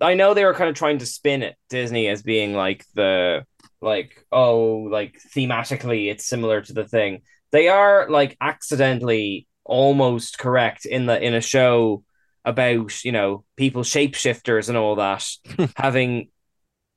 I 0.00 0.14
know 0.14 0.34
they 0.34 0.44
were 0.44 0.54
kind 0.54 0.70
of 0.70 0.76
trying 0.76 0.98
to 0.98 1.06
spin 1.06 1.42
it 1.42 1.56
Disney 1.70 2.08
as 2.08 2.22
being 2.22 2.54
like 2.54 2.84
the 2.94 3.46
like 3.80 4.24
oh 4.32 4.88
like 4.90 5.18
thematically 5.34 6.10
it's 6.10 6.26
similar 6.26 6.60
to 6.62 6.72
the 6.72 6.84
thing. 6.88 7.22
They 7.52 7.68
are 7.68 8.08
like 8.10 8.36
accidentally 8.40 9.46
almost 9.64 10.38
correct 10.38 10.86
in 10.86 11.06
the 11.06 11.20
in 11.22 11.34
a 11.34 11.40
show 11.40 12.02
about 12.44 13.04
you 13.04 13.12
know 13.12 13.44
people 13.56 13.82
shapeshifters 13.82 14.68
and 14.68 14.78
all 14.78 14.96
that 14.96 15.26
having 15.76 16.28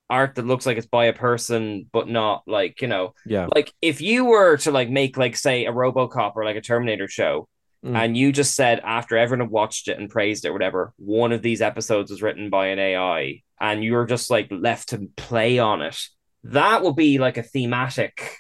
art 0.10 0.36
that 0.36 0.46
looks 0.46 0.66
like 0.66 0.78
it's 0.78 0.88
by 0.88 1.06
a 1.06 1.14
person 1.14 1.88
but 1.92 2.08
not 2.08 2.44
like 2.48 2.82
you 2.82 2.88
know 2.88 3.14
Yeah. 3.26 3.48
like 3.56 3.74
if 3.82 4.02
you 4.02 4.26
were 4.26 4.58
to 4.58 4.72
like 4.72 4.90
make 4.90 5.18
like 5.18 5.36
say 5.36 5.66
a 5.66 5.72
RoboCop 5.72 6.34
or 6.36 6.46
like 6.46 6.56
a 6.56 6.62
Terminator 6.62 7.08
show 7.08 7.48
Mm. 7.82 7.96
and 7.96 8.18
you 8.18 8.34
just 8.34 8.56
said 8.58 8.82
after 8.84 9.18
everyone 9.18 9.46
had 9.48 9.52
watched 9.52 9.88
it 9.88 9.98
and 9.98 10.10
praised 10.10 10.44
it 10.44 10.50
or 10.50 10.54
whatever 10.54 10.92
one 10.98 11.32
of 11.32 11.42
these 11.42 11.62
episodes 11.62 12.12
was 12.12 12.22
written 12.22 12.50
by 12.50 12.68
an 12.68 12.78
AI 12.78 13.42
and 13.62 13.86
you're 13.86 14.06
just 14.06 14.30
like 14.30 14.50
left 14.52 14.90
to 14.90 15.08
play 15.16 15.60
on 15.60 15.82
it 15.82 15.98
that 16.46 16.84
would 16.84 16.96
be 16.96 17.18
like 17.18 17.38
a 17.38 17.44
thematic 17.44 18.38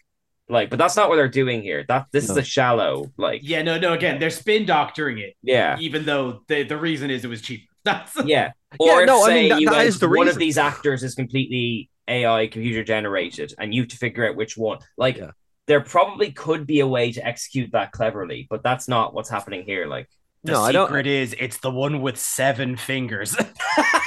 like 0.47 0.69
but 0.69 0.79
that's 0.79 0.95
not 0.95 1.09
what 1.09 1.15
they're 1.17 1.27
doing 1.27 1.61
here 1.61 1.85
that 1.87 2.07
this 2.11 2.29
is 2.29 2.37
a 2.37 2.43
shallow 2.43 3.11
like 3.17 3.41
Yeah, 3.43 3.61
no, 3.61 3.77
no. 3.77 3.93
Again, 3.93 4.19
they're 4.19 4.29
spin 4.29 4.65
doctoring 4.65 5.19
it, 5.19 5.35
yeah 5.43 5.77
even 5.79 6.05
though 6.05 6.41
the 6.47 6.63
the 6.63 6.77
reason 6.77 7.09
is 7.11 7.23
it 7.23 7.27
was 7.27 7.41
cheaper. 7.41 7.65
That's 7.85 8.15
yeah 8.25 8.51
Yeah, 8.79 8.93
or 8.93 9.01
if 9.01 9.07
no, 9.07 9.25
I 9.25 9.33
mean, 9.33 9.49
that- 9.49 9.61
you 9.61 9.67
that 9.69 9.75
went, 9.77 9.87
is 9.87 9.99
the 9.99 10.09
one 10.09 10.27
of 10.27 10.37
these 10.37 10.57
actors 10.57 11.03
is 11.03 11.15
completely 11.15 11.89
AI 12.07 12.47
computer 12.47 12.83
generated 12.83 13.53
and 13.59 13.73
you 13.73 13.81
have 13.83 13.89
to 13.89 13.97
figure 13.97 14.27
out 14.27 14.35
which 14.35 14.57
one 14.57 14.79
like 14.97 15.17
Yeah. 15.17 15.31
there 15.67 15.81
probably 15.81 16.31
could 16.31 16.65
be 16.65 16.79
a 16.79 16.87
way 16.87 17.11
to 17.11 17.25
execute 17.25 17.71
that 17.73 17.91
cleverly 17.91 18.47
but 18.49 18.63
that's 18.63 18.87
not 18.87 19.13
what's 19.13 19.29
happening 19.29 19.63
here 19.65 19.85
like 19.85 20.09
the 20.43 20.53
no, 20.53 20.61
I 20.63 20.71
don't. 20.71 20.87
secret 20.87 21.05
is 21.05 21.35
it's 21.37 21.57
the 21.57 21.69
one 21.69 22.01
with 22.01 22.17
seven 22.17 22.75
fingers. 22.77 23.35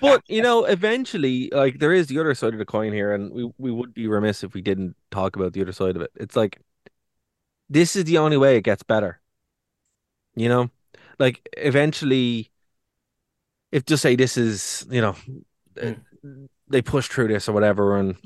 But 0.00 0.22
you 0.28 0.42
know, 0.42 0.64
eventually, 0.64 1.50
like 1.52 1.78
there 1.78 1.92
is 1.92 2.06
the 2.08 2.18
other 2.18 2.34
side 2.34 2.52
of 2.52 2.58
the 2.58 2.64
coin 2.64 2.92
here, 2.92 3.14
and 3.14 3.32
we 3.32 3.50
we 3.58 3.70
would 3.70 3.94
be 3.94 4.06
remiss 4.06 4.44
if 4.44 4.54
we 4.54 4.62
didn't 4.62 4.96
talk 5.10 5.36
about 5.36 5.52
the 5.52 5.62
other 5.62 5.72
side 5.72 5.96
of 5.96 6.02
it. 6.02 6.10
It's 6.16 6.36
like 6.36 6.60
this 7.68 7.96
is 7.96 8.04
the 8.04 8.18
only 8.18 8.36
way 8.36 8.56
it 8.56 8.62
gets 8.62 8.82
better. 8.82 9.20
You 10.34 10.48
know, 10.48 10.70
like 11.18 11.48
eventually, 11.56 12.50
if 13.72 13.86
just 13.86 14.02
say 14.02 14.16
this 14.16 14.36
is, 14.36 14.86
you 14.90 15.00
know, 15.00 15.16
uh, 15.80 15.94
they 16.68 16.82
push 16.82 17.08
through 17.08 17.28
this 17.28 17.48
or 17.48 17.52
whatever, 17.52 17.96
and 17.96 18.16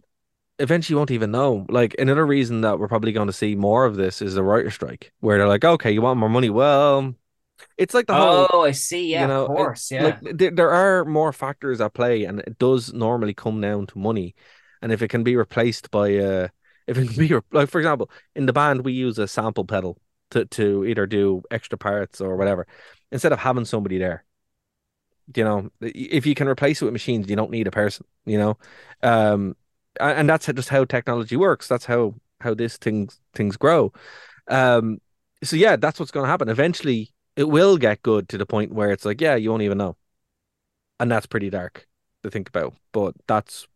eventually 0.59 0.95
you 0.95 0.99
won't 0.99 1.12
even 1.12 1.31
know. 1.31 1.66
Like 1.68 1.95
another 1.99 2.27
reason 2.27 2.62
that 2.62 2.79
we're 2.79 2.89
probably 2.89 3.12
going 3.12 3.29
to 3.29 3.33
see 3.33 3.55
more 3.55 3.85
of 3.85 3.97
this 3.97 4.21
is 4.21 4.35
the 4.35 4.43
writer 4.43 4.71
strike, 4.71 5.12
where 5.21 5.39
they're 5.39 5.49
like, 5.49 5.64
okay, 5.64 5.91
you 5.93 6.03
want 6.03 6.18
more 6.18 6.29
money? 6.29 6.51
Well, 6.51 7.14
it's 7.77 7.95
like 7.95 8.07
the 8.07 8.15
whole 8.15 8.47
oh 8.53 8.65
I 8.65 8.73
see. 8.73 9.11
Yeah 9.11 9.23
you 9.23 9.29
know, 9.29 9.47
of 9.47 9.49
course. 9.49 9.91
Yeah. 9.91 10.05
like 10.05 10.19
there, 10.21 10.51
there 10.51 10.71
are 10.71 11.05
more 11.05 11.33
factors 11.33 11.81
at 11.81 11.95
play 11.95 12.25
and 12.25 12.41
it 12.41 12.59
does 12.59 12.93
normally 12.93 13.35
come 13.35 13.61
down 13.61 13.87
to 13.89 13.99
money. 13.99 14.35
And 14.83 14.93
if 14.93 15.03
it 15.03 15.09
can 15.09 15.23
be 15.23 15.37
replaced 15.37 15.91
by 15.91 16.17
uh 16.17 16.49
if 16.87 16.99
it 16.99 17.09
can 17.09 17.17
be 17.17 17.35
re- 17.35 17.41
like 17.53 17.71
for 17.71 17.79
example 17.79 18.11
in 18.35 18.47
the 18.47 18.53
band 18.53 18.85
we 18.85 18.93
use 18.93 19.19
a 19.19 19.29
sample 19.29 19.65
pedal 19.65 20.01
to 20.31 20.45
to 20.47 20.85
either 20.85 21.07
do 21.07 21.43
extra 21.51 21.79
parts 21.79 22.21
or 22.21 22.37
whatever 22.37 22.67
instead 23.13 23.33
of 23.33 23.39
having 23.39 23.65
somebody 23.65 23.99
there. 23.99 24.25
You 25.35 25.45
know 25.45 25.71
if 25.81 26.27
you 26.27 26.35
can 26.35 26.49
replace 26.49 26.83
it 26.83 26.85
with 26.85 26.93
machines 26.93 27.29
you 27.29 27.37
don't 27.37 27.51
need 27.51 27.67
a 27.67 27.71
person 27.71 28.07
you 28.27 28.39
know? 28.39 28.59
Um 29.03 29.57
and 29.99 30.29
that's 30.29 30.47
just 30.47 30.69
how 30.69 30.85
technology 30.85 31.37
works. 31.37 31.69
That's 31.69 31.85
how 31.85 32.15
how 32.41 32.55
this 32.55 32.77
things 32.77 33.21
things 33.35 33.57
grow. 33.57 33.93
Um 34.49 35.01
so 35.43 35.57
yeah 35.57 35.77
that's 35.77 35.99
what's 35.99 36.13
going 36.13 36.25
to 36.25 36.31
happen. 36.31 36.49
Eventually 36.49 37.13
it 37.41 37.49
will 37.49 37.78
get 37.78 38.03
good 38.03 38.28
to 38.28 38.38
the 38.38 38.47
point 38.47 38.72
where 38.72 38.91
it's 38.93 39.05
like 39.05 39.20
yeah 39.20 39.34
you 39.34 39.51
won't 39.51 39.62
even 39.62 39.78
know. 39.78 39.97
And 40.99 41.11
that's 41.11 41.26
pretty 41.26 41.49
dark 41.49 41.86
to 42.22 42.30
think 42.30 42.49
about 42.49 42.74
but 42.93 43.14
that's 43.26 43.66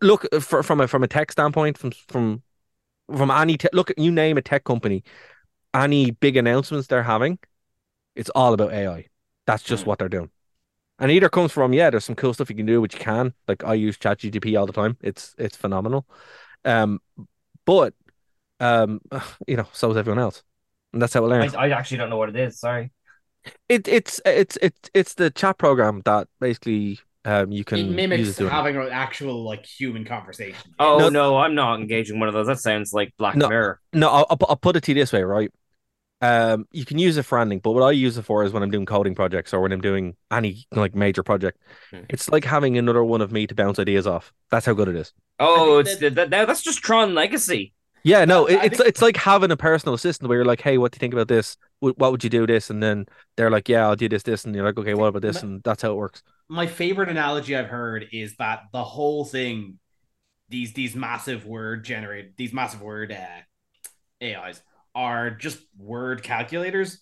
look 0.00 0.26
for, 0.40 0.62
from 0.62 0.80
a 0.80 0.86
from 0.88 1.02
a 1.02 1.08
tech 1.08 1.32
standpoint 1.32 1.76
from 1.78 1.90
from 2.08 2.42
from 3.16 3.30
any 3.30 3.56
te- 3.56 3.68
look 3.72 3.92
you 3.96 4.10
name 4.10 4.38
a 4.38 4.42
tech 4.42 4.64
company 4.64 5.02
any 5.72 6.10
big 6.12 6.36
announcements 6.36 6.86
they're 6.86 7.02
having 7.02 7.38
it's 8.14 8.30
all 8.30 8.54
about 8.54 8.72
ai 8.72 9.06
that's 9.46 9.62
just 9.62 9.86
what 9.86 9.98
they're 9.98 10.08
doing. 10.08 10.30
And 10.98 11.10
either 11.10 11.28
comes 11.28 11.52
from 11.52 11.72
yeah 11.72 11.90
there's 11.90 12.04
some 12.04 12.14
cool 12.14 12.32
stuff 12.32 12.48
you 12.48 12.56
can 12.56 12.66
do 12.66 12.80
which 12.80 12.94
you 12.94 13.00
can 13.00 13.34
like 13.48 13.64
i 13.64 13.74
use 13.74 13.98
ChatGPT 13.98 14.58
all 14.58 14.66
the 14.66 14.72
time. 14.72 14.96
It's 15.02 15.34
it's 15.38 15.56
phenomenal. 15.56 16.06
Um 16.64 17.00
but 17.66 17.94
um 18.60 19.00
you 19.46 19.56
know 19.56 19.66
so 19.72 19.90
is 19.90 19.96
everyone 19.96 20.20
else 20.20 20.42
and 20.94 21.02
that's 21.02 21.12
how 21.12 21.24
it 21.24 21.28
learns 21.28 21.54
I, 21.54 21.66
I 21.66 21.68
actually 21.70 21.98
don't 21.98 22.08
know 22.10 22.16
what 22.16 22.30
it 22.30 22.36
is 22.36 22.58
sorry 22.58 22.90
it 23.68 23.86
it's 23.86 24.20
it's 24.24 24.56
it's 24.62 24.90
it's 24.94 25.14
the 25.14 25.30
chat 25.30 25.58
program 25.58 26.00
that 26.06 26.28
basically 26.40 27.00
um 27.26 27.52
you 27.52 27.62
can 27.64 27.78
it 27.78 27.82
use 27.86 27.94
mimics 27.94 28.28
it 28.30 28.36
doing- 28.38 28.50
having 28.50 28.76
an 28.76 28.88
actual 28.90 29.44
like 29.44 29.66
human 29.66 30.04
conversation. 30.04 30.70
oh 30.78 30.98
No- 30.98 31.08
no, 31.10 31.36
I'm 31.38 31.54
not 31.54 31.78
engaging 31.80 32.18
one 32.18 32.28
of 32.28 32.34
those 32.34 32.46
that 32.46 32.58
sounds 32.60 32.92
like 32.94 33.12
Black 33.18 33.36
No. 33.36 33.48
Mirror 33.48 33.80
No, 33.92 34.08
I'll, 34.08 34.26
I'll, 34.48 34.56
put 34.56 34.76
it 34.76 34.82
to 34.84 34.92
you 34.92 34.94
this 34.94 35.12
way, 35.12 35.22
right? 35.22 35.50
Um, 36.20 36.66
you 36.72 36.86
can 36.86 36.96
use 36.98 37.18
it 37.18 37.24
for 37.24 37.38
anything, 37.38 37.58
but 37.58 37.72
what 37.72 37.82
I 37.82 37.90
use 37.90 38.16
it 38.16 38.22
for 38.22 38.44
is 38.44 38.52
when 38.52 38.62
I'm 38.62 38.70
doing 38.70 38.86
coding 38.86 39.14
projects 39.14 39.52
or 39.52 39.60
when 39.60 39.72
I'm 39.72 39.82
doing 39.82 40.16
any 40.30 40.66
like 40.72 40.94
major 40.94 41.22
project. 41.22 41.58
Hmm. 41.90 42.00
It's 42.08 42.30
like 42.30 42.44
having 42.44 42.78
another 42.78 43.04
one 43.04 43.20
of 43.20 43.30
me 43.30 43.46
to 43.46 43.54
bounce 43.54 43.78
ideas 43.78 44.06
off. 44.06 44.32
That's 44.50 44.64
how 44.64 44.72
good 44.72 44.88
it 44.88 44.96
is. 44.96 45.12
oh 45.38 45.76
I 45.78 45.80
it's 45.80 45.96
that, 45.98 46.14
that, 46.14 46.30
that's 46.30 46.62
just 46.62 46.78
Tron 46.82 47.14
Legacy 47.14 47.74
Yeah, 48.04 48.24
no, 48.26 48.44
it, 48.46 48.56
it's 48.62 48.76
think- 48.76 48.88
it's 48.88 49.02
like 49.02 49.16
having 49.16 49.50
a 49.50 49.56
personal 49.56 49.94
assistant 49.94 50.28
where 50.28 50.36
you're 50.38 50.44
like, 50.44 50.60
hey, 50.60 50.76
what 50.78 50.92
do 50.92 50.96
you 50.96 51.00
think 51.00 51.14
about 51.14 51.28
this? 51.28 51.56
What 51.80 51.98
would 51.98 52.22
you 52.22 52.30
do 52.30 52.46
this? 52.46 52.70
And 52.70 52.82
then 52.82 53.06
they're 53.36 53.50
like, 53.50 53.68
yeah, 53.68 53.86
I'll 53.86 53.96
do 53.96 54.08
this, 54.08 54.22
this, 54.22 54.44
and 54.44 54.54
you're 54.54 54.64
like, 54.64 54.78
okay, 54.78 54.94
what 54.94 55.06
about 55.06 55.22
this? 55.22 55.42
Ma- 55.42 55.48
And 55.48 55.62
that's 55.62 55.82
how 55.82 55.90
it 55.92 55.96
works. 55.96 56.22
my 56.48 56.66
favorite 56.66 57.08
analogy 57.08 57.56
I've 57.56 57.66
heard 57.68 58.06
is 58.12 58.36
that 58.36 58.64
the 58.72 58.84
whole 58.84 59.24
thing, 59.24 59.78
these 60.50 60.74
these 60.74 60.94
massive 60.94 61.46
word 61.46 61.84
generate 61.84 62.36
these 62.36 62.52
massive 62.52 62.82
word 62.82 63.10
uh, 63.10 64.24
AIs 64.24 64.62
are 64.94 65.30
just 65.30 65.58
word 65.78 66.22
calculators 66.22 67.00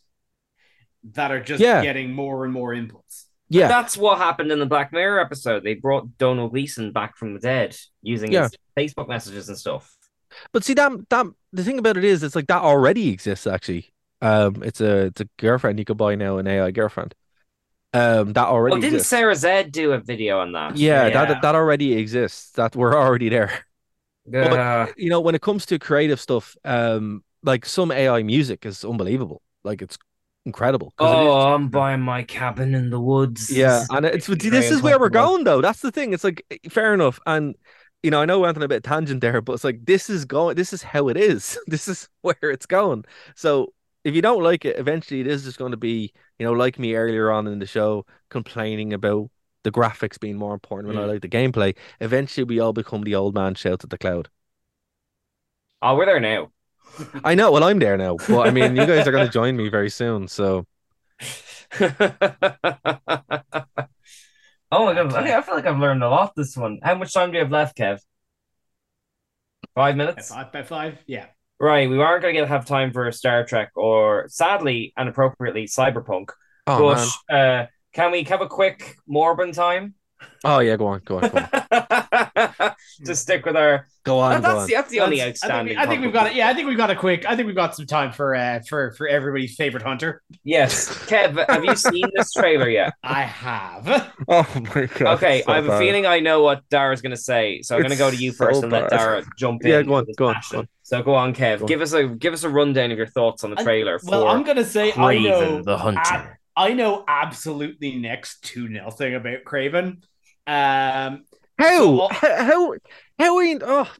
that 1.14 1.30
are 1.32 1.40
just 1.40 1.60
Yeah. 1.60 1.82
getting 1.82 2.12
more 2.12 2.44
and 2.44 2.52
more 2.54 2.70
inputs. 2.72 3.24
Yeah, 3.48 3.68
That's 3.68 3.96
what 3.98 4.18
happened 4.18 4.50
in 4.50 4.60
the 4.60 4.66
Black 4.66 4.92
Mirror 4.92 5.20
episode. 5.20 5.62
They 5.64 5.74
brought 5.74 6.16
Domhnall 6.16 6.48
Gleeson 6.48 6.92
back 6.92 7.16
from 7.18 7.34
the 7.34 7.40
dead 7.40 7.76
using 8.00 8.32
Yeah. 8.32 8.44
his 8.44 8.56
Facebook 8.78 9.08
messages 9.08 9.48
and 9.48 9.58
stuff. 9.58 9.94
But 10.52 10.64
see 10.64 10.74
that 10.74 10.92
that 11.10 11.26
the 11.52 11.64
thing 11.64 11.78
about 11.78 11.96
it 11.96 12.04
is, 12.04 12.22
it's 12.22 12.36
like 12.36 12.46
that 12.48 12.62
already 12.62 13.10
exists. 13.10 13.46
Actually, 13.46 13.92
um, 14.20 14.62
it's 14.62 14.80
a 14.80 15.06
it's 15.06 15.20
a 15.20 15.28
girlfriend 15.38 15.78
you 15.78 15.84
could 15.84 15.96
buy 15.96 16.14
now, 16.14 16.38
an 16.38 16.46
AI 16.46 16.70
girlfriend. 16.70 17.14
Um, 17.94 18.32
that 18.34 18.46
already 18.48 18.76
Oh, 18.76 18.80
didn't 18.80 19.00
exists. 19.00 19.08
Sarah 19.08 19.34
Z 19.34 19.64
do 19.70 19.92
a 19.92 19.98
video 19.98 20.40
on 20.40 20.52
that? 20.52 20.74
Yeah, 20.74 21.10
that 21.10 21.40
that 21.40 21.54
already 21.54 21.94
exists. 21.94 22.50
That 22.52 22.74
we're 22.76 22.94
already 22.96 23.28
there. 23.28 23.64
But, 24.26 24.60
Uh, 24.60 24.86
you 24.96 25.10
know, 25.10 25.20
when 25.20 25.34
it 25.34 25.42
comes 25.42 25.66
to 25.66 25.78
creative 25.78 26.20
stuff, 26.20 26.56
um, 26.64 27.24
like 27.42 27.66
some 27.66 27.90
AI 27.92 28.22
music 28.22 28.66
is 28.66 28.84
unbelievable. 28.84 29.42
Like 29.64 29.82
it's 29.82 29.98
incredible. 30.46 30.94
'cause 30.98 31.12
it 31.12 31.20
is. 31.22 31.36
oh, 31.36 31.54
I'm 31.54 31.68
buying 31.68 32.00
my 32.00 32.22
cabin 32.22 32.74
in 32.74 32.90
the 32.90 33.00
woods. 33.00 33.48
yeah, 33.48 33.84
and 33.90 34.06
it's 34.06 34.26
this 34.26 34.70
is 34.70 34.82
where 34.82 34.98
we're 34.98 35.08
going 35.10 35.44
though. 35.44 35.60
That's 35.60 35.80
the 35.80 35.90
thing. 35.92 36.12
It's 36.12 36.24
like 36.24 36.44
fair 36.70 36.94
enough, 36.94 37.18
and 37.26 37.54
you 38.02 38.10
know, 38.10 38.20
I 38.20 38.24
know 38.24 38.38
we 38.38 38.42
went 38.44 38.56
on 38.56 38.62
a 38.62 38.68
bit 38.68 38.78
of 38.78 38.82
tangent 38.84 39.20
there, 39.20 39.40
but 39.40 39.52
it's 39.54 39.64
like 39.64 39.84
this 39.86 40.10
is 40.10 40.24
going. 40.24 40.56
This 40.56 40.72
is 40.72 40.82
how 40.82 41.08
it 41.08 41.16
is. 41.16 41.58
This 41.66 41.88
is 41.88 42.08
where 42.22 42.36
it's 42.42 42.66
going. 42.66 43.04
So 43.36 43.72
if 44.04 44.14
you 44.14 44.22
don't 44.22 44.42
like 44.42 44.64
it, 44.64 44.78
eventually 44.78 45.20
it 45.20 45.26
is 45.26 45.44
just 45.44 45.58
going 45.58 45.70
to 45.72 45.76
be, 45.76 46.12
you 46.38 46.46
know, 46.46 46.52
like 46.52 46.78
me 46.78 46.94
earlier 46.96 47.30
on 47.30 47.46
in 47.46 47.58
the 47.60 47.66
show, 47.66 48.04
complaining 48.30 48.92
about 48.92 49.30
the 49.64 49.70
graphics 49.70 50.18
being 50.18 50.36
more 50.36 50.54
important 50.54 50.88
when 50.88 51.02
I 51.02 51.06
Mm. 51.06 51.08
like 51.08 51.22
the 51.22 51.28
gameplay. 51.28 51.76
Eventually, 52.00 52.44
we 52.44 52.58
all 52.60 52.72
become 52.72 53.02
the 53.02 53.14
old 53.14 53.34
man 53.34 53.54
shouts 53.54 53.84
at 53.84 53.90
the 53.90 53.98
cloud. 53.98 54.28
Oh, 55.80 55.96
we're 55.96 56.06
there 56.06 56.20
now. 56.20 56.52
I 57.24 57.34
know. 57.34 57.50
Well, 57.50 57.64
I'm 57.64 57.78
there 57.78 57.96
now, 57.96 58.18
but 58.28 58.40
I 58.46 58.50
mean, 58.50 58.76
you 58.76 58.86
guys 58.86 59.06
are 59.06 59.12
going 59.12 59.22
to 59.26 59.32
join 59.32 59.56
me 59.56 59.68
very 59.68 59.90
soon. 59.90 60.28
So 60.28 60.66
oh 64.72 64.86
my 64.86 64.94
god, 64.94 65.12
Okay, 65.12 65.34
I 65.34 65.40
feel 65.42 65.54
like 65.54 65.66
I've 65.66 65.78
learned 65.78 66.02
a 66.02 66.08
lot 66.08 66.34
this 66.34 66.56
one. 66.56 66.80
How 66.82 66.94
much 66.94 67.12
time 67.12 67.30
do 67.30 67.36
you 67.36 67.44
have 67.44 67.52
left, 67.52 67.76
Kev? 67.76 68.00
Five 69.74 69.96
minutes? 69.96 70.30
Five 70.30 70.52
by 70.52 70.62
five, 70.62 70.98
yeah. 71.06 71.26
Right, 71.60 71.88
we 71.88 72.00
aren't 72.00 72.22
going 72.22 72.34
to 72.34 72.40
get 72.40 72.48
have 72.48 72.66
time 72.66 72.92
for 72.92 73.10
Star 73.12 73.44
Trek 73.44 73.70
or, 73.76 74.26
sadly 74.28 74.92
and 74.96 75.08
appropriately, 75.08 75.64
Cyberpunk. 75.64 76.30
oh 76.66 76.94
man. 76.94 77.08
but 77.28 77.34
uh, 77.34 77.66
can 77.92 78.10
we 78.10 78.24
have 78.24 78.40
a 78.40 78.48
quick 78.48 78.96
Morbin 79.08 79.54
time? 79.54 79.94
Oh 80.44 80.58
yeah, 80.58 80.76
go 80.76 80.86
on, 80.88 81.00
go 81.04 81.18
on, 81.20 81.30
go 81.30 81.38
on, 81.38 82.74
to 83.04 83.14
stick 83.14 83.44
with 83.46 83.56
our. 83.56 83.86
go 84.04 84.18
on, 84.18 84.36
go 84.36 84.42
that's, 84.42 84.54
on. 84.62 84.66
the, 84.66 84.72
that's 84.74 84.90
the 84.90 85.00
only 85.00 85.18
That's- 85.18 85.42
I 85.44 85.46
think, 85.46 85.52
outstanding. 85.52 85.76
we, 85.76 85.82
I 85.82 85.86
think 85.86 86.02
we've 86.02 86.12
got 86.12 86.26
it. 86.28 86.34
Yeah, 86.34 86.48
I 86.48 86.54
think 86.54 86.68
we've 86.68 86.76
got 86.76 86.90
a 86.90 86.96
quick. 86.96 87.24
I 87.28 87.36
think 87.36 87.46
we've 87.46 87.54
got 87.56 87.76
some 87.76 87.86
time 87.86 88.10
for 88.12 88.34
uh 88.34 88.60
for 88.68 88.92
for 88.92 89.06
everybody's 89.06 89.54
favorite 89.54 89.82
hunter. 89.82 90.22
Yes, 90.44 90.88
Kev, 91.06 91.46
have 91.48 91.64
you 91.64 91.76
seen 91.76 92.04
this 92.14 92.32
trailer 92.32 92.68
yet? 92.68 92.94
I 93.02 93.22
have. 93.22 94.12
Oh 94.28 94.46
my 94.74 94.86
god. 94.86 95.16
Okay, 95.16 95.42
so 95.42 95.52
I 95.52 95.56
have 95.56 95.68
a 95.68 95.78
feeling 95.78 96.06
I 96.06 96.20
know 96.20 96.42
what 96.42 96.62
Dara's 96.70 97.02
going 97.02 97.10
to 97.10 97.16
say, 97.20 97.60
so 97.62 97.74
I'm 97.74 97.82
going 97.82 97.90
to 97.90 97.98
go 97.98 98.10
to 98.10 98.16
you 98.16 98.30
so 98.32 98.44
first 98.46 98.62
and 98.62 98.70
let. 98.72 98.88
Dara 98.88 99.24
jump 99.36 99.64
in. 99.64 99.70
Yeah, 99.70 99.82
go 99.82 99.94
on, 99.94 100.06
go 100.16 100.26
on, 100.28 100.36
go 100.50 100.58
on. 100.60 100.68
So 100.82 101.02
go 101.02 101.14
on, 101.14 101.34
Kev. 101.34 101.58
Go 101.58 101.64
on. 101.64 101.68
Give 101.68 101.80
us 101.80 101.92
a 101.92 102.06
give 102.06 102.32
us 102.32 102.44
a 102.44 102.48
rundown 102.48 102.90
of 102.92 102.98
your 102.98 103.06
thoughts 103.06 103.42
on 103.44 103.50
the 103.50 103.60
I- 103.60 103.64
trailer 103.64 103.98
Well, 104.04 104.22
for 104.22 104.28
I'm 104.28 104.42
gonna 104.44 104.64
say 104.64 104.92
I 104.92 105.18
know 105.18 105.62
the 105.62 105.76
Hunter. 105.76 106.00
I, 106.56 106.68
I 106.68 106.72
know 106.74 107.04
absolutely 107.08 107.96
next 107.96 108.42
to 108.44 108.68
nothing 108.68 109.14
about 109.14 109.44
Kraven. 109.44 110.02
Um, 110.46 111.24
How? 111.58 111.78
So- 111.78 112.08
how? 112.10 112.44
How? 112.44 112.74
How 113.18 113.36
are 113.36 113.44
you? 113.44 113.58
Oh, 113.62 113.90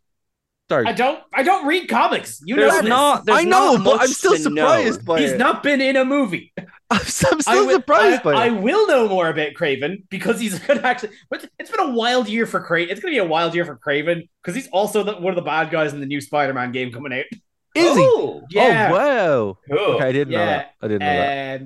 Sorry. 0.70 0.86
I 0.86 0.92
don't. 0.92 1.22
I 1.34 1.42
don't 1.42 1.66
read 1.66 1.88
comics. 1.88 2.40
You 2.44 2.56
know 2.56 2.62
There's 2.62 2.80
this. 2.82 2.88
not. 2.88 3.26
There's 3.26 3.38
I 3.40 3.42
know, 3.44 3.74
not 3.74 3.84
but 3.84 4.00
I'm 4.00 4.08
still 4.08 4.36
surprised 4.36 5.00
know. 5.00 5.04
by 5.14 5.20
He's 5.20 5.32
it. 5.32 5.38
not 5.38 5.62
been 5.62 5.80
in 5.82 5.96
a 5.96 6.04
movie. 6.04 6.52
I'm, 6.90 6.98
I'm 7.00 7.40
still 7.40 7.66
will- 7.66 7.72
surprised 7.76 8.20
I, 8.20 8.22
by 8.24 8.32
I 8.32 8.46
it. 8.46 8.50
will 8.62 8.86
know 8.88 9.06
more 9.08 9.28
about 9.28 9.52
Kraven 9.52 10.04
because 10.08 10.40
he's 10.40 10.58
gonna 10.66 10.80
actually. 10.82 11.10
But 11.30 11.46
it's 11.58 11.70
been 11.70 11.80
a 11.80 11.90
wild 11.92 12.28
year 12.28 12.46
for 12.46 12.60
Kraven. 12.66 12.88
It's 12.90 13.00
gonna 13.00 13.12
be 13.12 13.18
a 13.18 13.24
wild 13.24 13.54
year 13.54 13.64
for 13.66 13.76
Kraven 13.76 14.28
because 14.42 14.54
he's 14.54 14.68
also 14.68 15.02
the, 15.02 15.12
one 15.14 15.28
of 15.32 15.36
the 15.36 15.42
bad 15.42 15.70
guys 15.70 15.92
in 15.92 16.00
the 16.00 16.06
new 16.06 16.20
Spider-Man 16.22 16.72
game 16.72 16.90
coming 16.90 17.12
out. 17.12 17.26
Is 17.74 17.96
he? 17.96 18.02
Oh, 18.02 18.42
Yeah. 18.50 18.88
Oh 18.90 18.94
wow. 18.96 19.58
cool. 19.70 19.94
Okay, 19.96 20.04
I 20.06 20.12
didn't 20.12 20.32
know 20.32 20.44
that. 20.44 20.72
I 20.80 20.88
didn't 20.88 21.00
know 21.00 21.06
that. 21.06 21.62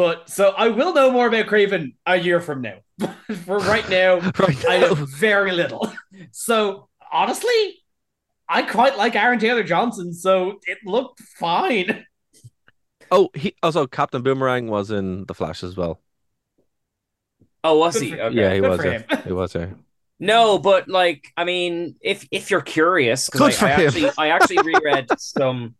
But 0.00 0.30
so 0.30 0.54
I 0.56 0.68
will 0.68 0.94
know 0.94 1.10
more 1.12 1.26
about 1.26 1.44
Kraven 1.44 1.92
a 2.06 2.16
year 2.16 2.40
from 2.40 2.62
now. 2.62 2.78
for 3.44 3.58
right 3.58 3.86
now, 3.90 4.14
Right 4.38 4.64
I 4.66 4.78
know 4.78 4.94
very 4.94 5.52
little. 5.52 5.92
So 6.32 6.88
honestly, 7.12 7.82
I 8.48 8.62
quite 8.62 8.96
like 8.96 9.14
Aaron 9.14 9.38
Taylor 9.38 9.62
Johnson, 9.62 10.14
so 10.14 10.58
it 10.66 10.78
looked 10.86 11.20
fine. 11.20 12.06
Oh, 13.12 13.28
he 13.34 13.56
also 13.62 13.86
Captain 13.88 14.22
Boomerang 14.22 14.68
was 14.68 14.90
in 14.90 15.26
the 15.26 15.34
Flash 15.34 15.64
as 15.64 15.76
well. 15.76 16.00
Oh, 17.64 17.76
was 17.76 17.98
he? 17.98 18.14
Okay. 18.18 18.34
yeah, 18.34 18.54
he 18.54 18.60
good 18.60 18.70
was. 18.70 18.80
for 18.80 18.86
Yeah. 18.86 18.98
him. 19.00 19.22
He 19.26 19.32
was. 19.32 19.54
Yeah. 19.54 19.66
No, 20.20 20.58
but 20.58 20.88
like, 20.88 21.26
I 21.36 21.44
mean, 21.44 21.96
if 22.00 22.26
if 22.30 22.50
you're 22.52 22.60
curious, 22.62 23.28
because 23.28 23.60
I, 23.62 23.68
I 23.68 23.72
actually 23.72 24.10
I 24.16 24.28
actually 24.28 24.62
reread 24.62 25.08
some 25.18 25.74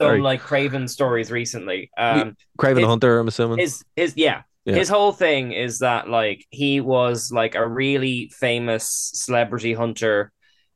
some 0.00 0.20
like 0.20 0.42
Kraven 0.42 0.88
stories 0.88 1.30
recently. 1.30 1.90
Um, 1.96 2.36
Kraven 2.58 2.74
the 2.74 2.80
His- 2.82 2.88
Hunter. 2.88 3.18
I'm 3.18 3.28
assuming. 3.28 3.58
his 3.58 3.84
his 3.94 4.14
yeah. 4.16 4.42
Yeah. 4.64 4.74
His 4.74 4.88
whole 4.88 5.12
thing 5.12 5.52
is 5.52 5.78
that 5.78 6.08
like 6.08 6.44
he 6.50 6.80
was 6.80 7.30
like 7.30 7.54
a 7.54 7.66
really 7.66 8.32
famous 8.36 9.12
celebrity 9.14 9.74
hunter 9.74 10.32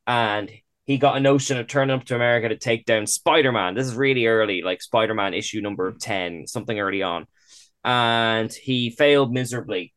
and 0.07 0.49
he 0.85 0.97
got 0.97 1.17
a 1.17 1.21
notion 1.21 1.59
of 1.59 1.67
turning 1.67 1.95
up 1.97 2.05
to 2.07 2.15
America 2.15 2.49
to 2.49 2.57
take 2.57 2.85
down 2.85 3.07
Spider-Man. 3.07 3.75
This 3.75 3.87
is 3.87 3.95
really 3.95 4.27
early, 4.27 4.63
like 4.63 4.83
Spider-Man 4.83 5.35
issue 5.35 5.61
number 5.61 5.93
10, 5.93 6.47
something 6.47 6.79
early 6.81 7.03
on. 7.03 7.27
And 7.85 8.53
he 8.53 8.91
failed 8.91 9.33
miserably. 9.33 9.93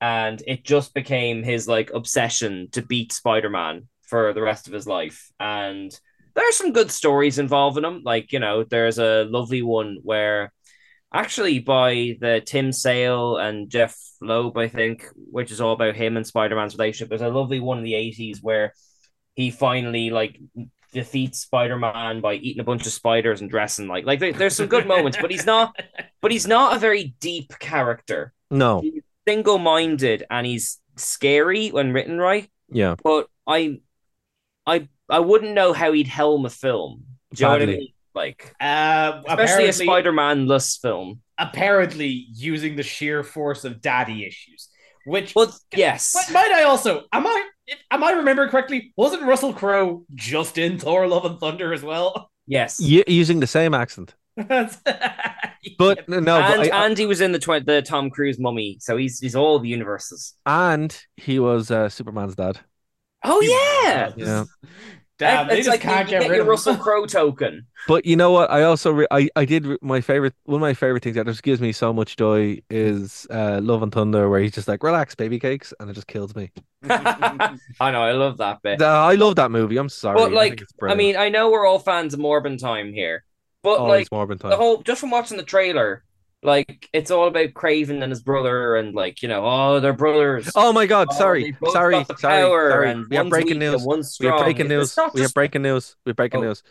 And 0.00 0.42
it 0.46 0.64
just 0.64 0.94
became 0.94 1.42
his 1.42 1.66
like 1.66 1.90
obsession 1.92 2.68
to 2.72 2.82
beat 2.82 3.12
Spider-Man 3.12 3.88
for 4.02 4.32
the 4.32 4.42
rest 4.42 4.66
of 4.66 4.72
his 4.72 4.86
life. 4.86 5.30
And 5.40 5.90
there 6.36 6.48
are 6.48 6.52
some 6.52 6.72
good 6.72 6.90
stories 6.92 7.38
involving 7.40 7.82
him. 7.84 8.02
Like, 8.04 8.30
you 8.32 8.38
know, 8.38 8.62
there's 8.62 8.98
a 9.00 9.24
lovely 9.24 9.62
one 9.62 9.98
where 10.02 10.52
actually 11.12 11.58
by 11.58 12.16
the 12.20 12.42
Tim 12.44 12.70
Sale 12.72 13.38
and 13.38 13.68
Jeff 13.70 13.96
Loeb, 14.20 14.56
I 14.58 14.68
think, 14.68 15.08
which 15.16 15.50
is 15.50 15.60
all 15.60 15.72
about 15.72 15.96
him 15.96 16.16
and 16.16 16.26
Spider 16.26 16.54
Man's 16.54 16.74
relationship. 16.76 17.08
There's 17.08 17.22
a 17.22 17.28
lovely 17.28 17.58
one 17.58 17.78
in 17.78 17.84
the 17.84 17.94
80s 17.94 18.38
where 18.42 18.72
he 19.34 19.50
finally 19.50 20.10
like 20.10 20.38
defeats 20.92 21.40
Spider 21.40 21.76
Man 21.78 22.20
by 22.20 22.34
eating 22.34 22.60
a 22.60 22.64
bunch 22.64 22.86
of 22.86 22.92
spiders 22.92 23.40
and 23.40 23.50
dressing 23.50 23.86
like 23.88 24.06
like 24.06 24.18
there- 24.20 24.32
there's 24.32 24.56
some 24.56 24.66
good 24.68 24.86
moments, 24.86 25.18
but 25.20 25.30
he's 25.30 25.44
not 25.46 25.74
but 26.22 26.30
he's 26.30 26.46
not 26.46 26.76
a 26.76 26.78
very 26.78 27.14
deep 27.20 27.58
character. 27.58 28.32
no. 28.50 28.82
Single 29.28 29.58
minded 29.58 30.22
and 30.30 30.46
he's 30.46 30.78
scary 30.96 31.70
when 31.70 31.92
written 31.92 32.16
right, 32.18 32.48
Yeah. 32.70 32.94
but 33.02 33.26
I 33.46 33.80
I 34.66 34.88
I 35.08 35.20
wouldn't 35.20 35.54
know 35.54 35.72
how 35.72 35.92
he'd 35.92 36.08
helm 36.08 36.44
a 36.46 36.50
film. 36.50 37.04
Do 37.34 37.40
you 37.42 37.46
know 37.46 37.52
what 37.52 37.62
I 37.62 37.66
mean? 37.66 37.88
Like 38.14 38.54
Uh, 38.60 39.22
especially 39.28 39.68
a 39.68 39.72
Spider-Man-less 39.72 40.78
film. 40.78 41.20
apparently 41.38 42.26
using 42.32 42.76
the 42.76 42.82
sheer 42.82 43.22
force 43.22 43.64
of 43.64 43.80
daddy 43.82 44.24
issues, 44.26 44.68
which 45.04 45.34
Well, 45.34 45.54
yes. 45.74 46.12
But 46.14 46.32
might 46.32 46.50
I 46.50 46.62
also 46.64 47.04
am 47.12 47.26
I 47.26 47.48
if- 47.66 47.78
am 47.90 48.02
I 48.02 48.12
remembering 48.12 48.48
correctly? 48.48 48.92
Wasn't 48.96 49.22
Russell 49.22 49.52
Crowe 49.52 50.04
just 50.14 50.56
in 50.56 50.78
Thor: 50.78 51.06
Love 51.06 51.24
and 51.26 51.38
Thunder 51.38 51.72
as 51.74 51.82
well? 51.82 52.30
Yes. 52.46 52.80
Y- 52.80 53.04
using 53.06 53.40
the 53.40 53.46
same 53.46 53.74
accent, 53.74 54.14
but 55.78 56.08
no, 56.08 56.16
and, 56.18 56.62
I- 56.62 56.68
I- 56.72 56.86
and 56.86 56.96
he 56.96 57.06
was 57.06 57.20
in 57.20 57.32
the 57.32 57.38
tw- 57.38 57.64
the 57.66 57.82
Tom 57.86 58.08
Cruise 58.10 58.38
mummy, 58.38 58.78
so 58.80 58.96
he's 58.96 59.18
he's 59.20 59.34
all 59.36 59.58
the 59.58 59.68
universes. 59.68 60.34
and 60.46 60.96
he 61.16 61.38
was 61.38 61.70
uh, 61.70 61.88
Superman's 61.88 62.34
dad. 62.34 62.60
Oh 63.26 63.40
yeah. 63.40 64.12
Yeah. 64.16 64.44
Damn, 65.18 65.48
they 65.48 65.58
it's 65.58 65.66
just 65.66 65.74
like 65.74 65.80
can't 65.80 66.06
you 66.06 66.10
get 66.10 66.22
get 66.22 66.30
rid 66.30 66.36
your 66.36 66.42
of 66.42 66.48
Russell. 66.48 66.76
Crowe 66.76 67.06
token. 67.06 67.66
But 67.88 68.04
you 68.04 68.16
know 68.16 68.32
what? 68.32 68.50
I 68.50 68.64
also 68.64 68.90
re- 68.90 69.06
I 69.10 69.28
I 69.34 69.46
did 69.46 69.64
re- 69.64 69.78
my 69.80 70.02
favorite 70.02 70.34
one 70.44 70.56
of 70.56 70.60
my 70.60 70.74
favorite 70.74 71.02
things 71.02 71.16
that 71.16 71.24
just 71.24 71.42
gives 71.42 71.58
me 71.58 71.72
so 71.72 71.92
much 71.92 72.16
joy 72.16 72.60
is 72.68 73.26
uh, 73.30 73.60
Love 73.62 73.82
and 73.82 73.90
Thunder, 73.90 74.28
where 74.28 74.40
he's 74.40 74.52
just 74.52 74.68
like 74.68 74.82
relax, 74.82 75.14
baby 75.14 75.38
cakes, 75.38 75.72
and 75.80 75.88
it 75.88 75.94
just 75.94 76.06
kills 76.06 76.34
me. 76.36 76.52
I 76.82 77.58
know, 77.80 78.02
I 78.02 78.12
love 78.12 78.36
that 78.38 78.60
bit. 78.62 78.82
Uh, 78.82 78.86
I 78.86 79.14
love 79.14 79.36
that 79.36 79.50
movie. 79.50 79.78
I'm 79.78 79.88
sorry. 79.88 80.16
but 80.16 80.32
like, 80.32 80.50
think 80.50 80.62
it's 80.62 80.74
I, 80.82 80.94
mean, 80.94 81.16
I 81.16 81.30
know 81.30 81.50
we're 81.50 81.66
all 81.66 81.78
fans 81.78 82.12
of 82.12 82.20
Morbin 82.20 82.58
Time 82.58 82.92
here, 82.92 83.24
but 83.62 83.78
oh, 83.78 83.86
like 83.86 84.02
it's 84.02 84.10
Morbin 84.10 84.38
time. 84.38 84.50
the 84.50 84.56
whole 84.56 84.82
just 84.82 85.00
from 85.00 85.10
watching 85.10 85.38
the 85.38 85.44
trailer, 85.44 86.04
like 86.46 86.88
it's 86.92 87.10
all 87.10 87.28
about 87.28 87.50
Kraven 87.50 88.02
and 88.02 88.10
his 88.10 88.22
brother, 88.22 88.76
and 88.76 88.94
like 88.94 89.22
you 89.22 89.28
know, 89.28 89.44
oh, 89.44 89.80
they're 89.80 89.92
brothers. 89.92 90.50
Oh 90.54 90.72
my 90.72 90.86
god! 90.86 91.08
Oh, 91.10 91.18
sorry, 91.18 91.56
sorry, 91.72 92.04
sorry, 92.04 92.16
sorry. 92.18 93.04
We 93.10 93.16
have 93.16 93.28
breaking 93.28 93.58
news. 93.58 93.84
We 94.20 94.26
have 94.26 94.38
breaking 94.38 94.68
news. 94.68 94.96
not 94.96 95.12
We 95.14 95.20
have 95.22 95.34
breaking 95.34 95.62
news. 95.62 95.96
We 96.04 96.10
have 96.10 96.16
breaking 96.16 96.40
Oh. 96.40 96.44
news. 96.48 96.62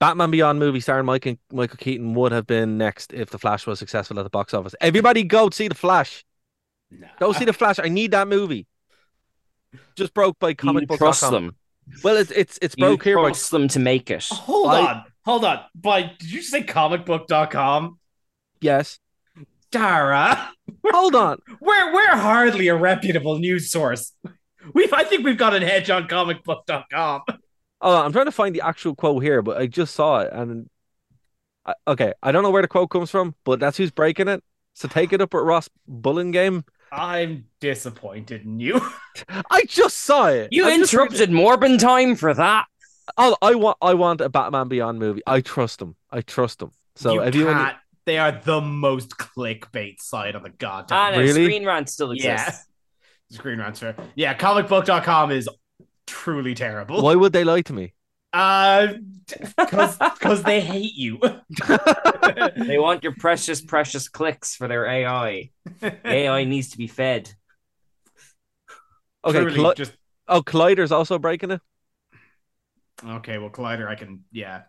Batman 0.00 0.30
Beyond 0.30 0.58
movie 0.58 0.80
starring 0.80 1.06
Mike 1.06 1.24
and 1.26 1.38
Michael 1.52 1.76
Keaton 1.78 2.14
would 2.14 2.32
have 2.32 2.46
been 2.46 2.76
next 2.78 3.12
if 3.14 3.30
The 3.30 3.38
Flash 3.38 3.66
was 3.66 3.78
successful 3.78 4.18
at 4.18 4.24
the 4.24 4.30
box 4.30 4.52
office. 4.52 4.74
Everybody 4.80 5.22
go 5.22 5.48
see 5.50 5.68
The 5.68 5.74
Flash. 5.74 6.24
Nah. 6.90 7.06
Go 7.18 7.32
see 7.32 7.44
The 7.44 7.52
Flash. 7.52 7.78
I 7.78 7.88
need 7.88 8.10
that 8.10 8.28
movie. 8.28 8.66
Just 9.96 10.12
broke 10.12 10.38
by 10.38 10.48
You 10.62 10.86
book. 10.86 10.98
trust 10.98 11.22
them. 11.30 11.56
Well, 12.02 12.16
it's 12.16 12.30
it's 12.32 12.58
it's 12.60 12.74
You 12.76 12.86
broke 12.86 13.04
here 13.04 13.16
by 13.16 13.28
trust 13.28 13.50
them 13.52 13.68
to 13.68 13.78
make 13.78 14.10
it. 14.10 14.24
Hold 14.30 14.68
I- 14.68 14.80
on, 14.86 15.04
hold 15.24 15.44
on. 15.44 15.60
By 15.74 16.12
did 16.18 16.30
you 16.30 16.42
say 16.42 16.62
comicbook.com? 16.62 17.98
yes. 18.60 18.98
Dara, 19.74 20.50
Hold 20.86 21.16
on. 21.16 21.38
we're 21.60 21.92
we're 21.92 22.16
hardly 22.16 22.68
a 22.68 22.76
reputable 22.76 23.40
news 23.40 23.72
source. 23.72 24.12
We've 24.72 24.92
I 24.92 25.02
think 25.02 25.24
we've 25.24 25.36
got 25.36 25.52
an 25.52 25.64
edge 25.64 25.90
on 25.90 26.06
comicbook.com. 26.06 27.22
Oh, 27.80 27.96
I'm 27.96 28.12
trying 28.12 28.26
to 28.26 28.32
find 28.32 28.54
the 28.54 28.64
actual 28.64 28.94
quote 28.94 29.22
here, 29.22 29.42
but 29.42 29.56
I 29.56 29.66
just 29.66 29.94
saw 29.94 30.20
it 30.20 30.32
and 30.32 30.70
I, 31.66 31.74
okay, 31.88 32.12
I 32.22 32.30
don't 32.30 32.44
know 32.44 32.50
where 32.50 32.62
the 32.62 32.68
quote 32.68 32.90
comes 32.90 33.10
from, 33.10 33.34
but 33.44 33.58
that's 33.58 33.76
who's 33.76 33.90
breaking 33.90 34.28
it. 34.28 34.44
So 34.74 34.86
take 34.86 35.12
it 35.12 35.20
up 35.20 35.34
at 35.34 35.42
Ross 35.42 35.68
Bullingame. 35.90 36.62
I'm 36.92 37.46
disappointed 37.60 38.44
in 38.44 38.60
you. 38.60 38.80
I 39.50 39.64
just 39.64 39.98
saw 39.98 40.28
it. 40.28 40.50
You 40.52 40.66
I 40.66 40.76
just 40.76 40.94
interrupted 40.94 41.30
Morbin 41.30 41.80
Time 41.80 42.14
for 42.14 42.32
that. 42.32 42.66
Oh, 43.16 43.36
I 43.42 43.56
want 43.56 43.78
I 43.82 43.94
want 43.94 44.20
a 44.20 44.28
Batman 44.28 44.68
Beyond 44.68 45.00
movie. 45.00 45.22
I 45.26 45.40
trust 45.40 45.80
them. 45.80 45.96
I 46.12 46.20
trust 46.20 46.60
them. 46.60 46.70
So 46.94 47.14
you 47.14 47.22
if 47.22 47.34
you 47.34 47.46
want 47.46 47.58
can't. 47.58 47.76
They 48.06 48.18
are 48.18 48.32
the 48.32 48.60
most 48.60 49.16
clickbait 49.16 50.00
site 50.00 50.34
on 50.34 50.42
the 50.42 50.50
goddamn. 50.50 50.98
Ah, 50.98 51.10
no, 51.10 51.18
Really? 51.18 51.44
Screen 51.44 51.64
Rant 51.66 51.88
still 51.88 52.14
Yeah. 52.14 52.34
exists. 52.34 52.66
Screen 53.30 53.58
transfer. 53.58 53.96
Yeah, 54.14 54.34
comicbook.com 54.36 55.30
is 55.30 55.48
truly 56.06 56.54
terrible. 56.54 57.02
why 57.02 57.14
would 57.14 57.32
they 57.32 57.44
lie 57.44 57.62
to 57.62 57.72
me? 57.72 57.94
Uh, 58.32 58.88
because 59.56 60.42
they 60.44 60.60
hate 60.60 60.94
you. 60.94 61.20
They 62.56 62.78
want 62.78 63.02
your 63.02 63.14
precious, 63.18 63.60
precious 63.60 64.08
clicks 64.08 64.56
for 64.56 64.66
their 64.68 64.86
AI. 64.86 65.50
AI 66.04 66.44
needs 66.44 66.70
to 66.70 66.78
be 66.78 66.86
fed. 66.86 67.32
Okay, 69.24 69.40
Truly, 69.40 69.56
Colli- 69.56 69.74
just 69.76 69.92
oh, 70.28 70.42
Collider's 70.42 70.90
also 70.92 71.18
breaking 71.18 71.50
it. 71.52 71.60
okay. 73.06 73.38
Well, 73.38 73.50
Collider, 73.50 73.86
I 73.88 73.94
can. 73.94 74.24
Yeah, 74.32 74.62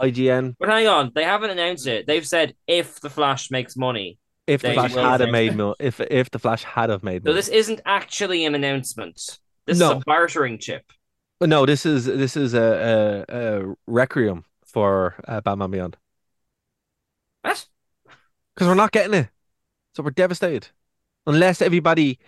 IGN. 0.00 0.54
But 0.58 0.68
hang 0.68 0.86
on, 0.86 1.12
they 1.14 1.24
haven't 1.24 1.50
announced 1.50 1.86
it. 1.86 2.06
They've 2.06 2.26
said 2.26 2.54
if 2.66 3.00
the 3.00 3.10
Flash 3.10 3.50
makes 3.50 3.76
money. 3.76 4.18
If 4.46 4.62
the 4.62 4.72
Flash 4.72 4.94
had 4.94 5.20
have 5.20 5.30
made 5.30 5.52
it. 5.58 5.76
if 5.78 6.00
if 6.00 6.30
the 6.30 6.38
Flash 6.38 6.64
had 6.64 6.90
have 6.90 7.02
made 7.02 7.22
So 7.22 7.30
money. 7.30 7.36
this 7.36 7.48
isn't 7.48 7.80
actually 7.84 8.44
an 8.44 8.54
announcement. 8.54 9.20
This 9.66 9.78
No. 9.78 9.92
is 9.92 9.96
a 9.98 10.02
bartering 10.06 10.58
chip. 10.58 10.84
no, 11.40 11.66
this 11.66 11.84
is 11.84 12.06
this 12.06 12.36
is 12.36 12.54
a, 12.54 13.24
a, 13.28 13.36
a 13.68 13.74
requiem 13.86 14.44
for 14.66 15.14
uh, 15.28 15.40
Batman 15.40 15.70
Beyond 15.70 15.96
What? 17.42 17.66
because 18.54 18.68
we're 18.68 18.74
not 18.74 18.92
getting 18.92 19.14
it, 19.14 19.28
so 19.94 20.02
we're 20.02 20.10
devastated 20.10 20.68
unless 21.26 21.60
everybody, 21.62 22.18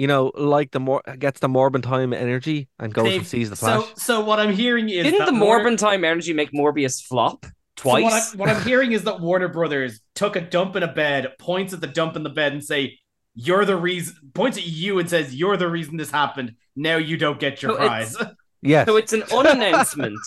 you 0.00 0.06
know, 0.06 0.32
like 0.34 0.70
the 0.70 0.80
more 0.80 1.02
gets 1.18 1.40
the 1.40 1.48
Morbin 1.48 1.82
time 1.82 2.14
energy 2.14 2.68
and 2.78 2.92
goes 2.94 3.04
and 3.04 3.12
They've- 3.16 3.26
sees 3.26 3.50
the 3.50 3.56
Flash. 3.56 3.84
So, 3.84 3.92
so 3.96 4.20
what 4.24 4.40
I'm 4.40 4.52
hearing 4.54 4.88
is 4.88 5.04
Didn't 5.04 5.18
that 5.18 5.26
the 5.32 5.38
Warner- 5.38 5.70
Morbin 5.72 5.76
Time 5.78 6.04
Energy 6.04 6.32
make 6.32 6.52
Morbius 6.52 7.02
flop 7.04 7.44
So 7.44 7.52
twice? 7.76 8.02
what, 8.04 8.12
I, 8.14 8.36
what 8.36 8.48
I'm 8.48 8.62
hearing 8.70 8.92
is 8.92 9.04
that 9.04 9.20
Warner 9.20 9.48
Brothers 9.48 10.00
took 10.14 10.36
a 10.36 10.40
dump 10.40 10.74
in 10.76 10.82
a 10.82 10.90
bed, 10.92 11.32
points 11.38 11.74
at 11.74 11.82
the 11.82 11.86
dump 11.86 12.16
in 12.16 12.22
the 12.22 12.30
bed, 12.30 12.52
and 12.54 12.64
say, 12.64 12.98
"You're 13.34 13.66
the 13.66 13.76
reason." 13.76 14.14
Points 14.32 14.56
at 14.56 14.66
you 14.66 14.98
and 15.00 15.10
says, 15.10 15.34
"You're 15.34 15.58
the 15.58 15.68
reason 15.68 15.98
this 15.98 16.10
happened. 16.10 16.54
Now 16.74 16.96
you 16.96 17.18
don't 17.18 17.38
get 17.38 17.62
your 17.62 17.72
No, 17.72 17.76
prize." 17.86 18.14
it's- 18.14 18.34
yes, 18.62 18.86
So 18.86 18.96
it's 18.96 19.12
an 19.12 19.24
unannouncement. 19.24 20.18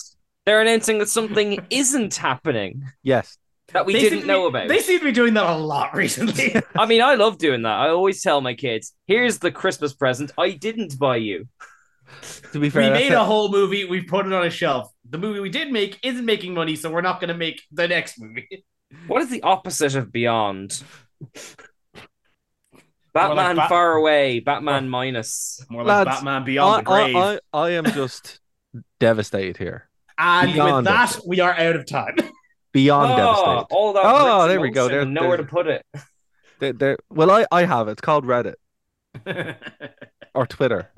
They're 0.45 0.61
announcing 0.61 0.99
that 0.99 1.09
something 1.09 1.65
isn't 1.71 2.15
happening 2.15 2.83
yes. 3.01 3.37
That 3.73 3.85
we 3.85 3.93
They 3.93 4.01
didn't 4.01 4.25
know 4.27 4.43
be- 4.43 4.57
about. 4.57 4.67
They 4.69 4.79
seem 4.79 4.99
to 4.99 5.05
be 5.05 5.11
doing 5.11 5.33
that 5.35 5.45
a 5.49 5.55
lot 5.55 5.93
recently. 5.95 6.55
I 6.75 6.85
mean, 6.85 7.01
I 7.01 7.15
love 7.15 7.37
doing 7.37 7.63
that. 7.63 7.77
I 7.79 7.89
always 7.89 8.21
tell 8.21 8.41
my 8.41 8.53
kids, 8.53 8.93
"Here's 9.07 9.39
the 9.39 9.51
Christmas 9.51 9.93
present 9.93 10.31
I 10.37 10.51
didn't 10.51 10.97
buy 10.99 11.17
you." 11.17 11.47
To 12.51 12.59
be 12.59 12.69
fair, 12.69 12.83
we 12.83 12.89
that's 12.89 12.99
made 13.01 13.11
it. 13.11 13.15
a 13.15 13.23
whole 13.23 13.49
movie. 13.49 13.85
We 13.85 14.03
put 14.03 14.27
it 14.27 14.33
on 14.33 14.45
a 14.45 14.49
shelf. 14.49 14.91
The 15.09 15.17
movie 15.17 15.39
we 15.39 15.49
did 15.49 15.71
make 15.71 15.99
isn't 16.03 16.25
making 16.25 16.53
money, 16.53 16.75
so 16.75 16.91
we're 16.91 17.01
not 17.01 17.19
going 17.19 17.29
to 17.29 17.33
make 17.37 17.61
the 17.71 17.87
next 17.87 18.19
movie. 18.19 18.65
What 19.07 19.23
is 19.23 19.29
the 19.31 19.41
opposite 19.41 19.95
of 19.95 20.11
Beyond? 20.11 20.83
Batman 23.13 23.55
Bat- 23.55 23.69
Far 23.69 23.93
Away, 23.93 24.39
Batman 24.39 24.85
oh. 24.85 24.89
Minus. 24.89 25.65
More 25.69 25.83
like 25.83 26.05
Lads, 26.05 26.17
Batman 26.17 26.43
Beyond 26.43 26.85
the 26.85 26.91
I, 26.91 27.03
Grave. 27.03 27.15
I, 27.15 27.39
I, 27.53 27.59
I 27.59 27.69
am 27.71 27.85
just 27.85 28.39
devastated 28.99 29.57
here. 29.57 29.89
and 30.17 30.47
with 30.49 30.55
Beyond 30.55 30.85
that, 30.87 31.19
we 31.25 31.39
are 31.39 31.53
out 31.57 31.75
of 31.75 31.85
time. 31.87 32.15
Beyond 32.73 33.11
Oh, 33.13 33.15
devastated. 33.17 33.65
all 33.75 33.93
that 33.93 34.03
Oh, 34.05 34.47
there 34.47 34.59
we 34.59 34.69
go. 34.71 34.81
emotion 34.81 34.91
There- 34.93 35.01
and 35.03 35.13
nowhere 35.13 35.37
to 35.37 35.43
put 35.43 35.67
it. 35.67 35.85
There- 36.59 36.73
there- 36.73 36.97
well, 37.09 37.29
I, 37.31 37.45
I 37.51 37.65
have 37.65 37.87
it. 37.87 37.91
It's 37.93 38.01
called 38.01 38.25
Reddit 38.25 38.55
or 40.35 40.45
Twitter. 40.47 40.91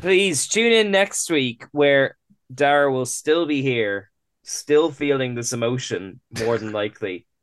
Please 0.00 0.46
tune 0.48 0.72
in 0.72 0.90
next 0.90 1.30
week 1.30 1.64
where 1.72 2.16
Dara 2.52 2.90
will 2.92 3.06
still 3.06 3.46
be 3.46 3.60
here, 3.62 4.10
still 4.42 4.90
feeling 4.92 5.34
this 5.34 5.52
emotion, 5.52 6.20
more 6.44 6.58
than 6.58 6.72
likely. 6.72 7.26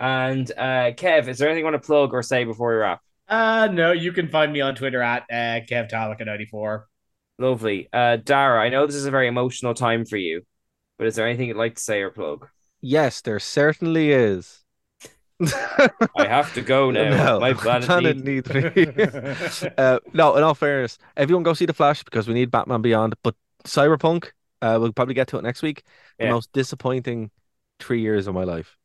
And 0.00 0.50
uh, 0.50 0.90
Kev, 0.96 1.28
is 1.28 1.38
there 1.38 1.48
anything 1.48 1.60
you 1.60 1.70
want 1.70 1.80
to 1.80 1.86
plug 1.86 2.12
or 2.12 2.22
say 2.22 2.44
before 2.44 2.70
we 2.70 2.76
wrap? 2.76 3.00
uh, 3.28 3.68
no, 3.72 3.92
you 3.92 4.12
can 4.12 4.28
find 4.28 4.52
me 4.52 4.60
on 4.60 4.74
Twitter 4.74 5.00
at 5.00 5.22
uh, 5.30 5.64
KevTalika94. 5.64 6.82
Lovely. 7.38 7.88
Uh, 7.92 8.16
Dara, 8.16 8.60
I 8.60 8.68
know 8.70 8.86
this 8.86 8.96
is 8.96 9.06
a 9.06 9.10
very 9.12 9.28
emotional 9.28 9.72
time 9.72 10.04
for 10.04 10.16
you, 10.16 10.42
but 10.98 11.06
is 11.06 11.14
there 11.14 11.26
anything 11.26 11.46
you'd 11.48 11.56
like 11.56 11.76
to 11.76 11.80
say 11.82 12.00
or 12.02 12.10
plug? 12.10 12.48
Yes, 12.86 13.22
there 13.22 13.40
certainly 13.40 14.10
is. 14.12 14.62
I 15.42 16.26
have 16.26 16.52
to 16.52 16.60
go 16.60 16.90
now. 16.90 17.08
No, 17.08 17.40
My 17.40 17.54
planet, 17.54 17.86
planet 17.86 18.16
needs- 18.18 18.48
needs 18.52 19.62
me. 19.62 19.70
uh, 19.78 19.98
no, 20.12 20.36
in 20.36 20.42
all 20.42 20.54
fairness, 20.54 20.98
everyone 21.16 21.42
go 21.44 21.54
see 21.54 21.64
The 21.64 21.72
Flash 21.72 22.02
because 22.04 22.28
we 22.28 22.34
need 22.34 22.50
Batman 22.50 22.82
Beyond. 22.82 23.14
But 23.22 23.34
Cyberpunk, 23.64 24.32
uh, 24.60 24.76
we'll 24.78 24.92
probably 24.92 25.14
get 25.14 25.28
to 25.28 25.38
it 25.38 25.42
next 25.42 25.62
week. 25.62 25.82
The 26.18 26.28
most 26.28 26.52
disappointing 26.52 27.30
three 27.80 28.02
years 28.02 28.26
of 28.26 28.34
my 28.34 28.44
life. 28.44 28.76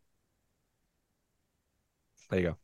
There 2.30 2.40
you 2.40 2.46
go. 2.48 2.58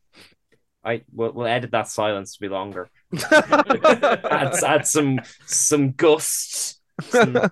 I 0.84 1.02
we'll, 1.12 1.32
we'll 1.32 1.46
edit 1.46 1.72
that 1.72 1.88
silence 1.88 2.34
to 2.34 2.40
be 2.40 2.48
longer. 2.48 2.88
add, 3.30 4.54
add 4.64 4.86
some 4.86 5.20
some 5.44 5.92
gust. 5.92 6.80
Some, 7.02 7.50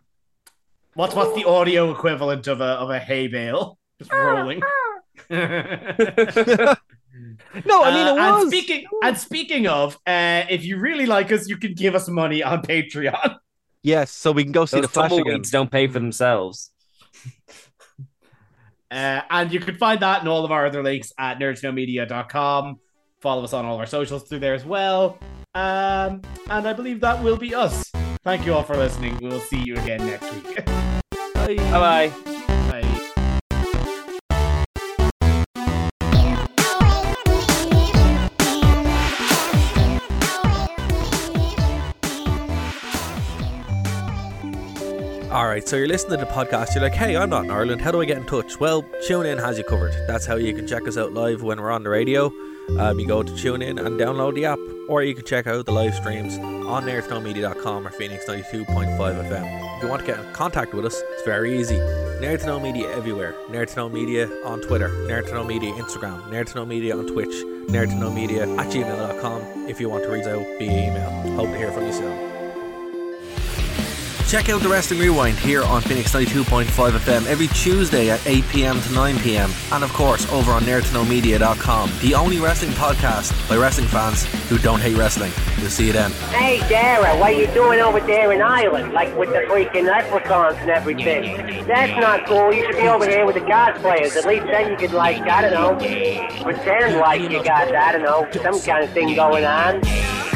What's 0.95 1.15
what's 1.15 1.35
the 1.35 1.45
audio 1.49 1.91
equivalent 1.93 2.47
of 2.47 2.61
a 2.61 2.65
of 2.65 2.91
a 2.91 2.99
hay 2.99 3.27
bale 3.29 3.79
just 3.99 4.13
rolling? 4.13 4.61
no, 5.31 5.37
I 5.37 6.77
mean 7.95 8.07
Uh, 8.07 8.15
it 8.15 8.19
and 8.19 8.19
was. 8.19 8.49
speaking 8.49 8.85
and 9.03 9.19
speaking 9.19 9.67
of, 9.67 9.95
uh, 10.07 10.45
if 10.51 10.65
you 10.65 10.79
really 10.79 11.07
like 11.07 11.33
us, 11.33 11.49
you 11.49 11.57
can 11.57 11.75
give 11.75 11.95
us 11.95 12.09
money 12.09 12.43
on 12.43 12.63
Patreon. 12.63 13.37
Yes, 13.87 14.11
so 14.13 14.33
we 14.33 14.45
can 14.45 14.53
go 14.53 14.65
see 14.65 14.79
those 14.81 14.87
The 14.87 14.93
Flash 14.95 15.13
again. 15.13 15.43
don't 15.51 15.71
pay 15.71 15.87
for 15.89 15.99
themselves. 15.99 16.71
Uh, 18.91 19.21
and 19.29 19.53
you 19.53 19.61
can 19.61 19.75
find 19.77 20.01
that 20.01 20.21
and 20.21 20.29
all 20.29 20.43
of 20.43 20.51
our 20.51 20.65
other 20.65 20.83
links 20.83 21.13
at 21.19 21.39
nerdtoknowmedia.com. 21.39 22.81
Follow 23.21 23.45
us 23.45 23.53
on 23.53 23.67
all 23.67 23.75
of 23.75 23.81
our 23.81 23.87
socials 23.87 24.23
through 24.27 24.39
there 24.39 24.55
as 24.55 24.65
well. 24.65 25.19
Um, 25.55 26.23
and 26.49 26.67
I 26.67 26.73
believe 26.73 27.01
that 27.01 27.23
will 27.23 27.37
be 27.37 27.55
us. 27.55 27.91
Thank 28.23 28.47
you 28.47 28.55
all 28.55 28.63
for 28.63 28.75
listening. 28.75 29.19
We 29.21 29.29
will 29.29 29.41
see 29.41 29.59
you 29.63 29.75
again 29.75 30.07
next 30.07 30.33
week. 30.33 30.65
Bye 31.45 31.57
bye. 31.57 32.09
Bye. 32.09 32.81
All 45.31 45.47
right, 45.47 45.69
so 45.69 45.77
you're 45.77 45.87
listening 45.87 46.19
to 46.19 46.25
the 46.25 46.31
podcast. 46.31 46.75
You're 46.75 46.83
like, 46.83 46.95
hey, 46.95 47.15
I'm 47.15 47.29
not 47.29 47.45
in 47.45 47.51
Ireland. 47.51 47.83
How 47.83 47.91
do 47.91 48.01
I 48.01 48.07
get 48.07 48.17
in 48.17 48.25
touch? 48.25 48.59
Well, 48.59 48.83
TuneIn 49.07 49.39
has 49.39 49.59
you 49.59 49.65
covered. 49.65 49.93
That's 50.07 50.25
how 50.25 50.37
you 50.37 50.55
can 50.55 50.67
check 50.67 50.89
us 50.89 50.97
out 50.97 51.13
live 51.13 51.43
when 51.43 51.61
we're 51.61 51.73
on 51.73 51.83
the 51.83 51.91
radio. 51.91 52.33
Um, 52.79 52.99
you 52.99 53.07
go 53.07 53.23
to 53.23 53.37
tune 53.37 53.63
in 53.63 53.79
and 53.79 53.99
download 53.99 54.35
the 54.35 54.47
app, 54.47 54.59
or 54.89 55.03
you 55.03 55.15
can 55.15 55.25
check 55.25 55.47
out 55.47 55.67
the 55.67 55.73
live 55.73 55.95
streams 55.95 56.37
on 56.39 56.85
nerdtoknowmedia.com 56.85 57.87
or 57.87 57.91
Phoenix 57.91 58.25
92.5 58.27 58.97
FM. 58.97 59.77
If 59.77 59.83
you 59.83 59.89
want 59.89 60.01
to 60.01 60.07
get 60.07 60.19
in 60.19 60.33
contact 60.33 60.75
with 60.75 60.87
us, 60.87 61.01
it's 61.13 61.23
very 61.25 61.59
easy. 61.59 61.77
Nerd 61.77 62.41
to 62.41 62.47
Know 62.47 62.61
Media 62.61 62.91
everywhere. 62.97 63.35
Nerd 63.49 63.69
to 63.71 63.77
Know 63.77 63.89
Media 63.89 64.29
on 64.45 64.61
Twitter, 64.61 64.89
Nerd 64.89 65.27
to 65.27 65.35
Know 65.35 65.45
Media 65.45 65.73
Instagram, 65.75 66.23
Nerd 66.31 66.47
to 66.47 66.55
Know 66.57 66.67
Media 66.67 66.97
on 66.97 67.07
Twitch, 67.07 67.35
Nerd 67.69 67.89
to 67.89 67.95
Know 67.97 68.11
Media 68.11 68.43
at 68.43 68.67
gmail.com 68.69 69.69
if 69.69 69.81
you 69.81 69.89
want 69.89 70.05
to 70.05 70.11
reach 70.11 70.27
out 70.27 70.45
via 70.59 70.89
email. 70.89 71.11
Hope 71.37 71.51
to 71.51 71.57
hear 71.59 71.71
from 71.71 71.87
you 71.87 71.93
soon. 71.93 72.34
Check 74.27 74.49
out 74.49 74.63
the 74.63 74.69
Wrestling 74.69 74.99
Rewind 75.01 75.39
here 75.39 75.63
on 75.63 75.83
Phoenix 75.83 76.13
92.5 76.13 76.65
FM 76.91 77.27
every 77.27 77.47
Tuesday 77.49 78.11
at 78.11 78.27
8 78.27 78.43
pm 78.49 78.81
to 78.81 78.93
9 78.93 79.19
pm. 79.19 79.51
And 79.71 79.85
of 79.85 79.93
course, 79.93 80.31
over 80.33 80.51
on 80.53 80.63
nerdtoknowmedia.com, 80.63 81.93
the 82.01 82.15
only 82.15 82.41
wrestling 82.41 82.73
podcast 82.73 83.49
by 83.49 83.57
wrestling 83.57 83.87
fans 83.87 84.25
who 84.49 84.59
don't 84.59 84.81
hate 84.81 84.97
wrestling. 84.97 85.31
We'll 85.59 85.71
see 85.71 85.87
you 85.89 85.93
then. 85.93 86.11
Hey, 86.33 86.59
Dara, 86.69 87.17
what 87.21 87.35
are 87.35 87.39
you 87.39 87.47
doing 87.49 87.81
over 87.81 88.01
there 88.01 88.33
in 88.33 88.41
Ireland? 88.41 88.93
Like 88.93 89.15
with 89.17 89.29
the 89.29 89.41
freaking 89.41 89.85
leprechauns 89.85 90.57
and 90.57 90.71
everything. 90.71 91.67
That's 91.67 91.93
not 92.01 92.27
cool. 92.27 92.53
You 92.53 92.65
should 92.65 92.77
be 92.81 92.89
over 92.89 93.09
here 93.09 93.27
with 93.27 93.35
the 93.35 93.43
God 93.43 93.75
players. 93.77 94.17
At 94.17 94.25
least 94.25 94.47
then 94.47 94.71
you 94.71 94.77
could, 94.77 94.93
like, 94.93 95.21
I 95.23 95.43
don't 95.43 95.53
know, 95.53 96.43
pretend 96.43 96.97
like 96.97 97.21
you 97.21 97.45
got, 97.45 97.73
I 97.75 97.93
don't 97.93 98.03
know, 98.03 98.27
some 98.43 98.59
kind 98.61 98.83
of 98.85 98.91
thing 98.91 99.15
going 99.15 99.45
on. 99.45 99.83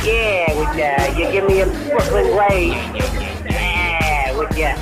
Yeah, 0.05 0.57
with 0.57 0.79
uh, 0.79 1.19
you 1.19 1.33
give 1.33 1.47
me 1.49 1.63
a 1.63 1.67
Brooklyn 1.67 2.27
Blaze. 2.33 3.38
Yeah, 4.57 4.77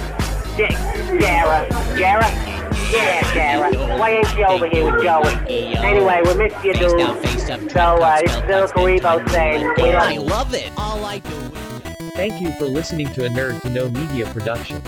with 0.56 0.70
you. 1.12 1.18
Dara. 1.20 1.68
Dara? 1.96 2.26
Yeah, 2.90 3.34
Dara. 3.34 3.98
Why 3.98 4.10
ain't 4.10 4.36
you 4.36 4.44
over 4.44 4.68
here 4.68 4.90
with 4.90 5.02
Joey? 5.02 5.34
Anyway, 5.76 6.20
we 6.24 6.34
missed 6.34 6.64
you, 6.64 6.72
dude. 6.74 7.70
So, 7.70 7.80
uh, 7.80 8.20
this 8.20 8.34
is 8.34 8.42
Bill 8.42 8.66
Karibo 8.68 9.28
saying, 9.30 9.72
we 9.76 9.92
love 9.92 10.12
you. 10.12 10.20
love 10.20 10.54
it. 10.54 10.70
All 10.76 11.04
I 11.04 11.18
do. 11.18 11.30
Thank 12.14 12.40
you 12.40 12.52
for 12.52 12.64
listening 12.64 13.12
to 13.12 13.26
a 13.26 13.28
Nerd 13.28 13.60
to 13.62 13.68
Know 13.70 13.90
Media 13.90 14.26
production. 14.26 14.82